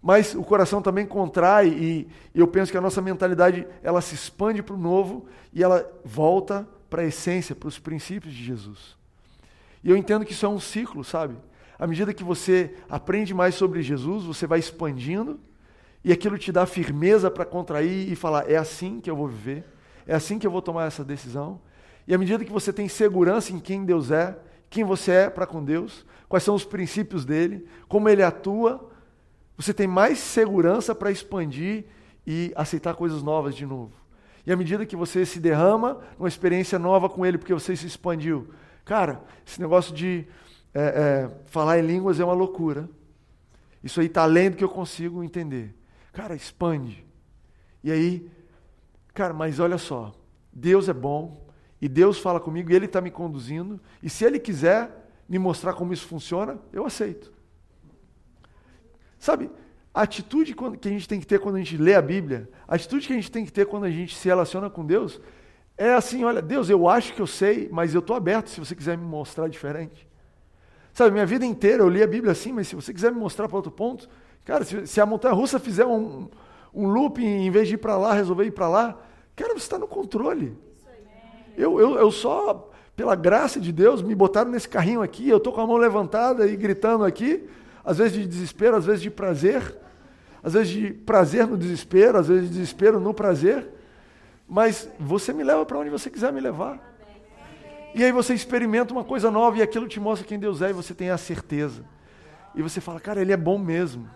Mas 0.00 0.34
o 0.34 0.42
coração 0.42 0.80
também 0.80 1.04
contrai 1.06 1.68
e, 1.68 2.08
e 2.34 2.40
eu 2.40 2.48
penso 2.48 2.72
que 2.72 2.78
a 2.78 2.80
nossa 2.80 3.02
mentalidade 3.02 3.66
ela 3.82 4.00
se 4.00 4.14
expande 4.14 4.62
para 4.62 4.74
o 4.74 4.78
novo 4.78 5.26
e 5.52 5.62
ela 5.62 5.88
volta 6.04 6.66
para 6.88 7.02
a 7.02 7.06
essência, 7.06 7.54
para 7.54 7.68
os 7.68 7.78
princípios 7.78 8.32
de 8.32 8.42
Jesus. 8.42 8.96
E 9.84 9.90
eu 9.90 9.96
entendo 9.96 10.24
que 10.24 10.32
isso 10.32 10.46
é 10.46 10.48
um 10.48 10.60
ciclo, 10.60 11.04
sabe? 11.04 11.36
À 11.78 11.86
medida 11.86 12.14
que 12.14 12.24
você 12.24 12.74
aprende 12.88 13.34
mais 13.34 13.54
sobre 13.54 13.82
Jesus, 13.82 14.24
você 14.24 14.46
vai 14.46 14.58
expandindo 14.58 15.38
e 16.06 16.12
aquilo 16.12 16.38
te 16.38 16.52
dá 16.52 16.64
firmeza 16.66 17.28
para 17.28 17.44
contrair 17.44 18.12
e 18.12 18.14
falar: 18.14 18.48
é 18.48 18.56
assim 18.56 19.00
que 19.00 19.10
eu 19.10 19.16
vou 19.16 19.26
viver, 19.26 19.64
é 20.06 20.14
assim 20.14 20.38
que 20.38 20.46
eu 20.46 20.50
vou 20.52 20.62
tomar 20.62 20.86
essa 20.86 21.04
decisão, 21.04 21.60
e 22.06 22.14
à 22.14 22.18
medida 22.18 22.44
que 22.44 22.52
você 22.52 22.72
tem 22.72 22.88
segurança 22.88 23.52
em 23.52 23.58
quem 23.58 23.84
Deus 23.84 24.12
é, 24.12 24.38
quem 24.70 24.84
você 24.84 25.10
é 25.10 25.30
para 25.30 25.48
com 25.48 25.64
Deus, 25.64 26.06
quais 26.28 26.44
são 26.44 26.54
os 26.54 26.64
princípios 26.64 27.24
dele, 27.24 27.66
como 27.88 28.08
ele 28.08 28.22
atua, 28.22 28.88
você 29.56 29.74
tem 29.74 29.88
mais 29.88 30.20
segurança 30.20 30.94
para 30.94 31.10
expandir 31.10 31.86
e 32.24 32.52
aceitar 32.54 32.94
coisas 32.94 33.20
novas 33.20 33.56
de 33.56 33.66
novo. 33.66 33.92
E 34.46 34.52
à 34.52 34.56
medida 34.56 34.86
que 34.86 34.94
você 34.94 35.26
se 35.26 35.40
derrama 35.40 36.00
numa 36.16 36.28
experiência 36.28 36.78
nova 36.78 37.08
com 37.08 37.26
ele, 37.26 37.36
porque 37.36 37.52
você 37.52 37.74
se 37.74 37.84
expandiu, 37.84 38.48
cara, 38.84 39.20
esse 39.44 39.60
negócio 39.60 39.92
de 39.92 40.24
é, 40.72 40.82
é, 40.82 41.30
falar 41.46 41.80
em 41.80 41.82
línguas 41.82 42.20
é 42.20 42.24
uma 42.24 42.32
loucura. 42.32 42.88
Isso 43.82 44.00
aí 44.00 44.06
está 44.06 44.22
além 44.22 44.52
do 44.52 44.56
que 44.56 44.62
eu 44.62 44.68
consigo 44.68 45.24
entender. 45.24 45.74
Cara, 46.16 46.34
expande. 46.34 47.04
E 47.84 47.92
aí, 47.92 48.30
cara, 49.12 49.34
mas 49.34 49.60
olha 49.60 49.76
só, 49.76 50.14
Deus 50.50 50.88
é 50.88 50.94
bom, 50.94 51.46
e 51.78 51.90
Deus 51.90 52.18
fala 52.18 52.40
comigo 52.40 52.72
e 52.72 52.74
Ele 52.74 52.86
está 52.86 53.02
me 53.02 53.10
conduzindo, 53.10 53.78
e 54.02 54.08
se 54.08 54.24
Ele 54.24 54.38
quiser 54.38 55.10
me 55.28 55.38
mostrar 55.38 55.74
como 55.74 55.92
isso 55.92 56.06
funciona, 56.06 56.58
eu 56.72 56.86
aceito. 56.86 57.30
Sabe, 59.18 59.50
a 59.92 60.00
atitude 60.00 60.54
que 60.54 60.88
a 60.88 60.90
gente 60.90 61.06
tem 61.06 61.20
que 61.20 61.26
ter 61.26 61.38
quando 61.38 61.56
a 61.56 61.58
gente 61.58 61.76
lê 61.76 61.94
a 61.94 62.00
Bíblia, 62.00 62.48
a 62.66 62.76
atitude 62.76 63.06
que 63.06 63.12
a 63.12 63.16
gente 63.16 63.30
tem 63.30 63.44
que 63.44 63.52
ter 63.52 63.66
quando 63.66 63.84
a 63.84 63.90
gente 63.90 64.16
se 64.16 64.26
relaciona 64.26 64.70
com 64.70 64.86
Deus, 64.86 65.20
é 65.76 65.92
assim: 65.92 66.24
olha, 66.24 66.40
Deus, 66.40 66.70
eu 66.70 66.88
acho 66.88 67.12
que 67.12 67.20
eu 67.20 67.26
sei, 67.26 67.68
mas 67.70 67.92
eu 67.92 68.00
estou 68.00 68.16
aberto 68.16 68.48
se 68.48 68.58
você 68.58 68.74
quiser 68.74 68.96
me 68.96 69.04
mostrar 69.04 69.48
diferente. 69.48 70.08
Sabe, 70.94 71.10
minha 71.10 71.26
vida 71.26 71.44
inteira 71.44 71.82
eu 71.82 71.90
li 71.90 72.02
a 72.02 72.06
Bíblia 72.06 72.32
assim, 72.32 72.54
mas 72.54 72.68
se 72.68 72.74
você 72.74 72.94
quiser 72.94 73.12
me 73.12 73.20
mostrar 73.20 73.48
para 73.48 73.56
outro 73.58 73.70
ponto, 73.70 74.08
cara, 74.46 74.64
se, 74.64 74.86
se 74.86 75.00
a 75.00 75.04
montanha 75.04 75.34
russa 75.34 75.58
fizer 75.58 75.84
um, 75.84 76.28
um 76.72 76.88
loop 76.88 77.22
em 77.22 77.50
vez 77.50 77.68
de 77.68 77.74
ir 77.74 77.78
para 77.78 77.98
lá, 77.98 78.14
resolver 78.14 78.44
ir 78.44 78.52
para 78.52 78.68
lá, 78.68 78.98
Cara, 79.36 79.52
você 79.52 79.58
está 79.58 79.78
no 79.78 79.86
controle. 79.86 80.56
Eu, 81.54 81.78
eu, 81.78 81.98
eu 81.98 82.10
só, 82.10 82.70
pela 82.96 83.14
graça 83.14 83.60
de 83.60 83.70
Deus, 83.70 84.00
me 84.00 84.14
botaram 84.14 84.50
nesse 84.50 84.68
carrinho 84.68 85.02
aqui, 85.02 85.28
eu 85.28 85.36
estou 85.36 85.52
com 85.52 85.60
a 85.60 85.66
mão 85.66 85.76
levantada 85.76 86.46
e 86.46 86.56
gritando 86.56 87.04
aqui, 87.04 87.46
às 87.84 87.98
vezes 87.98 88.14
de 88.14 88.26
desespero, 88.26 88.76
às 88.76 88.86
vezes 88.86 89.02
de 89.02 89.10
prazer, 89.10 89.76
às 90.42 90.54
vezes 90.54 90.68
de 90.68 90.92
prazer 90.92 91.46
no 91.46 91.56
desespero, 91.56 92.18
às 92.18 92.28
vezes 92.28 92.44
de 92.44 92.54
desespero 92.54 92.98
no 92.98 93.12
prazer, 93.12 93.68
mas 94.48 94.88
você 94.98 95.32
me 95.34 95.44
leva 95.44 95.66
para 95.66 95.78
onde 95.78 95.90
você 95.90 96.08
quiser 96.08 96.32
me 96.32 96.40
levar. 96.40 96.94
E 97.94 98.04
aí 98.04 98.12
você 98.12 98.32
experimenta 98.32 98.92
uma 98.92 99.04
coisa 99.04 99.30
nova 99.30 99.58
e 99.58 99.62
aquilo 99.62 99.86
te 99.86 100.00
mostra 100.00 100.26
quem 100.26 100.38
Deus 100.38 100.62
é 100.62 100.70
e 100.70 100.72
você 100.72 100.94
tem 100.94 101.10
a 101.10 101.18
certeza. 101.18 101.84
E 102.54 102.62
você 102.62 102.80
fala, 102.80 103.00
cara, 103.00 103.20
ele 103.20 103.32
é 103.32 103.36
bom 103.36 103.58
mesmo. 103.58 104.08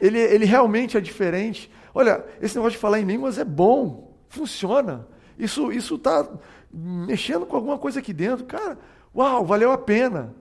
Ele, 0.00 0.18
ele 0.18 0.44
realmente 0.44 0.96
é 0.96 1.00
diferente. 1.00 1.70
Olha, 1.94 2.24
esse 2.40 2.56
negócio 2.56 2.76
de 2.76 2.78
falar 2.78 3.00
em 3.00 3.04
línguas 3.04 3.38
é 3.38 3.44
bom, 3.44 4.16
funciona. 4.28 5.06
Isso 5.38 5.70
está 5.70 6.28
mexendo 6.72 7.46
com 7.46 7.56
alguma 7.56 7.78
coisa 7.78 8.00
aqui 8.00 8.12
dentro. 8.12 8.44
Cara, 8.44 8.78
uau, 9.14 9.44
valeu 9.44 9.72
a 9.72 9.78
pena. 9.78 10.34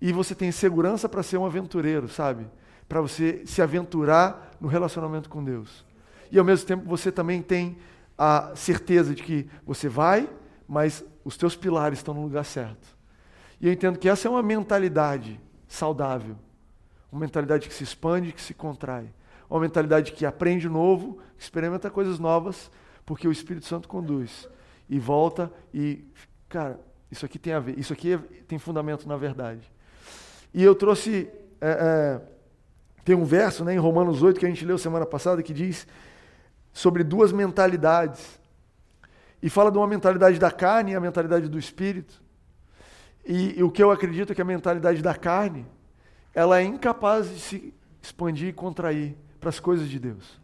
E 0.00 0.12
você 0.12 0.34
tem 0.34 0.50
segurança 0.50 1.08
para 1.08 1.22
ser 1.22 1.36
um 1.36 1.46
aventureiro, 1.46 2.08
sabe? 2.08 2.46
Para 2.88 3.00
você 3.00 3.42
se 3.46 3.62
aventurar 3.62 4.56
no 4.60 4.68
relacionamento 4.68 5.28
com 5.28 5.42
Deus. 5.42 5.84
E 6.30 6.38
ao 6.38 6.44
mesmo 6.44 6.66
tempo 6.66 6.84
você 6.88 7.12
também 7.12 7.40
tem 7.42 7.76
a 8.16 8.52
certeza 8.54 9.14
de 9.14 9.22
que 9.22 9.48
você 9.66 9.88
vai, 9.88 10.28
mas 10.66 11.04
os 11.24 11.36
teus 11.36 11.56
pilares 11.56 11.98
estão 11.98 12.14
no 12.14 12.22
lugar 12.22 12.44
certo. 12.44 12.86
E 13.60 13.66
eu 13.66 13.72
entendo 13.72 13.98
que 13.98 14.08
essa 14.08 14.26
é 14.26 14.30
uma 14.30 14.42
mentalidade 14.42 15.40
saudável. 15.68 16.36
Uma 17.12 17.20
mentalidade 17.20 17.68
que 17.68 17.74
se 17.74 17.84
expande, 17.84 18.32
que 18.32 18.40
se 18.40 18.54
contrai. 18.54 19.12
Uma 19.48 19.60
mentalidade 19.60 20.12
que 20.12 20.24
aprende 20.24 20.66
novo, 20.66 21.18
que 21.36 21.42
experimenta 21.44 21.90
coisas 21.90 22.18
novas, 22.18 22.70
porque 23.04 23.28
o 23.28 23.32
Espírito 23.32 23.66
Santo 23.66 23.86
conduz. 23.86 24.48
E 24.88 24.98
volta 24.98 25.52
e, 25.72 26.04
cara, 26.48 26.80
isso 27.10 27.26
aqui 27.26 27.38
tem 27.38 27.52
a 27.52 27.60
ver, 27.60 27.78
isso 27.78 27.92
aqui 27.92 28.14
é, 28.14 28.18
tem 28.48 28.58
fundamento 28.58 29.06
na 29.06 29.16
verdade. 29.18 29.70
E 30.54 30.62
eu 30.62 30.74
trouxe. 30.74 31.30
É, 31.60 31.70
é, 31.70 32.32
tem 33.04 33.14
um 33.14 33.24
verso 33.24 33.64
né, 33.64 33.74
em 33.74 33.78
Romanos 33.78 34.22
8 34.22 34.40
que 34.40 34.46
a 34.46 34.48
gente 34.48 34.64
leu 34.64 34.78
semana 34.78 35.04
passada 35.04 35.42
que 35.42 35.52
diz 35.52 35.86
sobre 36.72 37.04
duas 37.04 37.32
mentalidades. 37.32 38.40
E 39.42 39.50
fala 39.50 39.70
de 39.70 39.76
uma 39.76 39.86
mentalidade 39.86 40.38
da 40.38 40.50
carne 40.50 40.92
e 40.92 40.94
a 40.94 41.00
mentalidade 41.00 41.48
do 41.48 41.58
espírito. 41.58 42.22
E, 43.24 43.58
e, 43.58 43.62
o 43.62 43.70
que 43.70 43.82
eu 43.82 43.90
acredito 43.90 44.32
é 44.32 44.34
que 44.34 44.42
a 44.42 44.44
mentalidade 44.44 45.02
da 45.02 45.14
carne, 45.14 45.66
ela 46.34 46.60
é 46.60 46.64
incapaz 46.64 47.28
de 47.28 47.40
se 47.40 47.74
expandir 48.00 48.48
e 48.48 48.52
contrair 48.52 49.16
para 49.40 49.48
as 49.48 49.60
coisas 49.60 49.88
de 49.88 49.98
Deus. 49.98 50.40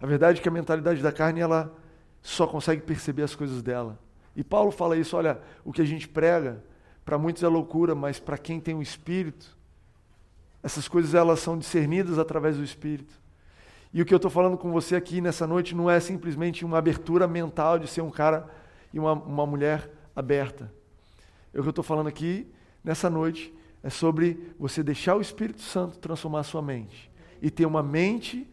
A 0.00 0.06
verdade 0.06 0.38
é 0.40 0.42
que 0.42 0.48
a 0.48 0.52
mentalidade 0.52 1.02
da 1.02 1.12
carne, 1.12 1.40
ela 1.40 1.74
só 2.22 2.46
consegue 2.46 2.82
perceber 2.82 3.22
as 3.22 3.34
coisas 3.34 3.62
dela. 3.62 3.98
E 4.34 4.44
Paulo 4.44 4.70
fala 4.70 4.96
isso, 4.96 5.16
olha, 5.16 5.40
o 5.64 5.72
que 5.72 5.80
a 5.80 5.84
gente 5.84 6.06
prega, 6.06 6.62
para 7.04 7.16
muitos 7.18 7.42
é 7.42 7.48
loucura, 7.48 7.94
mas 7.94 8.20
para 8.20 8.36
quem 8.36 8.60
tem 8.60 8.74
o 8.74 8.82
Espírito, 8.82 9.56
essas 10.62 10.88
coisas 10.88 11.14
elas 11.14 11.40
são 11.40 11.56
discernidas 11.56 12.18
através 12.18 12.56
do 12.56 12.64
Espírito. 12.64 13.14
E 13.92 14.02
o 14.02 14.04
que 14.04 14.12
eu 14.12 14.16
estou 14.16 14.30
falando 14.30 14.58
com 14.58 14.70
você 14.70 14.96
aqui 14.96 15.20
nessa 15.20 15.46
noite 15.46 15.74
não 15.74 15.88
é 15.88 15.98
simplesmente 16.00 16.64
uma 16.64 16.76
abertura 16.76 17.26
mental 17.26 17.78
de 17.78 17.86
ser 17.86 18.02
um 18.02 18.10
cara 18.10 18.46
e 18.92 18.98
uma, 18.98 19.12
uma 19.12 19.46
mulher 19.46 19.90
aberta. 20.14 20.70
O 21.54 21.62
que 21.62 21.68
eu 21.68 21.70
estou 21.70 21.84
falando 21.84 22.08
aqui 22.08 22.46
nessa 22.84 23.08
noite 23.08 23.54
é 23.86 23.90
sobre 23.90 24.52
você 24.58 24.82
deixar 24.82 25.14
o 25.14 25.20
Espírito 25.20 25.62
Santo 25.62 25.96
transformar 25.98 26.40
a 26.40 26.42
sua 26.42 26.60
mente 26.60 27.08
e 27.40 27.48
ter 27.48 27.64
uma 27.64 27.84
mente 27.84 28.44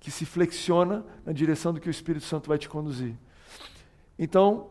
que 0.00 0.10
se 0.10 0.26
flexiona 0.26 1.06
na 1.24 1.30
direção 1.30 1.72
do 1.72 1.80
que 1.80 1.86
o 1.86 1.92
Espírito 1.92 2.24
Santo 2.24 2.48
vai 2.48 2.58
te 2.58 2.68
conduzir. 2.68 3.14
Então, 4.18 4.68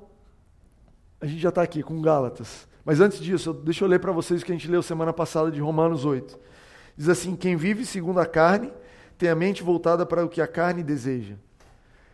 a 1.22 1.26
gente 1.26 1.40
já 1.40 1.48
está 1.48 1.62
aqui 1.62 1.82
com 1.82 2.02
Gálatas. 2.02 2.68
Mas 2.84 3.00
antes 3.00 3.22
disso, 3.22 3.54
deixa 3.54 3.86
eu 3.86 3.88
ler 3.88 4.00
para 4.00 4.12
vocês 4.12 4.42
o 4.42 4.46
que 4.46 4.52
a 4.52 4.56
gente 4.56 4.68
leu 4.68 4.84
semana 4.84 5.14
passada 5.14 5.50
de 5.50 5.62
Romanos 5.62 6.04
8. 6.04 6.38
Diz 6.98 7.08
assim: 7.08 7.34
Quem 7.34 7.56
vive 7.56 7.86
segundo 7.86 8.20
a 8.20 8.26
carne 8.26 8.74
tem 9.18 9.30
a 9.30 9.36
mente 9.36 9.64
voltada 9.64 10.06
para 10.06 10.26
o 10.26 10.28
que 10.28 10.42
a 10.42 10.48
carne 10.48 10.84
deseja. 10.84 11.36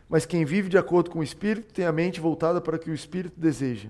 Mas 0.08 0.28
quem 0.28 0.46
vive 0.46 0.70
de 0.70 0.78
acordo 0.78 1.10
com 1.10 1.20
o 1.20 1.24
Espírito 1.24 1.74
tem 1.74 1.86
a 1.86 1.92
mente 1.92 2.22
voltada 2.22 2.62
para 2.62 2.76
o 2.76 2.80
que 2.80 2.92
o 2.92 2.94
Espírito 2.94 3.40
deseja. 3.40 3.90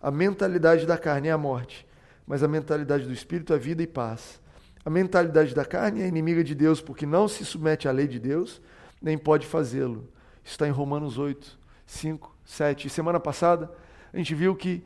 A 0.00 0.08
mentalidade 0.08 0.86
da 0.86 0.96
carne 0.96 1.26
é 1.26 1.32
a 1.32 1.38
morte, 1.38 1.84
mas 2.30 2.44
a 2.44 2.46
mentalidade 2.46 3.08
do 3.08 3.12
Espírito 3.12 3.52
é 3.52 3.58
vida 3.58 3.82
e 3.82 3.88
paz. 3.88 4.40
A 4.84 4.88
mentalidade 4.88 5.52
da 5.52 5.64
carne 5.64 6.00
é 6.00 6.06
inimiga 6.06 6.44
de 6.44 6.54
Deus 6.54 6.80
porque 6.80 7.04
não 7.04 7.26
se 7.26 7.44
submete 7.44 7.88
à 7.88 7.90
lei 7.90 8.06
de 8.06 8.20
Deus, 8.20 8.62
nem 9.02 9.18
pode 9.18 9.48
fazê-lo. 9.48 10.08
Isso 10.44 10.52
está 10.52 10.68
em 10.68 10.70
Romanos 10.70 11.18
8, 11.18 11.58
5, 11.84 12.32
7. 12.44 12.86
E 12.86 12.88
semana 12.88 13.18
passada 13.18 13.68
a 14.12 14.16
gente 14.16 14.32
viu 14.32 14.54
que 14.54 14.80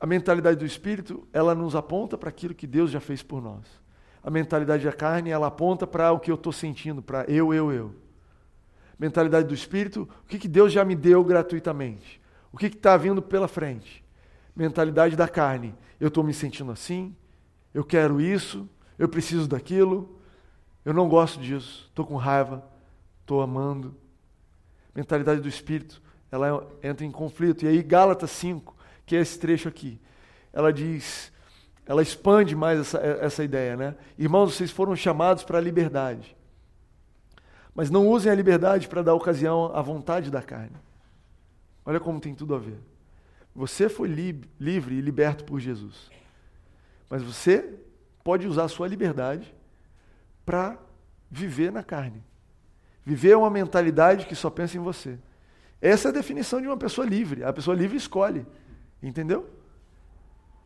a 0.00 0.06
mentalidade 0.06 0.56
do 0.56 0.64
Espírito 0.64 1.26
ela 1.32 1.56
nos 1.56 1.74
aponta 1.74 2.16
para 2.16 2.28
aquilo 2.28 2.54
que 2.54 2.68
Deus 2.68 2.92
já 2.92 3.00
fez 3.00 3.20
por 3.20 3.42
nós 3.42 3.64
a 4.22 4.30
mentalidade 4.30 4.84
da 4.84 4.92
carne, 4.92 5.30
ela 5.30 5.48
aponta 5.48 5.88
para 5.88 6.12
o 6.12 6.20
que 6.20 6.30
eu 6.30 6.36
estou 6.36 6.52
sentindo, 6.52 7.02
para 7.02 7.24
eu, 7.24 7.52
eu, 7.52 7.72
eu. 7.72 7.92
Mentalidade 8.96 9.48
do 9.48 9.54
espírito, 9.54 10.08
o 10.22 10.28
que, 10.28 10.38
que 10.38 10.46
Deus 10.46 10.72
já 10.72 10.84
me 10.84 10.94
deu 10.94 11.24
gratuitamente? 11.24 12.22
O 12.52 12.56
que 12.56 12.66
está 12.66 12.96
vindo 12.96 13.20
pela 13.20 13.48
frente? 13.48 14.03
Mentalidade 14.54 15.16
da 15.16 15.28
carne, 15.28 15.74
eu 15.98 16.08
estou 16.08 16.22
me 16.22 16.32
sentindo 16.32 16.70
assim, 16.70 17.14
eu 17.72 17.84
quero 17.84 18.20
isso, 18.20 18.68
eu 18.98 19.08
preciso 19.08 19.48
daquilo, 19.48 20.20
eu 20.84 20.92
não 20.92 21.08
gosto 21.08 21.40
disso, 21.40 21.86
estou 21.88 22.06
com 22.06 22.16
raiva, 22.16 22.64
estou 23.20 23.42
amando. 23.42 23.96
Mentalidade 24.94 25.40
do 25.40 25.48
espírito, 25.48 26.00
ela 26.30 26.68
entra 26.82 27.04
em 27.04 27.10
conflito. 27.10 27.64
E 27.64 27.68
aí, 27.68 27.82
Gálatas 27.82 28.30
5, 28.30 28.76
que 29.04 29.16
é 29.16 29.20
esse 29.20 29.38
trecho 29.38 29.68
aqui, 29.68 30.00
ela 30.52 30.72
diz 30.72 31.32
ela 31.86 32.02
expande 32.02 32.56
mais 32.56 32.80
essa, 32.80 32.98
essa 32.98 33.44
ideia, 33.44 33.76
né? 33.76 33.94
Irmãos, 34.18 34.54
vocês 34.54 34.70
foram 34.70 34.96
chamados 34.96 35.44
para 35.44 35.58
a 35.58 35.60
liberdade. 35.60 36.34
Mas 37.74 37.90
não 37.90 38.08
usem 38.08 38.32
a 38.32 38.34
liberdade 38.34 38.88
para 38.88 39.02
dar 39.02 39.14
ocasião 39.14 39.70
à 39.74 39.82
vontade 39.82 40.30
da 40.30 40.40
carne. 40.40 40.76
Olha 41.84 42.00
como 42.00 42.20
tem 42.20 42.34
tudo 42.34 42.54
a 42.54 42.58
ver. 42.58 42.78
Você 43.54 43.88
foi 43.88 44.08
li 44.08 44.40
livre 44.58 44.96
e 44.96 45.00
liberto 45.00 45.44
por 45.44 45.60
Jesus. 45.60 46.10
Mas 47.08 47.22
você 47.22 47.78
pode 48.24 48.48
usar 48.48 48.64
a 48.64 48.68
sua 48.68 48.88
liberdade 48.88 49.54
para 50.44 50.78
viver 51.30 51.70
na 51.70 51.82
carne. 51.82 52.22
Viver 53.04 53.32
é 53.32 53.36
uma 53.36 53.50
mentalidade 53.50 54.26
que 54.26 54.34
só 54.34 54.50
pensa 54.50 54.76
em 54.76 54.80
você. 54.80 55.18
Essa 55.80 56.08
é 56.08 56.10
a 56.10 56.14
definição 56.14 56.60
de 56.60 56.66
uma 56.66 56.76
pessoa 56.76 57.06
livre. 57.06 57.44
A 57.44 57.52
pessoa 57.52 57.76
livre 57.76 57.96
escolhe. 57.96 58.46
Entendeu? 59.02 59.48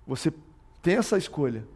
Você 0.07 0.33
tem 0.81 0.97
essa 0.97 1.19
escolha. 1.19 1.67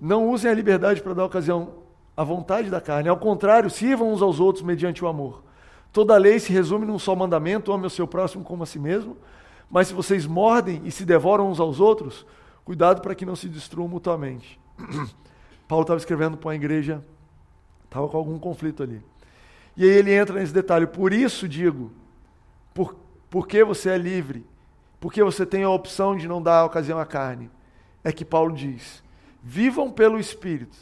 Não 0.00 0.28
usem 0.30 0.50
a 0.50 0.54
liberdade 0.54 1.02
para 1.02 1.12
dar 1.14 1.24
ocasião 1.24 1.82
à 2.16 2.24
vontade 2.24 2.70
da 2.70 2.80
carne. 2.80 3.08
Ao 3.08 3.18
contrário, 3.18 3.68
sirvam 3.68 4.12
uns 4.12 4.22
aos 4.22 4.40
outros 4.40 4.64
mediante 4.64 5.04
o 5.04 5.08
amor. 5.08 5.44
Toda 5.92 6.16
lei 6.16 6.38
se 6.38 6.52
resume 6.52 6.86
num 6.86 6.98
só 6.98 7.14
mandamento: 7.14 7.72
ame 7.72 7.86
o 7.86 7.90
seu 7.90 8.06
próximo 8.06 8.42
como 8.42 8.62
a 8.62 8.66
si 8.66 8.78
mesmo. 8.78 9.16
Mas 9.70 9.88
se 9.88 9.94
vocês 9.94 10.26
mordem 10.26 10.82
e 10.84 10.90
se 10.90 11.04
devoram 11.04 11.50
uns 11.50 11.60
aos 11.60 11.80
outros, 11.80 12.26
cuidado 12.64 13.00
para 13.00 13.14
que 13.14 13.26
não 13.26 13.36
se 13.36 13.48
destruam 13.48 13.88
mutuamente. 13.88 14.58
Paulo 15.68 15.82
estava 15.82 15.98
escrevendo 15.98 16.36
para 16.36 16.48
uma 16.48 16.54
igreja, 16.54 17.04
estava 17.84 18.08
com 18.08 18.16
algum 18.16 18.38
conflito 18.38 18.82
ali. 18.82 19.02
E 19.76 19.84
aí 19.84 19.90
ele 19.90 20.12
entra 20.12 20.38
nesse 20.38 20.52
detalhe. 20.52 20.86
Por 20.86 21.12
isso 21.12 21.46
digo, 21.46 21.92
por, 22.72 22.96
porque 23.28 23.62
você 23.62 23.90
é 23.90 23.98
livre, 23.98 24.44
porque 24.98 25.22
você 25.22 25.44
tem 25.44 25.62
a 25.62 25.70
opção 25.70 26.16
de 26.16 26.26
não 26.26 26.42
dar 26.42 26.64
ocasião 26.64 26.98
à 26.98 27.06
carne 27.06 27.50
é 28.08 28.12
que 28.12 28.24
Paulo 28.24 28.54
diz: 28.54 29.02
vivam 29.42 29.90
pelo 29.90 30.18
Espírito, 30.18 30.76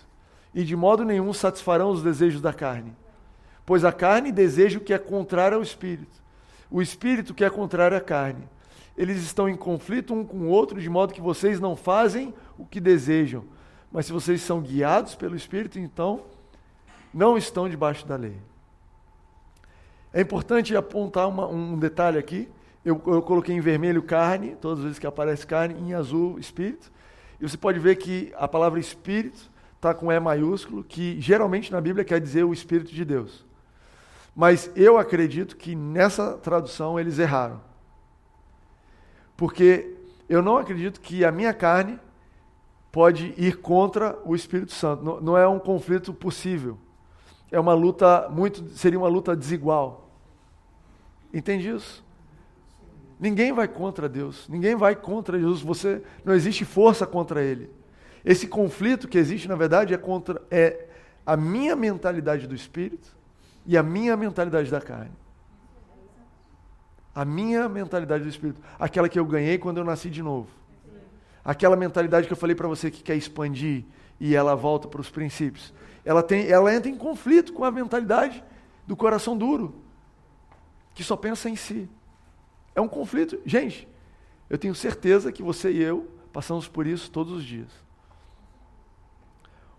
e 0.54 0.64
de 0.64 0.76
modo 0.76 1.04
nenhum 1.04 1.32
satisfarão 1.32 1.90
os 1.90 2.02
desejos 2.02 2.40
da 2.40 2.52
carne. 2.52 2.94
Pois 3.64 3.84
a 3.84 3.92
carne 3.92 4.30
deseja 4.30 4.78
o 4.78 4.82
que 4.82 4.94
é 4.94 4.98
contrário 4.98 5.56
ao 5.56 5.62
Espírito, 5.62 6.22
o 6.70 6.80
Espírito 6.80 7.34
que 7.34 7.44
é 7.44 7.50
contrário 7.50 7.96
à 7.96 8.00
carne. 8.00 8.48
Eles 8.96 9.18
estão 9.22 9.48
em 9.48 9.56
conflito 9.56 10.14
um 10.14 10.24
com 10.24 10.38
o 10.38 10.48
outro, 10.48 10.80
de 10.80 10.88
modo 10.88 11.12
que 11.12 11.20
vocês 11.20 11.60
não 11.60 11.76
fazem 11.76 12.32
o 12.58 12.64
que 12.64 12.80
desejam. 12.80 13.44
Mas 13.92 14.06
se 14.06 14.12
vocês 14.12 14.40
são 14.40 14.60
guiados 14.60 15.14
pelo 15.14 15.36
Espírito, 15.36 15.78
então 15.78 16.22
não 17.12 17.36
estão 17.36 17.68
debaixo 17.68 18.06
da 18.06 18.16
lei. 18.16 18.36
É 20.12 20.20
importante 20.20 20.74
apontar 20.74 21.28
uma, 21.28 21.46
um 21.46 21.78
detalhe 21.78 22.18
aqui. 22.18 22.48
Eu, 22.84 23.02
eu, 23.06 23.20
coloquei 23.20 23.54
em 23.54 23.60
vermelho 23.60 24.02
carne, 24.02 24.56
todas 24.56 24.78
as 24.78 24.84
vezes 24.84 24.98
que 24.98 25.06
aparece 25.06 25.46
carne, 25.46 25.74
em 25.80 25.92
azul 25.92 26.38
espírito. 26.38 26.90
E 27.40 27.46
você 27.46 27.56
pode 27.56 27.78
ver 27.78 27.96
que 27.96 28.32
a 28.36 28.48
palavra 28.48 28.80
espírito 28.80 29.50
está 29.74 29.92
com 29.92 30.10
E 30.10 30.18
maiúsculo, 30.18 30.82
que 30.82 31.20
geralmente 31.20 31.70
na 31.70 31.80
Bíblia 31.80 32.04
quer 32.04 32.20
dizer 32.20 32.44
o 32.44 32.52
Espírito 32.52 32.92
de 32.92 33.04
Deus. 33.04 33.44
Mas 34.34 34.70
eu 34.74 34.98
acredito 34.98 35.56
que 35.56 35.74
nessa 35.74 36.32
tradução 36.38 36.98
eles 36.98 37.18
erraram. 37.18 37.60
Porque 39.36 39.94
eu 40.28 40.42
não 40.42 40.56
acredito 40.56 41.00
que 41.00 41.24
a 41.24 41.30
minha 41.30 41.52
carne 41.52 41.98
pode 42.90 43.34
ir 43.36 43.58
contra 43.58 44.18
o 44.24 44.34
Espírito 44.34 44.72
Santo. 44.72 45.04
Não, 45.04 45.20
não 45.20 45.38
é 45.38 45.46
um 45.46 45.58
conflito 45.58 46.14
possível. 46.14 46.78
É 47.50 47.60
uma 47.60 47.74
luta 47.74 48.28
muito, 48.30 48.68
seria 48.70 48.98
uma 48.98 49.08
luta 49.08 49.36
desigual. 49.36 50.10
Entende 51.32 51.68
isso? 51.68 52.04
Ninguém 53.18 53.52
vai 53.52 53.66
contra 53.66 54.08
Deus, 54.08 54.46
ninguém 54.48 54.76
vai 54.76 54.94
contra 54.94 55.38
Jesus, 55.38 55.62
você 55.62 56.02
não 56.24 56.34
existe 56.34 56.64
força 56.64 57.06
contra 57.06 57.42
ele. 57.42 57.70
Esse 58.24 58.46
conflito 58.46 59.08
que 59.08 59.16
existe, 59.16 59.48
na 59.48 59.54
verdade, 59.54 59.94
é 59.94 59.96
contra 59.96 60.42
é 60.50 60.88
a 61.24 61.36
minha 61.36 61.74
mentalidade 61.74 62.46
do 62.46 62.54
espírito 62.54 63.16
e 63.64 63.76
a 63.76 63.82
minha 63.82 64.16
mentalidade 64.16 64.70
da 64.70 64.80
carne. 64.80 65.12
A 67.16 67.24
minha 67.24 67.66
mentalidade 67.66 68.24
do 68.24 68.28
espírito, 68.28 68.60
aquela 68.78 69.08
que 69.08 69.18
eu 69.18 69.24
ganhei 69.24 69.56
quando 69.56 69.78
eu 69.78 69.84
nasci 69.84 70.10
de 70.10 70.22
novo. 70.22 70.50
Aquela 71.42 71.74
mentalidade 71.74 72.26
que 72.26 72.32
eu 72.34 72.36
falei 72.36 72.54
para 72.54 72.68
você 72.68 72.90
que 72.90 73.02
quer 73.02 73.16
expandir 73.16 73.84
e 74.20 74.36
ela 74.36 74.54
volta 74.54 74.86
para 74.86 75.00
os 75.00 75.08
princípios. 75.08 75.72
Ela 76.04 76.22
tem, 76.22 76.46
ela 76.46 76.74
entra 76.74 76.90
em 76.90 76.94
conflito 76.94 77.54
com 77.54 77.64
a 77.64 77.70
mentalidade 77.70 78.44
do 78.86 78.94
coração 78.94 79.34
duro, 79.34 79.80
que 80.94 81.02
só 81.02 81.16
pensa 81.16 81.48
em 81.48 81.56
si. 81.56 81.88
É 82.74 82.82
um 82.82 82.88
conflito. 82.88 83.40
Gente, 83.46 83.88
eu 84.50 84.58
tenho 84.58 84.74
certeza 84.74 85.32
que 85.32 85.42
você 85.42 85.72
e 85.72 85.82
eu 85.82 86.06
passamos 86.34 86.68
por 86.68 86.86
isso 86.86 87.10
todos 87.10 87.32
os 87.32 87.44
dias. 87.44 87.70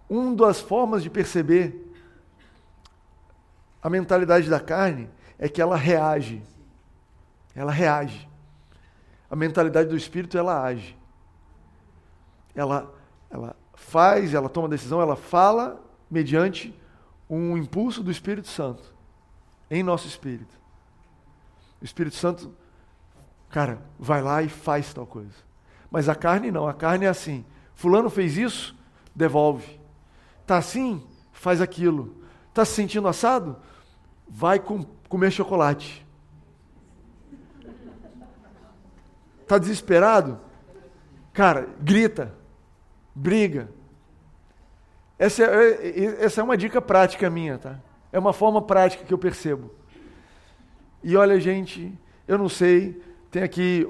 Uma 0.09 0.35
das 0.35 0.59
formas 0.59 1.03
de 1.03 1.09
perceber 1.11 1.87
a 3.79 3.91
mentalidade 3.91 4.49
da 4.49 4.59
carne 4.59 5.07
é 5.37 5.47
que 5.47 5.61
ela 5.61 5.77
reage. 5.77 6.41
Ela 7.57 7.71
reage. 7.71 8.29
A 9.27 9.35
mentalidade 9.35 9.89
do 9.89 9.97
espírito, 9.97 10.37
ela 10.37 10.63
age. 10.63 10.95
Ela, 12.53 12.93
ela 13.31 13.55
faz, 13.73 14.35
ela 14.35 14.47
toma 14.47 14.69
decisão, 14.69 15.01
ela 15.01 15.15
fala 15.15 15.83
mediante 16.09 16.73
um 17.27 17.57
impulso 17.57 18.03
do 18.03 18.11
Espírito 18.11 18.47
Santo 18.47 18.93
em 19.71 19.81
nosso 19.81 20.07
espírito. 20.07 20.55
O 21.81 21.83
Espírito 21.83 22.15
Santo, 22.15 22.53
cara, 23.49 23.81
vai 23.99 24.21
lá 24.21 24.43
e 24.43 24.49
faz 24.49 24.93
tal 24.93 25.07
coisa. 25.07 25.35
Mas 25.89 26.07
a 26.07 26.15
carne 26.15 26.51
não, 26.51 26.67
a 26.67 26.75
carne 26.75 27.05
é 27.05 27.09
assim. 27.09 27.43
Fulano 27.73 28.09
fez 28.09 28.37
isso, 28.37 28.75
devolve. 29.15 29.79
Tá 30.45 30.57
assim, 30.57 31.03
faz 31.31 31.59
aquilo. 31.59 32.15
Tá 32.53 32.63
se 32.63 32.73
sentindo 32.73 33.07
assado? 33.07 33.57
Vai 34.29 34.59
com, 34.59 34.83
comer 35.09 35.31
chocolate. 35.31 36.06
Tá 39.47 39.57
desesperado? 39.57 40.39
Cara, 41.33 41.67
grita, 41.79 42.33
briga. 43.15 43.69
Essa 45.17 45.43
é, 45.43 46.23
essa 46.23 46.41
é 46.41 46.43
uma 46.43 46.57
dica 46.57 46.81
prática 46.81 47.29
minha, 47.29 47.57
tá? 47.57 47.79
É 48.11 48.19
uma 48.19 48.33
forma 48.33 48.61
prática 48.61 49.03
que 49.03 49.13
eu 49.13 49.17
percebo. 49.17 49.71
E 51.03 51.15
olha, 51.15 51.39
gente, 51.39 51.97
eu 52.27 52.37
não 52.37 52.49
sei, 52.49 53.01
tem 53.31 53.41
aqui, 53.41 53.87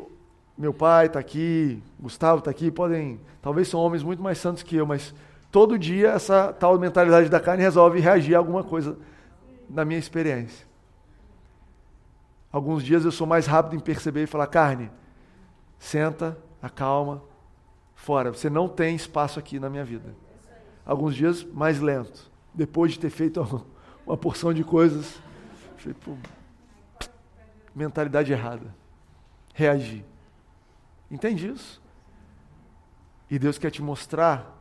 meu 0.57 0.73
pai 0.73 1.07
está 1.07 1.19
aqui, 1.19 1.81
Gustavo 1.99 2.39
está 2.39 2.51
aqui, 2.51 2.69
podem, 2.69 3.19
talvez 3.41 3.67
são 3.67 3.79
homens 3.79 4.03
muito 4.03 4.21
mais 4.21 4.37
santos 4.37 4.63
que 4.63 4.75
eu, 4.75 4.85
mas 4.85 5.13
todo 5.51 5.77
dia 5.79 6.09
essa 6.09 6.53
tal 6.53 6.77
mentalidade 6.77 7.29
da 7.29 7.39
carne 7.39 7.63
resolve 7.63 7.99
reagir 7.99 8.35
a 8.35 8.37
alguma 8.37 8.63
coisa 8.63 8.97
na 9.69 9.83
minha 9.83 9.99
experiência. 9.99 10.67
Alguns 12.51 12.83
dias 12.83 13.03
eu 13.05 13.11
sou 13.11 13.27
mais 13.27 13.45
rápido 13.45 13.75
em 13.75 13.79
perceber 13.79 14.23
e 14.23 14.27
falar, 14.27 14.47
carne, 14.47 14.89
senta, 15.79 16.37
acalma, 16.61 17.21
fora. 17.95 18.31
Você 18.31 18.49
não 18.49 18.67
tem 18.67 18.95
espaço 18.95 19.39
aqui 19.39 19.59
na 19.59 19.69
minha 19.69 19.83
vida. 19.83 20.15
Alguns 20.85 21.15
dias 21.15 21.43
mais 21.43 21.79
lento. 21.79 22.31
Depois 22.53 22.93
de 22.93 22.99
ter 22.99 23.09
feito 23.09 23.65
uma 24.05 24.17
porção 24.17 24.53
de 24.53 24.63
coisas, 24.63 25.19
pô, 26.03 26.15
mentalidade 27.75 28.31
errada. 28.31 28.73
Reagir. 29.53 30.03
Entende 31.11 31.47
isso? 31.49 31.81
E 33.29 33.37
Deus 33.37 33.57
quer 33.57 33.71
te 33.71 33.81
mostrar 33.81 34.55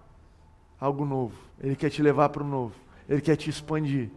algo 0.81 1.05
novo. 1.05 1.37
Ele 1.61 1.77
quer 1.77 1.91
te 1.91 2.03
levar 2.03 2.29
para 2.29 2.43
o 2.43 2.47
novo. 2.47 2.75
Ele 3.09 3.21
quer 3.21 3.37
te 3.37 3.49
expandir. 3.49 4.11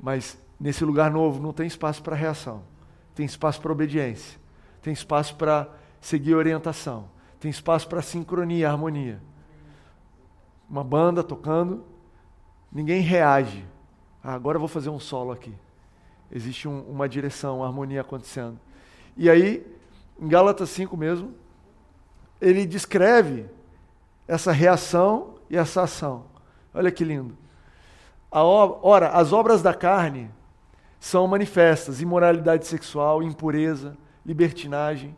Mas 0.00 0.38
nesse 0.58 0.84
lugar 0.84 1.10
novo 1.10 1.40
não 1.40 1.52
tem 1.52 1.66
espaço 1.66 2.02
para 2.02 2.16
reação. 2.16 2.62
Tem 3.14 3.26
espaço 3.26 3.60
para 3.60 3.72
obediência. 3.72 4.38
Tem 4.80 4.92
espaço 4.92 5.36
para 5.36 5.68
seguir 6.00 6.34
orientação. 6.34 7.08
Tem 7.40 7.50
espaço 7.50 7.88
para 7.88 8.02
sincronia, 8.02 8.70
harmonia. 8.70 9.20
Uma 10.68 10.84
banda 10.84 11.22
tocando, 11.22 11.84
ninguém 12.70 13.00
reage. 13.00 13.64
Ah, 14.22 14.34
agora 14.34 14.56
eu 14.56 14.60
vou 14.60 14.68
fazer 14.68 14.90
um 14.90 14.98
solo 14.98 15.32
aqui. 15.32 15.54
Existe 16.30 16.68
um, 16.68 16.82
uma 16.82 17.08
direção, 17.08 17.58
uma 17.58 17.66
harmonia 17.66 18.00
acontecendo. 18.00 18.58
E 19.16 19.30
aí, 19.30 19.66
em 20.20 20.28
Gálatas 20.28 20.68
5 20.70 20.96
mesmo, 20.96 21.34
ele 22.40 22.66
descreve 22.66 23.46
essa 24.26 24.52
reação 24.52 25.34
e 25.48 25.56
essa 25.56 25.82
ação. 25.82 26.26
Olha 26.74 26.90
que 26.90 27.04
lindo. 27.04 27.36
A 28.30 28.42
ora, 28.42 29.08
as 29.08 29.32
obras 29.32 29.62
da 29.62 29.72
carne 29.72 30.30
são 31.00 31.26
manifestas: 31.26 32.02
imoralidade 32.02 32.66
sexual, 32.66 33.22
impureza, 33.22 33.96
libertinagem, 34.24 35.16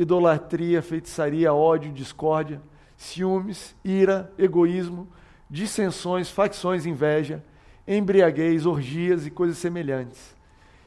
idolatria, 0.00 0.80
feitiçaria, 0.80 1.52
ódio, 1.52 1.92
discórdia, 1.92 2.62
ciúmes, 2.96 3.76
ira, 3.84 4.32
egoísmo, 4.38 5.06
dissensões, 5.48 6.30
facções, 6.30 6.86
inveja, 6.86 7.44
embriaguez, 7.86 8.64
orgias 8.64 9.26
e 9.26 9.30
coisas 9.30 9.58
semelhantes. 9.58 10.34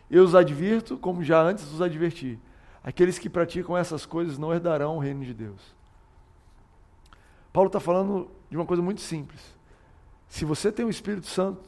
Eu 0.09 0.23
os 0.23 0.33
advirto, 0.33 0.97
como 0.97 1.23
já 1.23 1.39
antes 1.41 1.71
os 1.71 1.81
adverti: 1.81 2.39
aqueles 2.83 3.19
que 3.19 3.29
praticam 3.29 3.77
essas 3.77 4.03
coisas 4.03 4.39
não 4.39 4.51
herdarão 4.51 4.97
o 4.97 4.99
reino 4.99 5.23
de 5.23 5.33
Deus. 5.33 5.61
Paulo 7.51 7.67
está 7.67 7.79
falando 7.79 8.31
de 8.49 8.57
uma 8.57 8.65
coisa 8.65 8.81
muito 8.81 9.01
simples. 9.01 9.41
Se 10.27 10.43
você 10.43 10.71
tem 10.71 10.85
o 10.85 10.89
Espírito 10.89 11.27
Santo, 11.27 11.61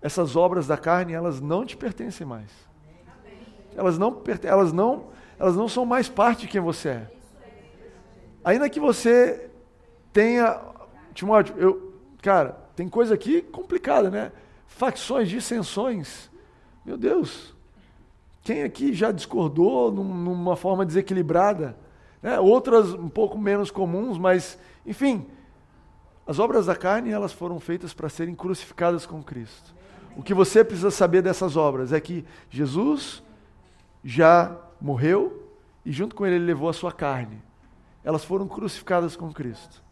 essas 0.00 0.36
obras 0.36 0.66
da 0.66 0.78
carne, 0.78 1.12
elas 1.12 1.38
não 1.38 1.66
te 1.66 1.76
pertencem 1.76 2.26
mais. 2.26 2.50
Elas 3.76 3.98
não, 3.98 4.22
elas 4.42 4.72
não, 4.72 5.10
elas 5.40 5.56
não 5.56 5.66
são 5.66 5.86
mais 5.86 6.06
parte 6.06 6.42
de 6.42 6.48
quem 6.48 6.60
você 6.60 6.90
é. 6.90 7.10
Ainda 8.44 8.68
que 8.68 8.78
você 8.78 9.50
tenha, 10.12 10.60
Timóteo, 11.14 11.54
eu, 11.56 11.94
cara, 12.20 12.58
tem 12.76 12.86
coisa 12.90 13.14
aqui 13.14 13.40
complicada, 13.40 14.10
né? 14.10 14.32
Facções, 14.66 15.30
dissensões. 15.30 16.30
Meu 16.84 16.98
Deus, 16.98 17.54
quem 18.42 18.64
aqui 18.64 18.92
já 18.92 19.10
discordou 19.10 19.90
num, 19.90 20.04
numa 20.04 20.56
forma 20.56 20.84
desequilibrada? 20.84 21.74
Né? 22.22 22.38
Outras 22.38 22.92
um 22.92 23.08
pouco 23.08 23.38
menos 23.38 23.70
comuns, 23.70 24.18
mas, 24.18 24.58
enfim, 24.84 25.26
as 26.26 26.38
obras 26.38 26.66
da 26.66 26.76
carne, 26.76 27.12
elas 27.12 27.32
foram 27.32 27.58
feitas 27.58 27.94
para 27.94 28.10
serem 28.10 28.34
crucificadas 28.34 29.06
com 29.06 29.22
Cristo. 29.22 29.74
O 30.14 30.22
que 30.22 30.34
você 30.34 30.62
precisa 30.62 30.90
saber 30.90 31.22
dessas 31.22 31.56
obras 31.56 31.94
é 31.94 32.00
que 32.00 32.26
Jesus 32.50 33.22
já 34.04 34.54
morreu 34.80 35.48
e 35.84 35.92
junto 35.92 36.14
com 36.14 36.26
ele 36.26 36.36
ele 36.36 36.44
levou 36.44 36.68
a 36.68 36.72
sua 36.72 36.92
carne. 36.92 37.42
Elas 38.02 38.24
foram 38.24 38.48
crucificadas 38.48 39.16
com 39.16 39.32
Cristo. 39.32 39.82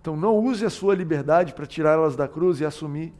Então 0.00 0.16
não 0.16 0.36
use 0.38 0.64
a 0.64 0.70
sua 0.70 0.94
liberdade 0.94 1.54
para 1.54 1.66
tirá-las 1.66 2.16
da 2.16 2.28
cruz 2.28 2.60
e 2.60 2.64
assumir. 2.64 3.12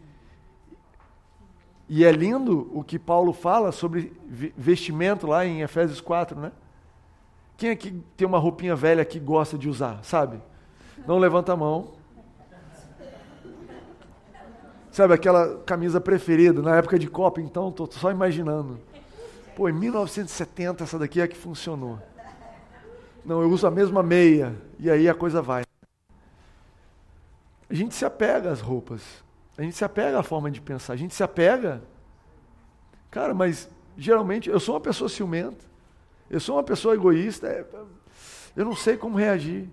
E 1.88 2.04
é 2.04 2.10
lindo 2.10 2.70
o 2.72 2.82
que 2.82 2.98
Paulo 2.98 3.32
fala 3.32 3.72
sobre 3.72 4.12
vestimento 4.56 5.26
lá 5.26 5.44
em 5.44 5.60
Efésios 5.60 6.00
4, 6.00 6.38
né? 6.38 6.52
Quem 7.56 7.70
aqui 7.70 8.02
tem 8.16 8.26
uma 8.26 8.38
roupinha 8.38 8.74
velha 8.74 9.04
que 9.04 9.20
gosta 9.20 9.56
de 9.56 9.68
usar, 9.68 10.02
sabe? 10.02 10.40
Não 11.06 11.18
levanta 11.18 11.52
a 11.52 11.56
mão. 11.56 11.92
Sabe 14.90 15.12
aquela 15.12 15.58
camisa 15.58 16.00
preferida, 16.00 16.62
na 16.62 16.76
época 16.76 16.98
de 16.98 17.08
Copa, 17.08 17.40
então, 17.40 17.68
estou 17.68 17.90
só 17.90 18.10
imaginando. 18.10 18.78
Pô, 19.56 19.68
em 19.68 19.72
1970 19.72 20.84
essa 20.84 20.98
daqui 20.98 21.20
é 21.20 21.24
a 21.24 21.28
que 21.28 21.36
funcionou. 21.36 22.00
Não, 23.24 23.40
eu 23.40 23.48
uso 23.48 23.66
a 23.66 23.70
mesma 23.70 24.02
meia. 24.02 24.54
E 24.78 24.90
aí 24.90 25.08
a 25.08 25.14
coisa 25.14 25.40
vai. 25.40 25.64
A 27.70 27.74
gente 27.74 27.94
se 27.94 28.04
apega 28.04 28.50
às 28.50 28.60
roupas. 28.60 29.02
A 29.56 29.62
gente 29.62 29.76
se 29.76 29.84
apega 29.84 30.18
à 30.18 30.22
forma 30.22 30.50
de 30.50 30.60
pensar. 30.60 30.92
A 30.92 30.96
gente 30.96 31.14
se 31.14 31.22
apega. 31.22 31.82
Cara, 33.10 33.32
mas 33.32 33.68
geralmente 33.96 34.50
eu 34.50 34.58
sou 34.58 34.74
uma 34.74 34.80
pessoa 34.80 35.08
ciumenta. 35.08 35.64
Eu 36.28 36.40
sou 36.40 36.56
uma 36.56 36.62
pessoa 36.62 36.94
egoísta. 36.94 37.46
É, 37.46 37.64
eu 38.56 38.64
não 38.64 38.74
sei 38.74 38.96
como 38.96 39.16
reagir. 39.16 39.68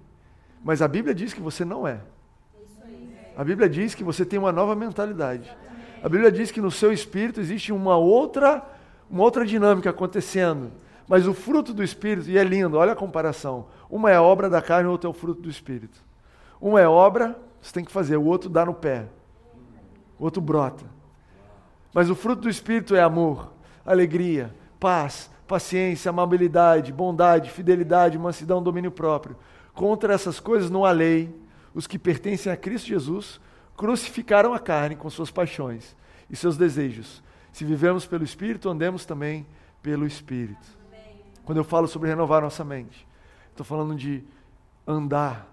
Mas 0.63 0.81
a 0.81 0.87
Bíblia 0.87 1.13
diz 1.13 1.33
que 1.33 1.41
você 1.41 1.65
não 1.65 1.87
é. 1.87 1.99
A 3.35 3.43
Bíblia 3.43 3.67
diz 3.67 3.95
que 3.95 4.03
você 4.03 4.23
tem 4.23 4.37
uma 4.37 4.51
nova 4.51 4.75
mentalidade. 4.75 5.51
A 6.03 6.09
Bíblia 6.09 6.31
diz 6.31 6.51
que 6.51 6.61
no 6.61 6.71
seu 6.71 6.91
espírito 6.91 7.39
existe 7.39 7.71
uma 7.71 7.97
outra, 7.97 8.63
uma 9.11 9.23
outra 9.23 9.45
dinâmica 9.45 9.89
acontecendo. 9.89 10.71
Mas 11.07 11.27
o 11.27 11.33
fruto 11.33 11.73
do 11.73 11.83
espírito, 11.83 12.29
e 12.29 12.37
é 12.37 12.43
lindo, 12.43 12.77
olha 12.77 12.93
a 12.93 12.95
comparação. 12.95 13.67
Uma 13.89 14.09
é 14.09 14.19
obra 14.19 14.49
da 14.49 14.61
carne, 14.61 14.87
outra 14.87 15.09
é 15.09 15.11
o 15.11 15.13
fruto 15.13 15.41
do 15.41 15.49
espírito. 15.49 16.01
Uma 16.61 16.79
é 16.79 16.87
obra, 16.87 17.37
você 17.61 17.73
tem 17.73 17.83
que 17.83 17.91
fazer, 17.91 18.15
o 18.15 18.23
outro 18.23 18.49
dá 18.49 18.65
no 18.65 18.73
pé. 18.73 19.07
O 20.17 20.23
outro 20.23 20.41
brota. 20.41 20.85
Mas 21.93 22.09
o 22.09 22.15
fruto 22.15 22.43
do 22.43 22.49
espírito 22.49 22.95
é 22.95 23.01
amor, 23.01 23.51
alegria, 23.85 24.55
paz, 24.79 25.29
paciência, 25.45 26.09
amabilidade, 26.09 26.93
bondade, 26.93 27.51
fidelidade, 27.51 28.17
mansidão, 28.17 28.63
domínio 28.63 28.91
próprio. 28.91 29.35
Contra 29.73 30.13
essas 30.13 30.39
coisas 30.39 30.69
não 30.69 30.85
há 30.85 30.91
lei. 30.91 31.35
Os 31.73 31.87
que 31.87 31.99
pertencem 31.99 32.51
a 32.51 32.55
Cristo 32.55 32.87
Jesus 32.87 33.41
crucificaram 33.75 34.53
a 34.53 34.59
carne 34.59 34.95
com 34.95 35.09
suas 35.09 35.31
paixões 35.31 35.95
e 36.29 36.35
seus 36.37 36.55
desejos. 36.55 37.21
Se 37.51 37.65
vivemos 37.65 38.05
pelo 38.05 38.23
Espírito, 38.23 38.69
andemos 38.69 39.05
também 39.05 39.45
pelo 39.81 40.05
Espírito. 40.05 40.79
Quando 41.43 41.57
eu 41.57 41.63
falo 41.63 41.87
sobre 41.87 42.09
renovar 42.09 42.41
nossa 42.41 42.63
mente, 42.63 43.07
estou 43.49 43.65
falando 43.65 43.95
de 43.95 44.23
andar, 44.87 45.47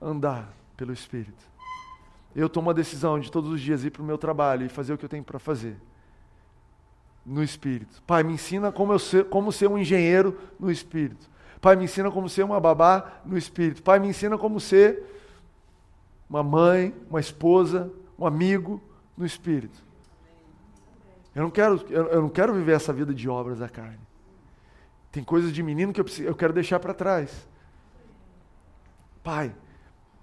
andar 0.00 0.52
pelo 0.76 0.92
Espírito. 0.92 1.50
Eu 2.34 2.48
tomo 2.48 2.70
a 2.70 2.72
decisão 2.72 3.18
de 3.18 3.30
todos 3.30 3.50
os 3.50 3.60
dias 3.60 3.84
ir 3.84 3.90
para 3.90 4.02
o 4.02 4.04
meu 4.04 4.16
trabalho 4.16 4.64
e 4.64 4.68
fazer 4.68 4.92
o 4.92 4.98
que 4.98 5.04
eu 5.04 5.08
tenho 5.08 5.24
para 5.24 5.38
fazer. 5.38 5.76
No 7.26 7.42
Espírito. 7.42 8.02
Pai, 8.06 8.22
me 8.22 8.34
ensina 8.34 8.70
como, 8.70 8.92
eu 8.92 8.98
ser, 8.98 9.24
como 9.24 9.50
ser 9.50 9.68
um 9.68 9.76
engenheiro 9.76 10.38
no 10.58 10.70
Espírito. 10.70 11.28
Pai, 11.60 11.76
me 11.76 11.84
ensina 11.84 12.10
como 12.10 12.28
ser 12.28 12.44
uma 12.44 12.60
babá 12.60 13.20
no 13.24 13.36
Espírito. 13.36 13.82
Pai, 13.82 13.98
me 13.98 14.08
ensina 14.08 14.38
como 14.38 14.60
ser 14.60 15.04
uma 16.28 16.42
mãe, 16.42 16.94
uma 17.10 17.20
esposa, 17.20 17.92
um 18.18 18.24
amigo 18.24 18.80
no 19.16 19.26
Espírito. 19.26 19.89
Eu 21.34 21.42
não 21.42 21.50
quero, 21.50 21.80
eu 21.88 22.22
não 22.22 22.28
quero 22.28 22.52
viver 22.52 22.72
essa 22.72 22.92
vida 22.92 23.14
de 23.14 23.28
obras 23.28 23.58
da 23.58 23.68
carne. 23.68 24.00
Tem 25.12 25.22
coisas 25.22 25.52
de 25.52 25.62
menino 25.62 25.92
que 25.92 26.00
eu, 26.00 26.04
preciso, 26.04 26.28
eu 26.28 26.34
quero 26.34 26.52
deixar 26.52 26.78
para 26.78 26.94
trás. 26.94 27.48
Pai, 29.22 29.52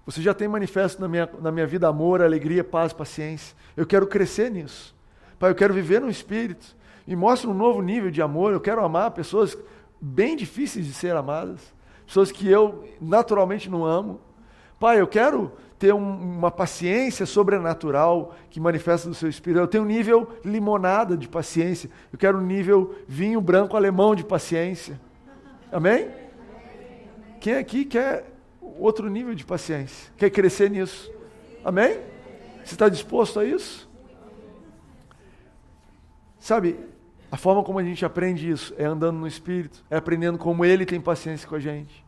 você 0.04 0.22
já 0.22 0.32
tem 0.32 0.48
manifesto 0.48 1.00
na 1.00 1.08
minha, 1.08 1.28
na 1.40 1.52
minha 1.52 1.66
vida 1.66 1.86
amor, 1.86 2.22
alegria, 2.22 2.64
paz, 2.64 2.92
paciência. 2.92 3.54
Eu 3.76 3.86
quero 3.86 4.06
crescer 4.06 4.50
nisso. 4.50 4.96
Pai, 5.38 5.50
eu 5.50 5.54
quero 5.54 5.74
viver 5.74 6.00
no 6.00 6.10
Espírito. 6.10 6.76
Me 7.06 7.14
mostra 7.14 7.48
um 7.48 7.54
novo 7.54 7.80
nível 7.82 8.10
de 8.10 8.20
amor. 8.22 8.52
Eu 8.52 8.60
quero 8.60 8.84
amar 8.84 9.10
pessoas 9.10 9.56
bem 10.00 10.36
difíceis 10.36 10.86
de 10.86 10.94
ser 10.94 11.14
amadas. 11.14 11.60
Pessoas 12.06 12.32
que 12.32 12.48
eu 12.48 12.88
naturalmente 13.00 13.68
não 13.68 13.84
amo. 13.84 14.20
Pai, 14.80 15.00
eu 15.00 15.06
quero 15.06 15.52
ter 15.78 15.94
um, 15.94 16.38
uma 16.38 16.50
paciência 16.50 17.24
sobrenatural 17.24 18.34
que 18.50 18.58
manifesta 18.58 19.08
do 19.08 19.14
seu 19.14 19.28
espírito. 19.28 19.60
Eu 19.60 19.68
tenho 19.68 19.84
um 19.84 19.86
nível 19.86 20.28
limonada 20.44 21.16
de 21.16 21.28
paciência. 21.28 21.88
Eu 22.12 22.18
quero 22.18 22.38
um 22.38 22.44
nível 22.44 22.94
vinho 23.06 23.40
branco 23.40 23.76
alemão 23.76 24.14
de 24.14 24.24
paciência. 24.24 25.00
Amém? 25.70 26.10
Quem 27.40 27.54
aqui 27.54 27.84
quer 27.84 28.24
outro 28.78 29.08
nível 29.08 29.34
de 29.34 29.44
paciência. 29.44 30.12
Quer 30.16 30.30
crescer 30.30 30.70
nisso? 30.70 31.12
Amém? 31.64 32.00
Você 32.64 32.74
está 32.74 32.88
disposto 32.88 33.40
a 33.40 33.44
isso? 33.44 33.88
Sabe, 36.38 36.78
a 37.30 37.36
forma 37.36 37.62
como 37.62 37.78
a 37.78 37.84
gente 37.84 38.04
aprende 38.04 38.48
isso 38.48 38.74
é 38.78 38.84
andando 38.84 39.18
no 39.18 39.26
Espírito, 39.26 39.84
é 39.90 39.96
aprendendo 39.96 40.38
como 40.38 40.64
Ele 40.64 40.86
tem 40.86 41.00
paciência 41.00 41.48
com 41.48 41.54
a 41.54 41.60
gente. 41.60 42.04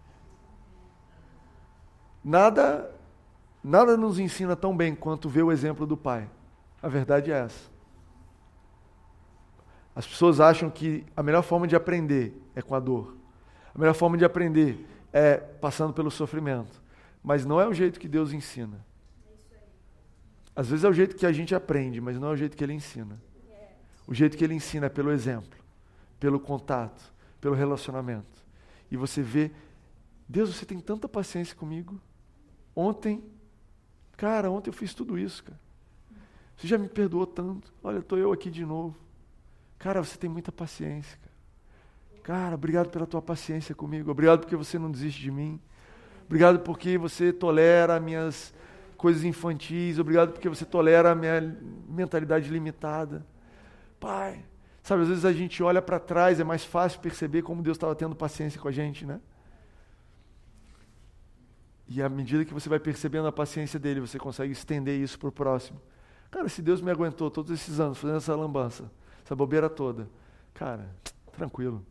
Nada, 2.25 2.91
nada 3.63 3.97
nos 3.97 4.19
ensina 4.19 4.57
tão 4.57 4.77
bem 4.77 4.95
quanto 4.95 5.29
ver 5.29 5.43
o 5.43 5.53
exemplo 5.53 5.87
do 5.87 5.97
Pai. 5.97 6.29
A 6.83 6.89
verdade 6.89 7.31
é 7.31 7.39
essa. 7.39 7.71
As 9.95 10.07
pessoas 10.07 10.41
acham 10.41 10.71
que 10.71 11.05
a 11.17 11.23
melhor 11.23 11.43
forma 11.43 11.67
de 11.67 11.77
aprender 11.77 12.41
é 12.55 12.63
com 12.63 12.75
a 12.75 12.81
dor. 12.81 13.17
A 13.75 13.79
melhor 13.79 13.95
forma 13.95 14.17
de 14.17 14.25
aprender 14.25 14.87
é 15.13 15.37
passando 15.37 15.93
pelo 15.93 16.11
sofrimento. 16.11 16.81
Mas 17.23 17.45
não 17.45 17.61
é 17.61 17.67
o 17.67 17.75
jeito 17.75 18.01
que 18.01 18.09
Deus 18.09 18.33
ensina. 18.33 18.85
Às 20.55 20.69
vezes 20.69 20.85
é 20.85 20.89
o 20.89 20.93
jeito 20.93 21.17
que 21.17 21.27
a 21.27 21.33
gente 21.33 21.55
aprende, 21.55 22.01
mas 22.01 22.19
não 22.19 22.29
é 22.29 22.33
o 22.33 22.37
jeito 22.37 22.57
que 22.57 22.65
Ele 22.65 22.73
ensina. 22.73 23.21
O 24.07 24.15
jeito 24.15 24.37
que 24.37 24.45
Ele 24.45 24.55
ensina 24.55 24.87
é 24.87 24.89
pelo 24.89 25.13
exemplo, 25.13 25.59
pelo 26.19 26.41
contato, 26.41 27.13
pelo 27.41 27.55
relacionamento. 27.55 28.45
E 28.91 28.97
você 28.97 29.23
vê, 29.23 29.53
Deus, 30.29 30.55
você 30.55 30.67
tem 30.67 30.81
tanta 30.81 31.09
paciência 31.09 31.55
comigo. 31.55 32.01
Ontem, 32.75 33.23
cara, 34.21 34.51
ontem 34.51 34.69
eu 34.69 34.75
fiz 34.75 34.93
tudo 34.93 35.19
isso, 35.19 35.43
cara. 35.43 35.59
Você 36.55 36.69
já 36.69 36.77
me 36.77 36.91
perdoou 36.91 37.27
tanto. 37.27 37.73
Olha, 37.83 38.01
estou 38.01 38.19
eu 38.19 38.31
aqui 38.31 38.51
de 38.51 38.67
novo. 38.67 38.95
Cara, 39.79 40.05
você 40.05 40.19
tem 40.19 40.29
muita 40.29 40.53
paciência, 40.53 41.19
cara. 41.23 41.31
Cara, 42.23 42.55
obrigado 42.55 42.91
pela 42.91 43.07
tua 43.07 43.23
paciência 43.23 43.75
comigo. 43.75 44.11
Obrigado 44.11 44.41
porque 44.41 44.55
você 44.55 44.79
não 44.79 44.91
desiste 44.91 45.23
de 45.23 45.31
mim. 45.31 45.59
Obrigado 46.27 46.61
porque 46.61 46.99
você 46.99 47.33
tolera 47.33 47.99
minhas 47.99 48.53
coisas 48.95 49.25
infantis. 49.25 49.99
Obrigado 49.99 50.33
porque 50.33 50.51
você 50.51 50.67
tolera 50.67 51.13
a 51.13 51.15
minha 51.15 51.57
mentalidade 51.89 52.51
limitada. 52.51 53.25
Pai, 53.99 54.45
sabe, 54.83 55.01
às 55.01 55.09
vezes 55.09 55.25
a 55.25 55.33
gente 55.33 55.63
olha 55.63 55.81
para 55.81 55.99
trás, 55.99 56.39
é 56.39 56.45
mais 56.45 56.63
fácil 56.63 57.01
perceber 57.01 57.41
como 57.41 57.63
Deus 57.63 57.79
estava 57.79 57.95
tendo 57.95 58.15
paciência 58.15 58.61
com 58.61 58.69
a 58.69 58.73
gente, 58.73 59.07
né? 59.07 59.19
E 61.91 62.01
à 62.01 62.09
medida 62.09 62.45
que 62.45 62.55
você 62.55 62.69
vai 62.69 62.79
percebendo 62.79 63.27
a 63.27 63.33
paciência 63.33 63.77
dele, 63.77 63.99
você 63.99 64.17
consegue 64.17 64.53
estender 64.53 65.01
isso 65.01 65.19
para 65.19 65.29
o 65.29 65.33
próximo. 65.33 65.81
Cara, 66.31 66.49
se 66.49 66.63
Deus 66.63 66.81
me 66.81 66.89
aguentou 66.89 67.29
todos 67.29 67.51
esses 67.51 67.81
anos 67.81 67.99
fazendo 67.99 68.19
essa 68.19 68.37
lambança, 68.37 68.89
essa 69.25 69.35
bobeira 69.35 69.69
toda, 69.69 70.09
cara, 70.55 70.89
tranquilo. 71.33 71.85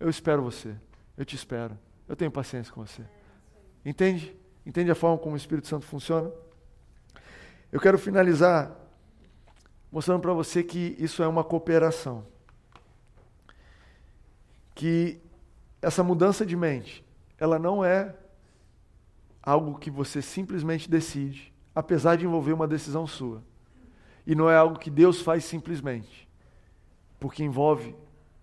Eu 0.00 0.08
espero 0.08 0.42
você. 0.42 0.74
Eu 1.14 1.26
te 1.26 1.36
espero. 1.36 1.78
Eu 2.08 2.16
tenho 2.16 2.30
paciência 2.30 2.72
com 2.72 2.86
você. 2.86 3.02
Entende? 3.84 4.34
Entende 4.64 4.90
a 4.90 4.94
forma 4.94 5.18
como 5.18 5.34
o 5.34 5.36
Espírito 5.36 5.68
Santo 5.68 5.84
funciona? 5.84 6.32
Eu 7.70 7.78
quero 7.78 7.98
finalizar 7.98 8.74
mostrando 9.92 10.20
para 10.20 10.32
você 10.32 10.62
que 10.62 10.96
isso 10.98 11.22
é 11.22 11.28
uma 11.28 11.44
cooperação. 11.44 12.26
Que 14.74 15.20
essa 15.82 16.02
mudança 16.02 16.46
de 16.46 16.56
mente, 16.56 17.04
ela 17.38 17.58
não 17.58 17.84
é 17.84 18.16
algo 19.44 19.78
que 19.78 19.90
você 19.90 20.22
simplesmente 20.22 20.90
decide, 20.90 21.52
apesar 21.74 22.16
de 22.16 22.24
envolver 22.24 22.52
uma 22.52 22.66
decisão 22.66 23.06
sua. 23.06 23.42
E 24.26 24.34
não 24.34 24.48
é 24.48 24.56
algo 24.56 24.78
que 24.78 24.90
Deus 24.90 25.20
faz 25.20 25.44
simplesmente, 25.44 26.28
porque 27.20 27.44
envolve 27.44 27.94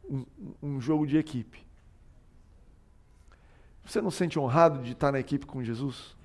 um, 0.07 0.25
um 0.61 0.79
jogo 0.79 1.07
de 1.07 1.17
equipe. 1.17 1.65
Você 3.83 3.99
não 3.99 4.11
se 4.11 4.17
sente 4.17 4.37
honrado 4.37 4.83
de 4.83 4.91
estar 4.91 5.11
na 5.11 5.19
equipe 5.19 5.45
com 5.45 5.63
Jesus? 5.63 6.15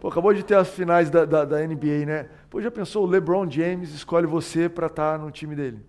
Pô, 0.00 0.08
acabou 0.08 0.32
de 0.32 0.44
ter 0.44 0.54
as 0.54 0.68
finais 0.68 1.10
da, 1.10 1.24
da, 1.24 1.44
da 1.44 1.66
NBA, 1.66 2.06
né? 2.06 2.28
Pô, 2.48 2.60
já 2.60 2.70
pensou, 2.70 3.04
o 3.04 3.08
LeBron 3.08 3.50
James 3.50 3.92
escolhe 3.92 4.26
você 4.26 4.68
para 4.68 4.86
estar 4.86 5.18
no 5.18 5.30
time 5.30 5.56
dele. 5.56 5.84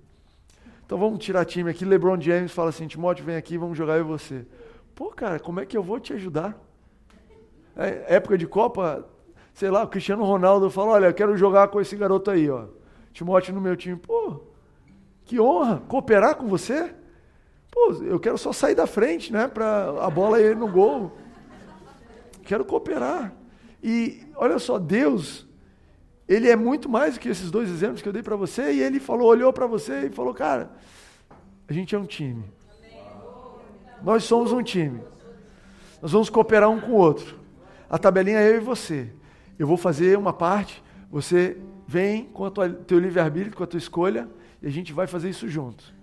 Então 0.85 0.97
vamos 0.97 1.23
tirar 1.23 1.45
time 1.45 1.69
aqui. 1.69 1.85
LeBron 1.85 2.19
James 2.19 2.51
fala 2.51 2.69
assim: 2.69 2.87
Timóteo, 2.87 3.25
vem 3.25 3.35
aqui, 3.35 3.57
vamos 3.57 3.77
jogar 3.77 3.95
eu 3.95 4.01
e 4.01 4.03
você. 4.03 4.45
Pô, 4.95 5.09
cara, 5.11 5.39
como 5.39 5.59
é 5.59 5.65
que 5.65 5.77
eu 5.77 5.83
vou 5.83 5.99
te 5.99 6.13
ajudar? 6.13 6.59
É, 7.75 8.15
época 8.15 8.37
de 8.37 8.45
Copa, 8.45 9.05
sei 9.53 9.69
lá, 9.69 9.83
o 9.83 9.87
Cristiano 9.87 10.23
Ronaldo 10.23 10.69
fala: 10.69 10.93
Olha, 10.93 11.05
eu 11.07 11.13
quero 11.13 11.35
jogar 11.37 11.67
com 11.69 11.81
esse 11.81 11.95
garoto 11.95 12.31
aí, 12.31 12.49
ó. 12.49 12.65
Timóteo 13.11 13.53
no 13.53 13.61
meu 13.61 13.75
time. 13.75 13.95
Pô, 13.95 14.41
que 15.25 15.39
honra 15.39 15.81
cooperar 15.87 16.35
com 16.35 16.47
você. 16.47 16.93
Pô, 17.71 17.91
eu 18.03 18.19
quero 18.19 18.37
só 18.37 18.53
sair 18.53 18.75
da 18.75 18.85
frente, 18.85 19.31
né? 19.33 19.47
Para 19.47 20.05
a 20.05 20.09
bola 20.09 20.39
ir 20.39 20.55
no 20.55 20.67
gol. 20.67 21.11
Quero 22.43 22.65
cooperar. 22.65 23.33
E 23.81 24.25
olha 24.35 24.59
só, 24.59 24.77
Deus, 24.77 25.47
Ele 26.27 26.49
é 26.49 26.55
muito 26.55 26.87
mais 26.87 27.15
do 27.15 27.19
que 27.19 27.29
esses 27.29 27.49
dois 27.49 27.69
exemplos 27.69 28.01
que 28.01 28.07
eu 28.07 28.13
dei 28.13 28.23
para 28.23 28.35
você. 28.35 28.73
E 28.73 28.81
Ele 28.81 28.99
falou, 28.99 29.27
olhou 29.27 29.51
para 29.51 29.65
você 29.65 30.07
e 30.07 30.09
falou, 30.09 30.33
cara, 30.33 30.71
a 31.67 31.73
gente 31.73 31.95
é 31.95 31.99
um 31.99 32.05
time. 32.05 32.43
Nós 34.03 34.23
somos 34.23 34.51
um 34.51 34.61
time. 34.61 35.01
Nós 36.01 36.11
vamos 36.11 36.29
cooperar 36.29 36.69
um 36.69 36.79
com 36.79 36.91
o 36.91 36.95
outro. 36.95 37.42
A 37.93 37.99
tabelinha 37.99 38.39
é 38.39 38.49
eu 38.49 38.55
e 38.55 38.59
você. 38.59 39.07
Eu 39.59 39.67
vou 39.67 39.77
fazer 39.77 40.17
uma 40.17 40.33
parte, 40.33 40.83
você 41.11 41.61
vem 41.87 42.25
com 42.25 42.41
o 42.41 42.49
teu 42.49 42.97
livre-arbítrio, 42.97 43.55
com 43.55 43.63
a 43.63 43.67
tua 43.67 43.77
escolha, 43.77 44.27
e 44.63 44.65
a 44.65 44.69
gente 44.71 44.91
vai 44.91 45.05
fazer 45.05 45.29
isso 45.29 45.47
junto. 45.47 45.93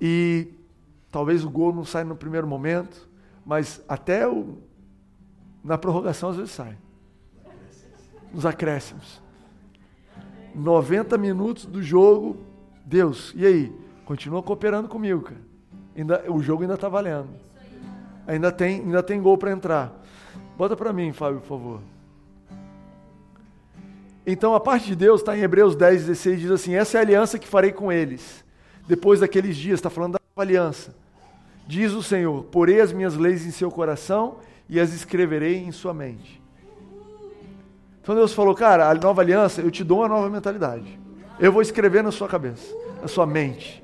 E 0.00 0.48
talvez 1.08 1.44
o 1.44 1.50
gol 1.50 1.72
não 1.72 1.84
saia 1.84 2.04
no 2.04 2.16
primeiro 2.16 2.48
momento, 2.48 3.08
mas 3.46 3.80
até 3.88 4.26
o, 4.26 4.58
na 5.62 5.78
prorrogação 5.78 6.30
às 6.30 6.36
vezes 6.36 6.50
sai. 6.50 6.76
Nos 8.34 8.44
acréscimos. 8.44 9.22
90 10.52 11.16
minutos 11.16 11.64
do 11.64 11.80
jogo, 11.80 12.38
Deus, 12.84 13.32
e 13.36 13.46
aí? 13.46 13.72
Continua 14.04 14.42
cooperando 14.42 14.88
comigo, 14.88 15.22
cara. 15.22 15.40
Ainda, 15.96 16.28
o 16.28 16.42
jogo 16.42 16.62
ainda 16.62 16.74
está 16.74 16.88
valendo. 16.88 17.28
Ainda 18.26 18.50
tem, 18.50 18.80
ainda 18.80 19.00
tem 19.00 19.22
gol 19.22 19.38
para 19.38 19.52
entrar. 19.52 20.01
Bota 20.56 20.76
para 20.76 20.92
mim, 20.92 21.12
Fábio, 21.12 21.40
por 21.40 21.48
favor. 21.48 21.80
Então 24.26 24.54
a 24.54 24.60
parte 24.60 24.86
de 24.86 24.96
Deus 24.96 25.20
está 25.20 25.36
em 25.36 25.40
Hebreus 25.40 25.74
10, 25.74 26.06
16, 26.06 26.40
diz 26.40 26.50
assim: 26.50 26.74
Essa 26.74 26.98
é 26.98 27.00
a 27.00 27.02
aliança 27.02 27.38
que 27.38 27.48
farei 27.48 27.72
com 27.72 27.90
eles. 27.90 28.44
Depois 28.86 29.20
daqueles 29.20 29.56
dias, 29.56 29.78
está 29.78 29.90
falando 29.90 30.12
da 30.12 30.20
aliança. 30.36 30.94
Diz 31.66 31.92
o 31.92 32.02
Senhor: 32.02 32.44
Porei 32.44 32.80
as 32.80 32.92
minhas 32.92 33.16
leis 33.16 33.44
em 33.44 33.50
seu 33.50 33.70
coração 33.70 34.36
e 34.68 34.78
as 34.78 34.92
escreverei 34.92 35.56
em 35.56 35.72
sua 35.72 35.92
mente. 35.92 36.40
Então 38.00 38.14
Deus 38.14 38.32
falou: 38.32 38.54
Cara, 38.54 38.88
a 38.88 38.94
nova 38.94 39.22
aliança, 39.22 39.60
eu 39.60 39.70
te 39.70 39.82
dou 39.82 39.98
uma 39.98 40.08
nova 40.08 40.30
mentalidade. 40.30 41.00
Eu 41.40 41.50
vou 41.50 41.62
escrever 41.62 42.02
na 42.02 42.12
sua 42.12 42.28
cabeça, 42.28 42.72
na 43.00 43.08
sua 43.08 43.26
mente. 43.26 43.82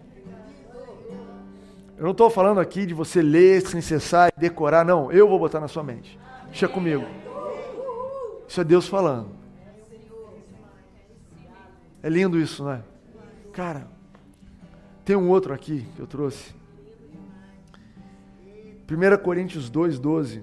Eu 1.96 2.04
não 2.04 2.12
estou 2.12 2.30
falando 2.30 2.60
aqui 2.60 2.86
de 2.86 2.94
você 2.94 3.20
ler 3.20 3.60
sem 3.66 3.80
cessar 3.80 4.30
e 4.36 4.40
decorar, 4.40 4.84
não. 4.84 5.10
Eu 5.10 5.28
vou 5.28 5.36
botar 5.36 5.58
na 5.58 5.66
sua 5.66 5.82
mente. 5.82 6.16
Deixa 6.49 6.68
comigo. 6.68 7.05
Isso 8.49 8.61
é 8.61 8.64
Deus 8.64 8.88
falando. 8.88 9.28
É 12.03 12.09
lindo 12.09 12.38
isso, 12.38 12.64
não 12.64 12.72
é? 12.72 12.82
Cara, 13.53 13.88
tem 15.05 15.16
um 15.16 15.28
outro 15.28 15.53
aqui 15.53 15.86
que 15.96 16.01
eu 16.01 16.07
trouxe. 16.07 16.55
1 18.90 19.22
Coríntios 19.22 19.68
2, 19.68 19.99
12. 19.99 20.42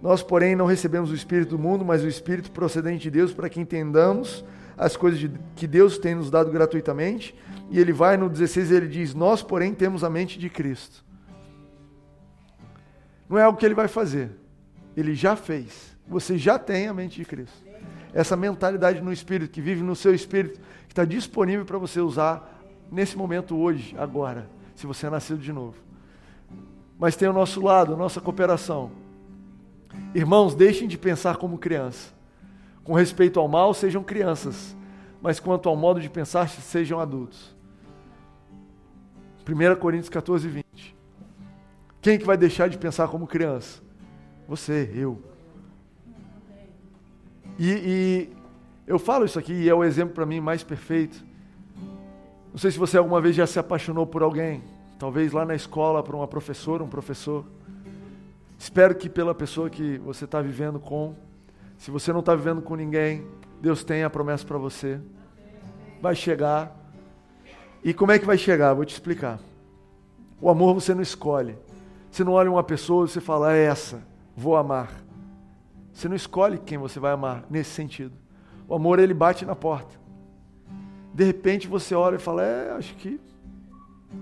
Nós, 0.00 0.22
porém, 0.22 0.54
não 0.54 0.64
recebemos 0.64 1.10
o 1.10 1.14
Espírito 1.14 1.50
do 1.50 1.58
mundo, 1.58 1.84
mas 1.84 2.02
o 2.02 2.08
Espírito 2.08 2.50
procedente 2.50 3.02
de 3.02 3.10
Deus, 3.10 3.34
para 3.34 3.48
que 3.48 3.60
entendamos 3.60 4.44
as 4.76 4.96
coisas 4.96 5.18
de, 5.18 5.30
que 5.56 5.66
Deus 5.66 5.98
tem 5.98 6.14
nos 6.14 6.30
dado 6.30 6.50
gratuitamente. 6.50 7.34
E 7.70 7.78
ele 7.78 7.92
vai 7.92 8.16
no 8.16 8.28
16 8.28 8.70
ele 8.70 8.86
diz: 8.86 9.12
Nós, 9.12 9.42
porém, 9.42 9.74
temos 9.74 10.04
a 10.04 10.08
mente 10.08 10.38
de 10.38 10.48
Cristo. 10.48 11.04
Não 13.28 13.36
é 13.36 13.42
algo 13.42 13.58
que 13.58 13.66
ele 13.66 13.74
vai 13.74 13.88
fazer, 13.88 14.30
ele 14.98 15.14
já 15.14 15.36
fez. 15.36 15.96
Você 16.08 16.36
já 16.36 16.58
tem 16.58 16.88
a 16.88 16.94
mente 16.94 17.16
de 17.16 17.24
Cristo. 17.24 17.56
Essa 18.12 18.36
mentalidade 18.36 19.00
no 19.00 19.12
Espírito, 19.12 19.52
que 19.52 19.60
vive 19.60 19.82
no 19.82 19.94
seu 19.94 20.12
Espírito, 20.12 20.60
que 20.86 20.92
está 20.92 21.04
disponível 21.04 21.64
para 21.64 21.78
você 21.78 22.00
usar 22.00 22.60
nesse 22.90 23.16
momento, 23.16 23.56
hoje, 23.56 23.94
agora, 23.96 24.48
se 24.74 24.86
você 24.86 25.06
é 25.06 25.10
nascido 25.10 25.38
de 25.38 25.52
novo. 25.52 25.76
Mas 26.98 27.14
tem 27.14 27.28
o 27.28 27.32
nosso 27.32 27.60
lado, 27.60 27.94
a 27.94 27.96
nossa 27.96 28.20
cooperação. 28.20 28.90
Irmãos, 30.14 30.54
deixem 30.54 30.88
de 30.88 30.98
pensar 30.98 31.36
como 31.36 31.58
criança. 31.58 32.12
Com 32.82 32.94
respeito 32.94 33.38
ao 33.38 33.46
mal, 33.46 33.72
sejam 33.74 34.02
crianças, 34.02 34.74
mas 35.20 35.38
quanto 35.38 35.68
ao 35.68 35.76
modo 35.76 36.00
de 36.00 36.08
pensar, 36.08 36.48
sejam 36.48 36.98
adultos. 36.98 37.54
1 39.46 39.76
Coríntios 39.76 40.08
14, 40.08 40.48
20. 40.48 40.96
Quem 42.00 42.18
que 42.18 42.24
vai 42.24 42.36
deixar 42.36 42.68
de 42.68 42.78
pensar 42.78 43.08
como 43.08 43.26
criança? 43.26 43.86
Você, 44.48 44.90
eu. 44.94 45.20
E, 47.58 47.70
e 47.70 48.30
eu 48.86 48.98
falo 48.98 49.26
isso 49.26 49.38
aqui 49.38 49.52
e 49.52 49.68
é 49.68 49.74
o 49.74 49.84
exemplo 49.84 50.14
para 50.14 50.24
mim 50.24 50.40
mais 50.40 50.62
perfeito. 50.62 51.22
Não 52.50 52.56
sei 52.58 52.70
se 52.70 52.78
você 52.78 52.96
alguma 52.96 53.20
vez 53.20 53.36
já 53.36 53.46
se 53.46 53.58
apaixonou 53.58 54.06
por 54.06 54.22
alguém, 54.22 54.64
talvez 54.98 55.32
lá 55.32 55.44
na 55.44 55.54
escola 55.54 56.02
por 56.02 56.14
uma 56.14 56.26
professora, 56.26 56.82
um 56.82 56.88
professor. 56.88 57.44
Espero 58.58 58.94
que 58.94 59.10
pela 59.10 59.34
pessoa 59.34 59.68
que 59.68 59.98
você 59.98 60.24
está 60.24 60.40
vivendo 60.40 60.80
com, 60.80 61.14
se 61.76 61.90
você 61.90 62.10
não 62.10 62.20
está 62.20 62.34
vivendo 62.34 62.62
com 62.62 62.74
ninguém, 62.74 63.26
Deus 63.60 63.84
tem 63.84 64.02
a 64.02 64.08
promessa 64.08 64.46
para 64.46 64.56
você. 64.56 64.98
Vai 66.00 66.14
chegar. 66.14 66.74
E 67.84 67.92
como 67.92 68.12
é 68.12 68.18
que 68.18 68.24
vai 68.24 68.38
chegar? 68.38 68.72
Vou 68.72 68.86
te 68.86 68.94
explicar. 68.94 69.38
O 70.40 70.48
amor 70.48 70.72
você 70.72 70.94
não 70.94 71.02
escolhe. 71.02 71.54
Você 72.10 72.24
não 72.24 72.32
olha 72.32 72.50
uma 72.50 72.64
pessoa 72.64 73.04
e 73.04 73.10
você 73.10 73.20
fala, 73.20 73.54
é 73.54 73.64
essa, 73.64 74.07
vou 74.38 74.56
amar. 74.56 74.88
Você 75.92 76.08
não 76.08 76.14
escolhe 76.14 76.58
quem 76.58 76.78
você 76.78 77.00
vai 77.00 77.10
amar 77.10 77.44
nesse 77.50 77.70
sentido. 77.70 78.12
O 78.68 78.74
amor 78.74 79.00
ele 79.00 79.12
bate 79.12 79.44
na 79.44 79.56
porta. 79.56 79.98
De 81.12 81.24
repente 81.24 81.66
você 81.66 81.92
olha 81.92 82.14
e 82.14 82.20
fala, 82.20 82.44
é, 82.44 82.70
acho 82.72 82.94
que 82.94 83.20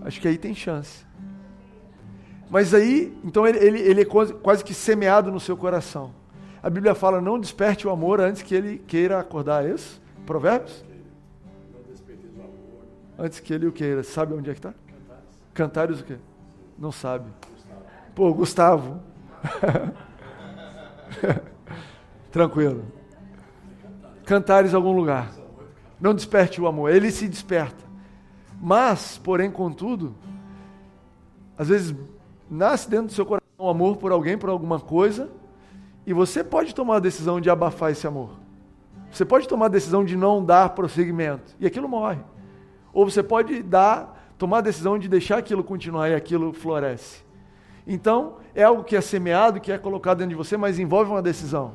acho 0.00 0.18
que 0.18 0.26
aí 0.26 0.38
tem 0.38 0.54
chance. 0.54 1.04
Mas 2.48 2.72
aí, 2.72 3.14
então 3.22 3.46
ele, 3.46 3.58
ele, 3.58 3.78
ele 3.80 4.00
é 4.00 4.04
quase, 4.06 4.32
quase 4.32 4.64
que 4.64 4.72
semeado 4.72 5.30
no 5.30 5.38
seu 5.38 5.56
coração. 5.56 6.14
A 6.62 6.70
Bíblia 6.70 6.94
fala: 6.94 7.20
não 7.20 7.38
desperte 7.38 7.86
o 7.86 7.90
amor 7.90 8.20
antes 8.20 8.40
que 8.40 8.54
ele 8.54 8.78
queira 8.78 9.20
acordar. 9.20 9.66
É 9.66 9.74
isso? 9.74 10.00
Provérbios? 10.24 10.82
Antes 13.18 13.38
que 13.40 13.52
ele 13.52 13.66
o 13.66 13.72
queira. 13.72 14.02
Sabe 14.02 14.32
onde 14.32 14.48
é 14.48 14.54
que 14.54 14.60
está? 14.60 14.72
Cantares 15.52 16.00
o 16.00 16.04
quê? 16.04 16.16
Não 16.78 16.92
sabe. 16.92 17.26
Pô, 18.14 18.32
Gustavo. 18.32 19.00
Tranquilo. 22.30 22.84
Cantares 24.24 24.74
algum 24.74 24.92
lugar. 24.92 25.30
Não 26.00 26.14
desperte 26.14 26.60
o 26.60 26.66
amor. 26.66 26.90
Ele 26.90 27.10
se 27.10 27.28
desperta. 27.28 27.84
Mas, 28.60 29.18
porém, 29.18 29.50
contudo, 29.50 30.14
às 31.56 31.68
vezes 31.68 31.94
nasce 32.50 32.88
dentro 32.88 33.06
do 33.06 33.12
seu 33.12 33.24
coração 33.24 33.46
um 33.58 33.68
amor 33.68 33.96
por 33.96 34.12
alguém, 34.12 34.36
por 34.36 34.50
alguma 34.50 34.78
coisa, 34.78 35.30
e 36.06 36.12
você 36.12 36.44
pode 36.44 36.74
tomar 36.74 36.96
a 36.96 37.00
decisão 37.00 37.40
de 37.40 37.50
abafar 37.50 37.90
esse 37.90 38.06
amor. 38.06 38.30
Você 39.10 39.24
pode 39.24 39.48
tomar 39.48 39.66
a 39.66 39.70
decisão 39.70 40.04
de 40.04 40.16
não 40.16 40.44
dar 40.44 40.70
prosseguimento, 40.70 41.54
e 41.58 41.66
aquilo 41.66 41.88
morre. 41.88 42.20
Ou 42.92 43.08
você 43.08 43.22
pode 43.22 43.62
dar, 43.62 44.32
tomar 44.38 44.58
a 44.58 44.62
decisão 44.62 44.98
de 44.98 45.08
deixar 45.08 45.38
aquilo 45.38 45.64
continuar 45.64 46.08
e 46.10 46.14
aquilo 46.14 46.52
floresce. 46.52 47.25
Então, 47.86 48.38
é 48.54 48.64
algo 48.64 48.82
que 48.82 48.96
é 48.96 49.00
semeado, 49.00 49.60
que 49.60 49.70
é 49.70 49.78
colocado 49.78 50.18
dentro 50.18 50.30
de 50.30 50.34
você, 50.34 50.56
mas 50.56 50.78
envolve 50.78 51.10
uma 51.10 51.22
decisão. 51.22 51.74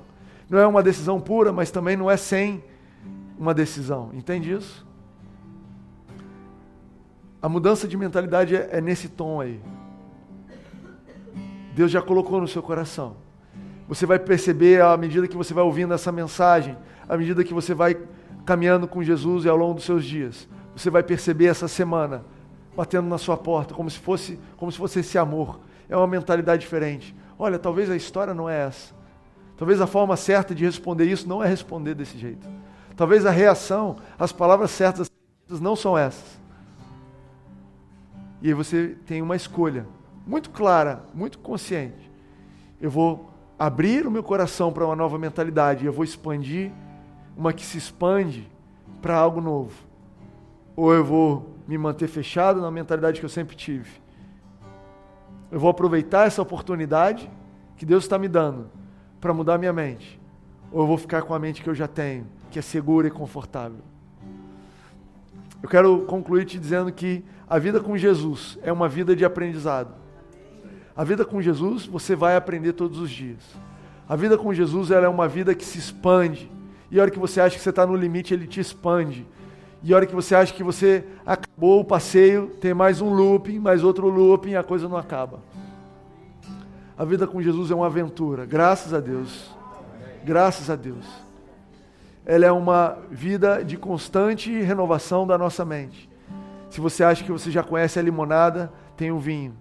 Não 0.49 0.59
é 0.59 0.67
uma 0.67 0.83
decisão 0.83 1.19
pura, 1.21 1.53
mas 1.53 1.71
também 1.71 1.95
não 1.95 2.11
é 2.11 2.17
sem 2.17 2.63
uma 3.39 3.53
decisão. 3.53 4.11
Entende 4.13 4.51
isso? 4.51 4.85
A 7.41 7.47
mudança 7.47 7.87
de 7.87 7.95
mentalidade 7.95 8.55
é, 8.55 8.69
é 8.73 8.81
nesse 8.81 9.07
tom 9.07 9.39
aí. 9.39 9.61
Deus 11.73 11.89
já 11.89 12.01
colocou 12.01 12.41
no 12.41 12.47
seu 12.47 12.61
coração. 12.61 13.15
Você 13.87 14.05
vai 14.05 14.19
perceber 14.19 14.81
à 14.81 14.95
medida 14.97 15.27
que 15.27 15.35
você 15.35 15.53
vai 15.53 15.63
ouvindo 15.63 15.93
essa 15.93 16.11
mensagem, 16.11 16.77
à 17.07 17.17
medida 17.17 17.43
que 17.43 17.53
você 17.53 17.73
vai 17.73 17.97
caminhando 18.45 18.87
com 18.87 19.01
Jesus 19.01 19.45
e 19.45 19.49
ao 19.49 19.55
longo 19.55 19.75
dos 19.75 19.85
seus 19.85 20.05
dias, 20.05 20.47
você 20.75 20.89
vai 20.89 21.03
perceber 21.03 21.45
essa 21.45 21.67
semana 21.67 22.23
batendo 22.75 23.07
na 23.07 23.17
sua 23.17 23.37
porta, 23.37 23.73
como 23.73 23.89
se 23.89 23.99
fosse, 23.99 24.39
como 24.57 24.71
se 24.71 24.77
fosse 24.77 24.99
esse 24.99 25.17
amor. 25.17 25.59
É 25.91 25.97
uma 25.97 26.07
mentalidade 26.07 26.61
diferente. 26.61 27.13
Olha, 27.37 27.59
talvez 27.59 27.89
a 27.89 27.95
história 27.97 28.33
não 28.33 28.49
é 28.49 28.65
essa. 28.65 28.93
Talvez 29.57 29.81
a 29.81 29.85
forma 29.85 30.15
certa 30.15 30.55
de 30.55 30.63
responder 30.63 31.05
isso 31.05 31.27
não 31.27 31.43
é 31.43 31.47
responder 31.47 31.93
desse 31.93 32.17
jeito. 32.17 32.47
Talvez 32.95 33.25
a 33.25 33.29
reação, 33.29 33.97
as 34.17 34.31
palavras 34.31 34.71
certas 34.71 35.11
não 35.49 35.75
são 35.75 35.97
essas. 35.97 36.39
E 38.41 38.47
aí 38.47 38.53
você 38.53 38.95
tem 39.05 39.21
uma 39.21 39.35
escolha 39.35 39.85
muito 40.25 40.49
clara, 40.49 41.03
muito 41.13 41.37
consciente. 41.39 42.09
Eu 42.79 42.89
vou 42.89 43.29
abrir 43.59 44.07
o 44.07 44.11
meu 44.11 44.23
coração 44.23 44.71
para 44.71 44.85
uma 44.85 44.95
nova 44.95 45.19
mentalidade, 45.19 45.85
eu 45.85 45.91
vou 45.93 46.05
expandir 46.05 46.71
uma 47.35 47.51
que 47.51 47.65
se 47.65 47.77
expande 47.77 48.49
para 49.01 49.15
algo 49.15 49.41
novo. 49.41 49.73
Ou 50.73 50.93
eu 50.93 51.03
vou 51.03 51.53
me 51.67 51.77
manter 51.77 52.07
fechado 52.07 52.61
na 52.61 52.71
mentalidade 52.71 53.19
que 53.19 53.25
eu 53.25 53.29
sempre 53.29 53.55
tive. 53.57 54.00
Eu 55.51 55.59
vou 55.59 55.69
aproveitar 55.69 56.25
essa 56.25 56.41
oportunidade 56.41 57.29
que 57.75 57.85
Deus 57.85 58.05
está 58.05 58.17
me 58.17 58.27
dando 58.27 58.69
para 59.19 59.33
mudar 59.33 59.57
minha 59.57 59.73
mente. 59.73 60.19
Ou 60.71 60.81
eu 60.81 60.87
vou 60.87 60.97
ficar 60.97 61.23
com 61.23 61.33
a 61.33 61.39
mente 61.39 61.61
que 61.61 61.69
eu 61.69 61.75
já 61.75 61.87
tenho, 61.87 62.25
que 62.49 62.57
é 62.57 62.61
segura 62.61 63.07
e 63.07 63.11
confortável. 63.11 63.79
Eu 65.61 65.69
quero 65.69 66.03
concluir 66.03 66.45
te 66.45 66.57
dizendo 66.57 66.91
que 66.91 67.23
a 67.47 67.59
vida 67.59 67.79
com 67.79 67.97
Jesus 67.97 68.57
é 68.63 68.71
uma 68.71 68.87
vida 68.87 69.15
de 69.15 69.25
aprendizado. 69.25 69.93
A 70.95 71.03
vida 71.03 71.25
com 71.25 71.41
Jesus 71.41 71.85
você 71.85 72.15
vai 72.15 72.35
aprender 72.35 72.73
todos 72.73 72.97
os 72.97 73.11
dias. 73.11 73.43
A 74.07 74.15
vida 74.15 74.37
com 74.37 74.53
Jesus 74.53 74.89
ela 74.89 75.05
é 75.05 75.09
uma 75.09 75.27
vida 75.27 75.53
que 75.53 75.65
se 75.65 75.77
expande. 75.77 76.49
E 76.89 76.99
a 76.99 77.03
hora 77.03 77.11
que 77.11 77.19
você 77.19 77.39
acha 77.39 77.57
que 77.57 77.61
você 77.61 77.69
está 77.69 77.85
no 77.85 77.95
limite, 77.95 78.33
ele 78.33 78.47
te 78.47 78.59
expande. 78.59 79.25
E 79.83 79.93
a 79.93 79.95
hora 79.95 80.05
que 80.05 80.13
você 80.13 80.35
acha 80.35 80.53
que 80.53 80.63
você 80.63 81.03
acabou 81.25 81.79
o 81.79 81.85
passeio, 81.85 82.47
tem 82.59 82.73
mais 82.73 83.01
um 83.01 83.11
looping, 83.11 83.57
mais 83.57 83.83
outro 83.83 84.07
looping, 84.09 84.51
e 84.51 84.55
a 84.55 84.63
coisa 84.63 84.87
não 84.87 84.97
acaba. 84.97 85.39
A 86.95 87.03
vida 87.03 87.25
com 87.25 87.41
Jesus 87.41 87.71
é 87.71 87.75
uma 87.75 87.87
aventura, 87.87 88.45
graças 88.45 88.93
a 88.93 88.99
Deus. 88.99 89.49
Graças 90.23 90.69
a 90.69 90.75
Deus. 90.75 91.05
Ela 92.23 92.45
é 92.45 92.51
uma 92.51 92.99
vida 93.09 93.63
de 93.63 93.75
constante 93.75 94.51
renovação 94.61 95.25
da 95.25 95.35
nossa 95.35 95.65
mente. 95.65 96.07
Se 96.69 96.79
você 96.79 97.03
acha 97.03 97.23
que 97.23 97.31
você 97.31 97.49
já 97.49 97.63
conhece 97.63 97.97
a 97.97 98.03
limonada, 98.03 98.71
tem 98.95 99.11
o 99.11 99.17
vinho. 99.17 99.55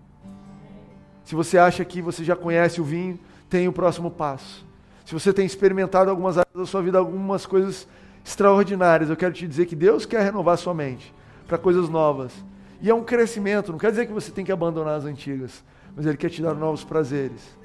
Se 1.25 1.35
você 1.35 1.57
acha 1.57 1.83
que 1.83 2.03
você 2.03 2.23
já 2.23 2.37
conhece 2.37 2.79
o 2.79 2.85
vinho, 2.85 3.19
tem 3.49 3.67
o 3.67 3.73
próximo 3.73 4.11
passo. 4.11 4.67
Se 5.05 5.15
você 5.15 5.33
tem 5.33 5.47
experimentado 5.47 6.11
algumas 6.11 6.37
áreas 6.37 6.55
da 6.55 6.67
sua 6.67 6.83
vida, 6.83 6.99
algumas 6.99 7.47
coisas 7.47 7.89
extraordinárias, 8.25 9.11
eu 9.11 9.17
quero 9.17 9.33
te 9.33 9.47
dizer 9.47 9.67
que 9.67 9.77
Deus 9.77 10.07
quer 10.07 10.23
renovar 10.23 10.57
sua 10.59 10.75
mente 10.75 11.15
para 11.47 11.59
coisas 11.59 11.89
novas. 11.89 12.33
E 12.81 12.89
é 12.89 12.95
um 12.95 13.05
crescimento, 13.05 13.73
não 13.73 13.79
quer 13.79 13.91
dizer 13.91 14.07
que 14.07 14.13
você 14.13 14.31
tem 14.31 14.45
que 14.45 14.53
abandonar 14.53 14.97
as 14.97 15.05
antigas, 15.05 15.65
mas 15.95 16.07
Ele 16.07 16.17
quer 16.17 16.31
te 16.31 16.41
dar 16.41 16.55
novos 16.55 16.85
prazeres. 16.85 17.59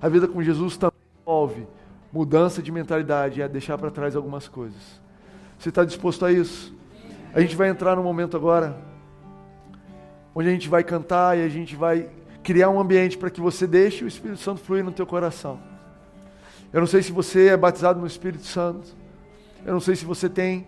A 0.00 0.08
vida 0.08 0.28
com 0.28 0.42
Jesus 0.42 0.76
também 0.76 0.98
envolve 1.20 1.66
mudança 2.12 2.62
de 2.62 2.72
mentalidade, 2.72 3.42
é 3.42 3.48
deixar 3.48 3.76
para 3.76 3.90
trás 3.90 4.16
algumas 4.16 4.48
coisas. 4.48 5.00
Você 5.58 5.68
está 5.68 5.84
disposto 5.84 6.24
a 6.24 6.32
isso? 6.32 6.74
A 7.34 7.40
gente 7.40 7.56
vai 7.56 7.68
entrar 7.68 7.96
num 7.96 8.02
momento 8.02 8.36
agora 8.36 8.78
onde 10.34 10.48
a 10.48 10.52
gente 10.52 10.68
vai 10.68 10.84
cantar 10.84 11.36
e 11.36 11.42
a 11.42 11.48
gente 11.48 11.74
vai 11.76 12.08
criar 12.42 12.70
um 12.70 12.80
ambiente 12.80 13.18
para 13.18 13.28
que 13.28 13.40
você 13.40 13.66
deixe 13.66 14.04
o 14.04 14.08
Espírito 14.08 14.40
Santo 14.40 14.60
fluir 14.60 14.84
no 14.84 14.92
teu 14.92 15.06
coração. 15.06 15.60
Eu 16.72 16.80
não 16.80 16.86
sei 16.86 17.02
se 17.02 17.12
você 17.12 17.48
é 17.48 17.56
batizado 17.56 18.00
no 18.00 18.06
Espírito 18.06 18.46
Santo. 18.46 18.96
Eu 19.64 19.72
não 19.72 19.80
sei 19.80 19.96
se 19.96 20.04
você 20.04 20.28
tem 20.28 20.66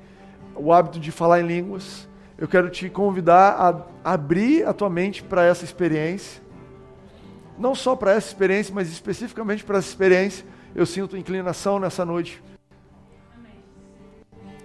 o 0.54 0.72
hábito 0.72 0.98
de 0.98 1.10
falar 1.10 1.40
em 1.40 1.46
línguas. 1.46 2.08
eu 2.36 2.48
quero 2.48 2.70
te 2.70 2.88
convidar 2.88 3.86
a 4.04 4.12
abrir 4.12 4.66
a 4.66 4.72
tua 4.72 4.88
mente 4.88 5.22
para 5.22 5.44
essa 5.44 5.64
experiência. 5.64 6.42
Não 7.58 7.74
só 7.74 7.94
para 7.94 8.12
essa 8.12 8.28
experiência, 8.28 8.74
mas 8.74 8.90
especificamente 8.90 9.62
para 9.62 9.78
essa 9.78 9.88
experiência. 9.88 10.46
Eu 10.74 10.86
sinto 10.86 11.16
inclinação 11.16 11.78
nessa 11.78 12.04
noite. 12.04 12.42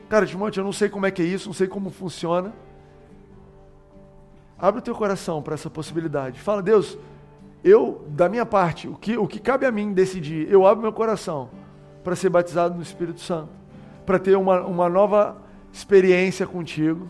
Cara, 0.07 0.25
Timóteo, 0.25 0.61
eu 0.61 0.63
não 0.63 0.71
sei 0.71 0.87
como 0.87 1.05
é 1.05 1.11
que 1.11 1.21
é 1.21 1.25
isso, 1.25 1.47
não 1.47 1.53
sei 1.53 1.67
como 1.67 1.89
funciona. 1.89 2.53
Abre 4.57 4.79
o 4.79 4.81
teu 4.81 4.95
coração 4.95 5.41
para 5.41 5.55
essa 5.55 5.69
possibilidade. 5.69 6.39
Fala, 6.39 6.61
Deus, 6.61 6.97
eu, 7.63 8.05
da 8.09 8.29
minha 8.29 8.45
parte, 8.45 8.87
o 8.87 8.95
que, 8.95 9.17
o 9.17 9.27
que 9.27 9.39
cabe 9.39 9.65
a 9.65 9.71
mim 9.71 9.91
decidir, 9.91 10.47
eu 10.49 10.65
abro 10.65 10.83
meu 10.83 10.93
coração 10.93 11.49
para 12.03 12.15
ser 12.15 12.29
batizado 12.29 12.75
no 12.75 12.83
Espírito 12.83 13.19
Santo, 13.19 13.49
para 14.05 14.19
ter 14.19 14.35
uma, 14.35 14.61
uma 14.61 14.89
nova 14.89 15.37
experiência 15.71 16.45
contigo. 16.45 17.09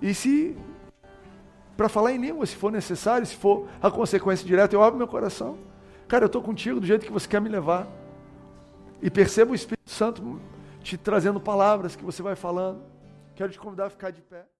E 0.00 0.14
se, 0.14 0.56
para 1.76 1.88
falar 1.88 2.12
em 2.12 2.18
língua, 2.18 2.46
se 2.46 2.54
for 2.56 2.70
necessário, 2.70 3.26
se 3.26 3.34
for 3.34 3.66
a 3.82 3.90
consequência 3.90 4.46
direta, 4.46 4.74
eu 4.74 4.82
abro 4.82 4.98
meu 4.98 5.08
coração. 5.08 5.58
Cara, 6.06 6.24
eu 6.24 6.26
estou 6.26 6.42
contigo 6.42 6.80
do 6.80 6.86
jeito 6.86 7.06
que 7.06 7.12
você 7.12 7.26
quer 7.26 7.40
me 7.40 7.48
levar. 7.48 7.86
E 9.00 9.10
perceba 9.10 9.52
o 9.52 9.54
Espírito 9.54 9.90
Santo 9.90 10.40
te 10.82 10.96
trazendo 10.96 11.40
palavras 11.40 11.96
que 11.96 12.04
você 12.04 12.22
vai 12.22 12.36
falando. 12.36 12.82
Quero 13.34 13.50
te 13.50 13.58
convidar 13.58 13.86
a 13.86 13.90
ficar 13.90 14.10
de 14.10 14.20
pé. 14.20 14.44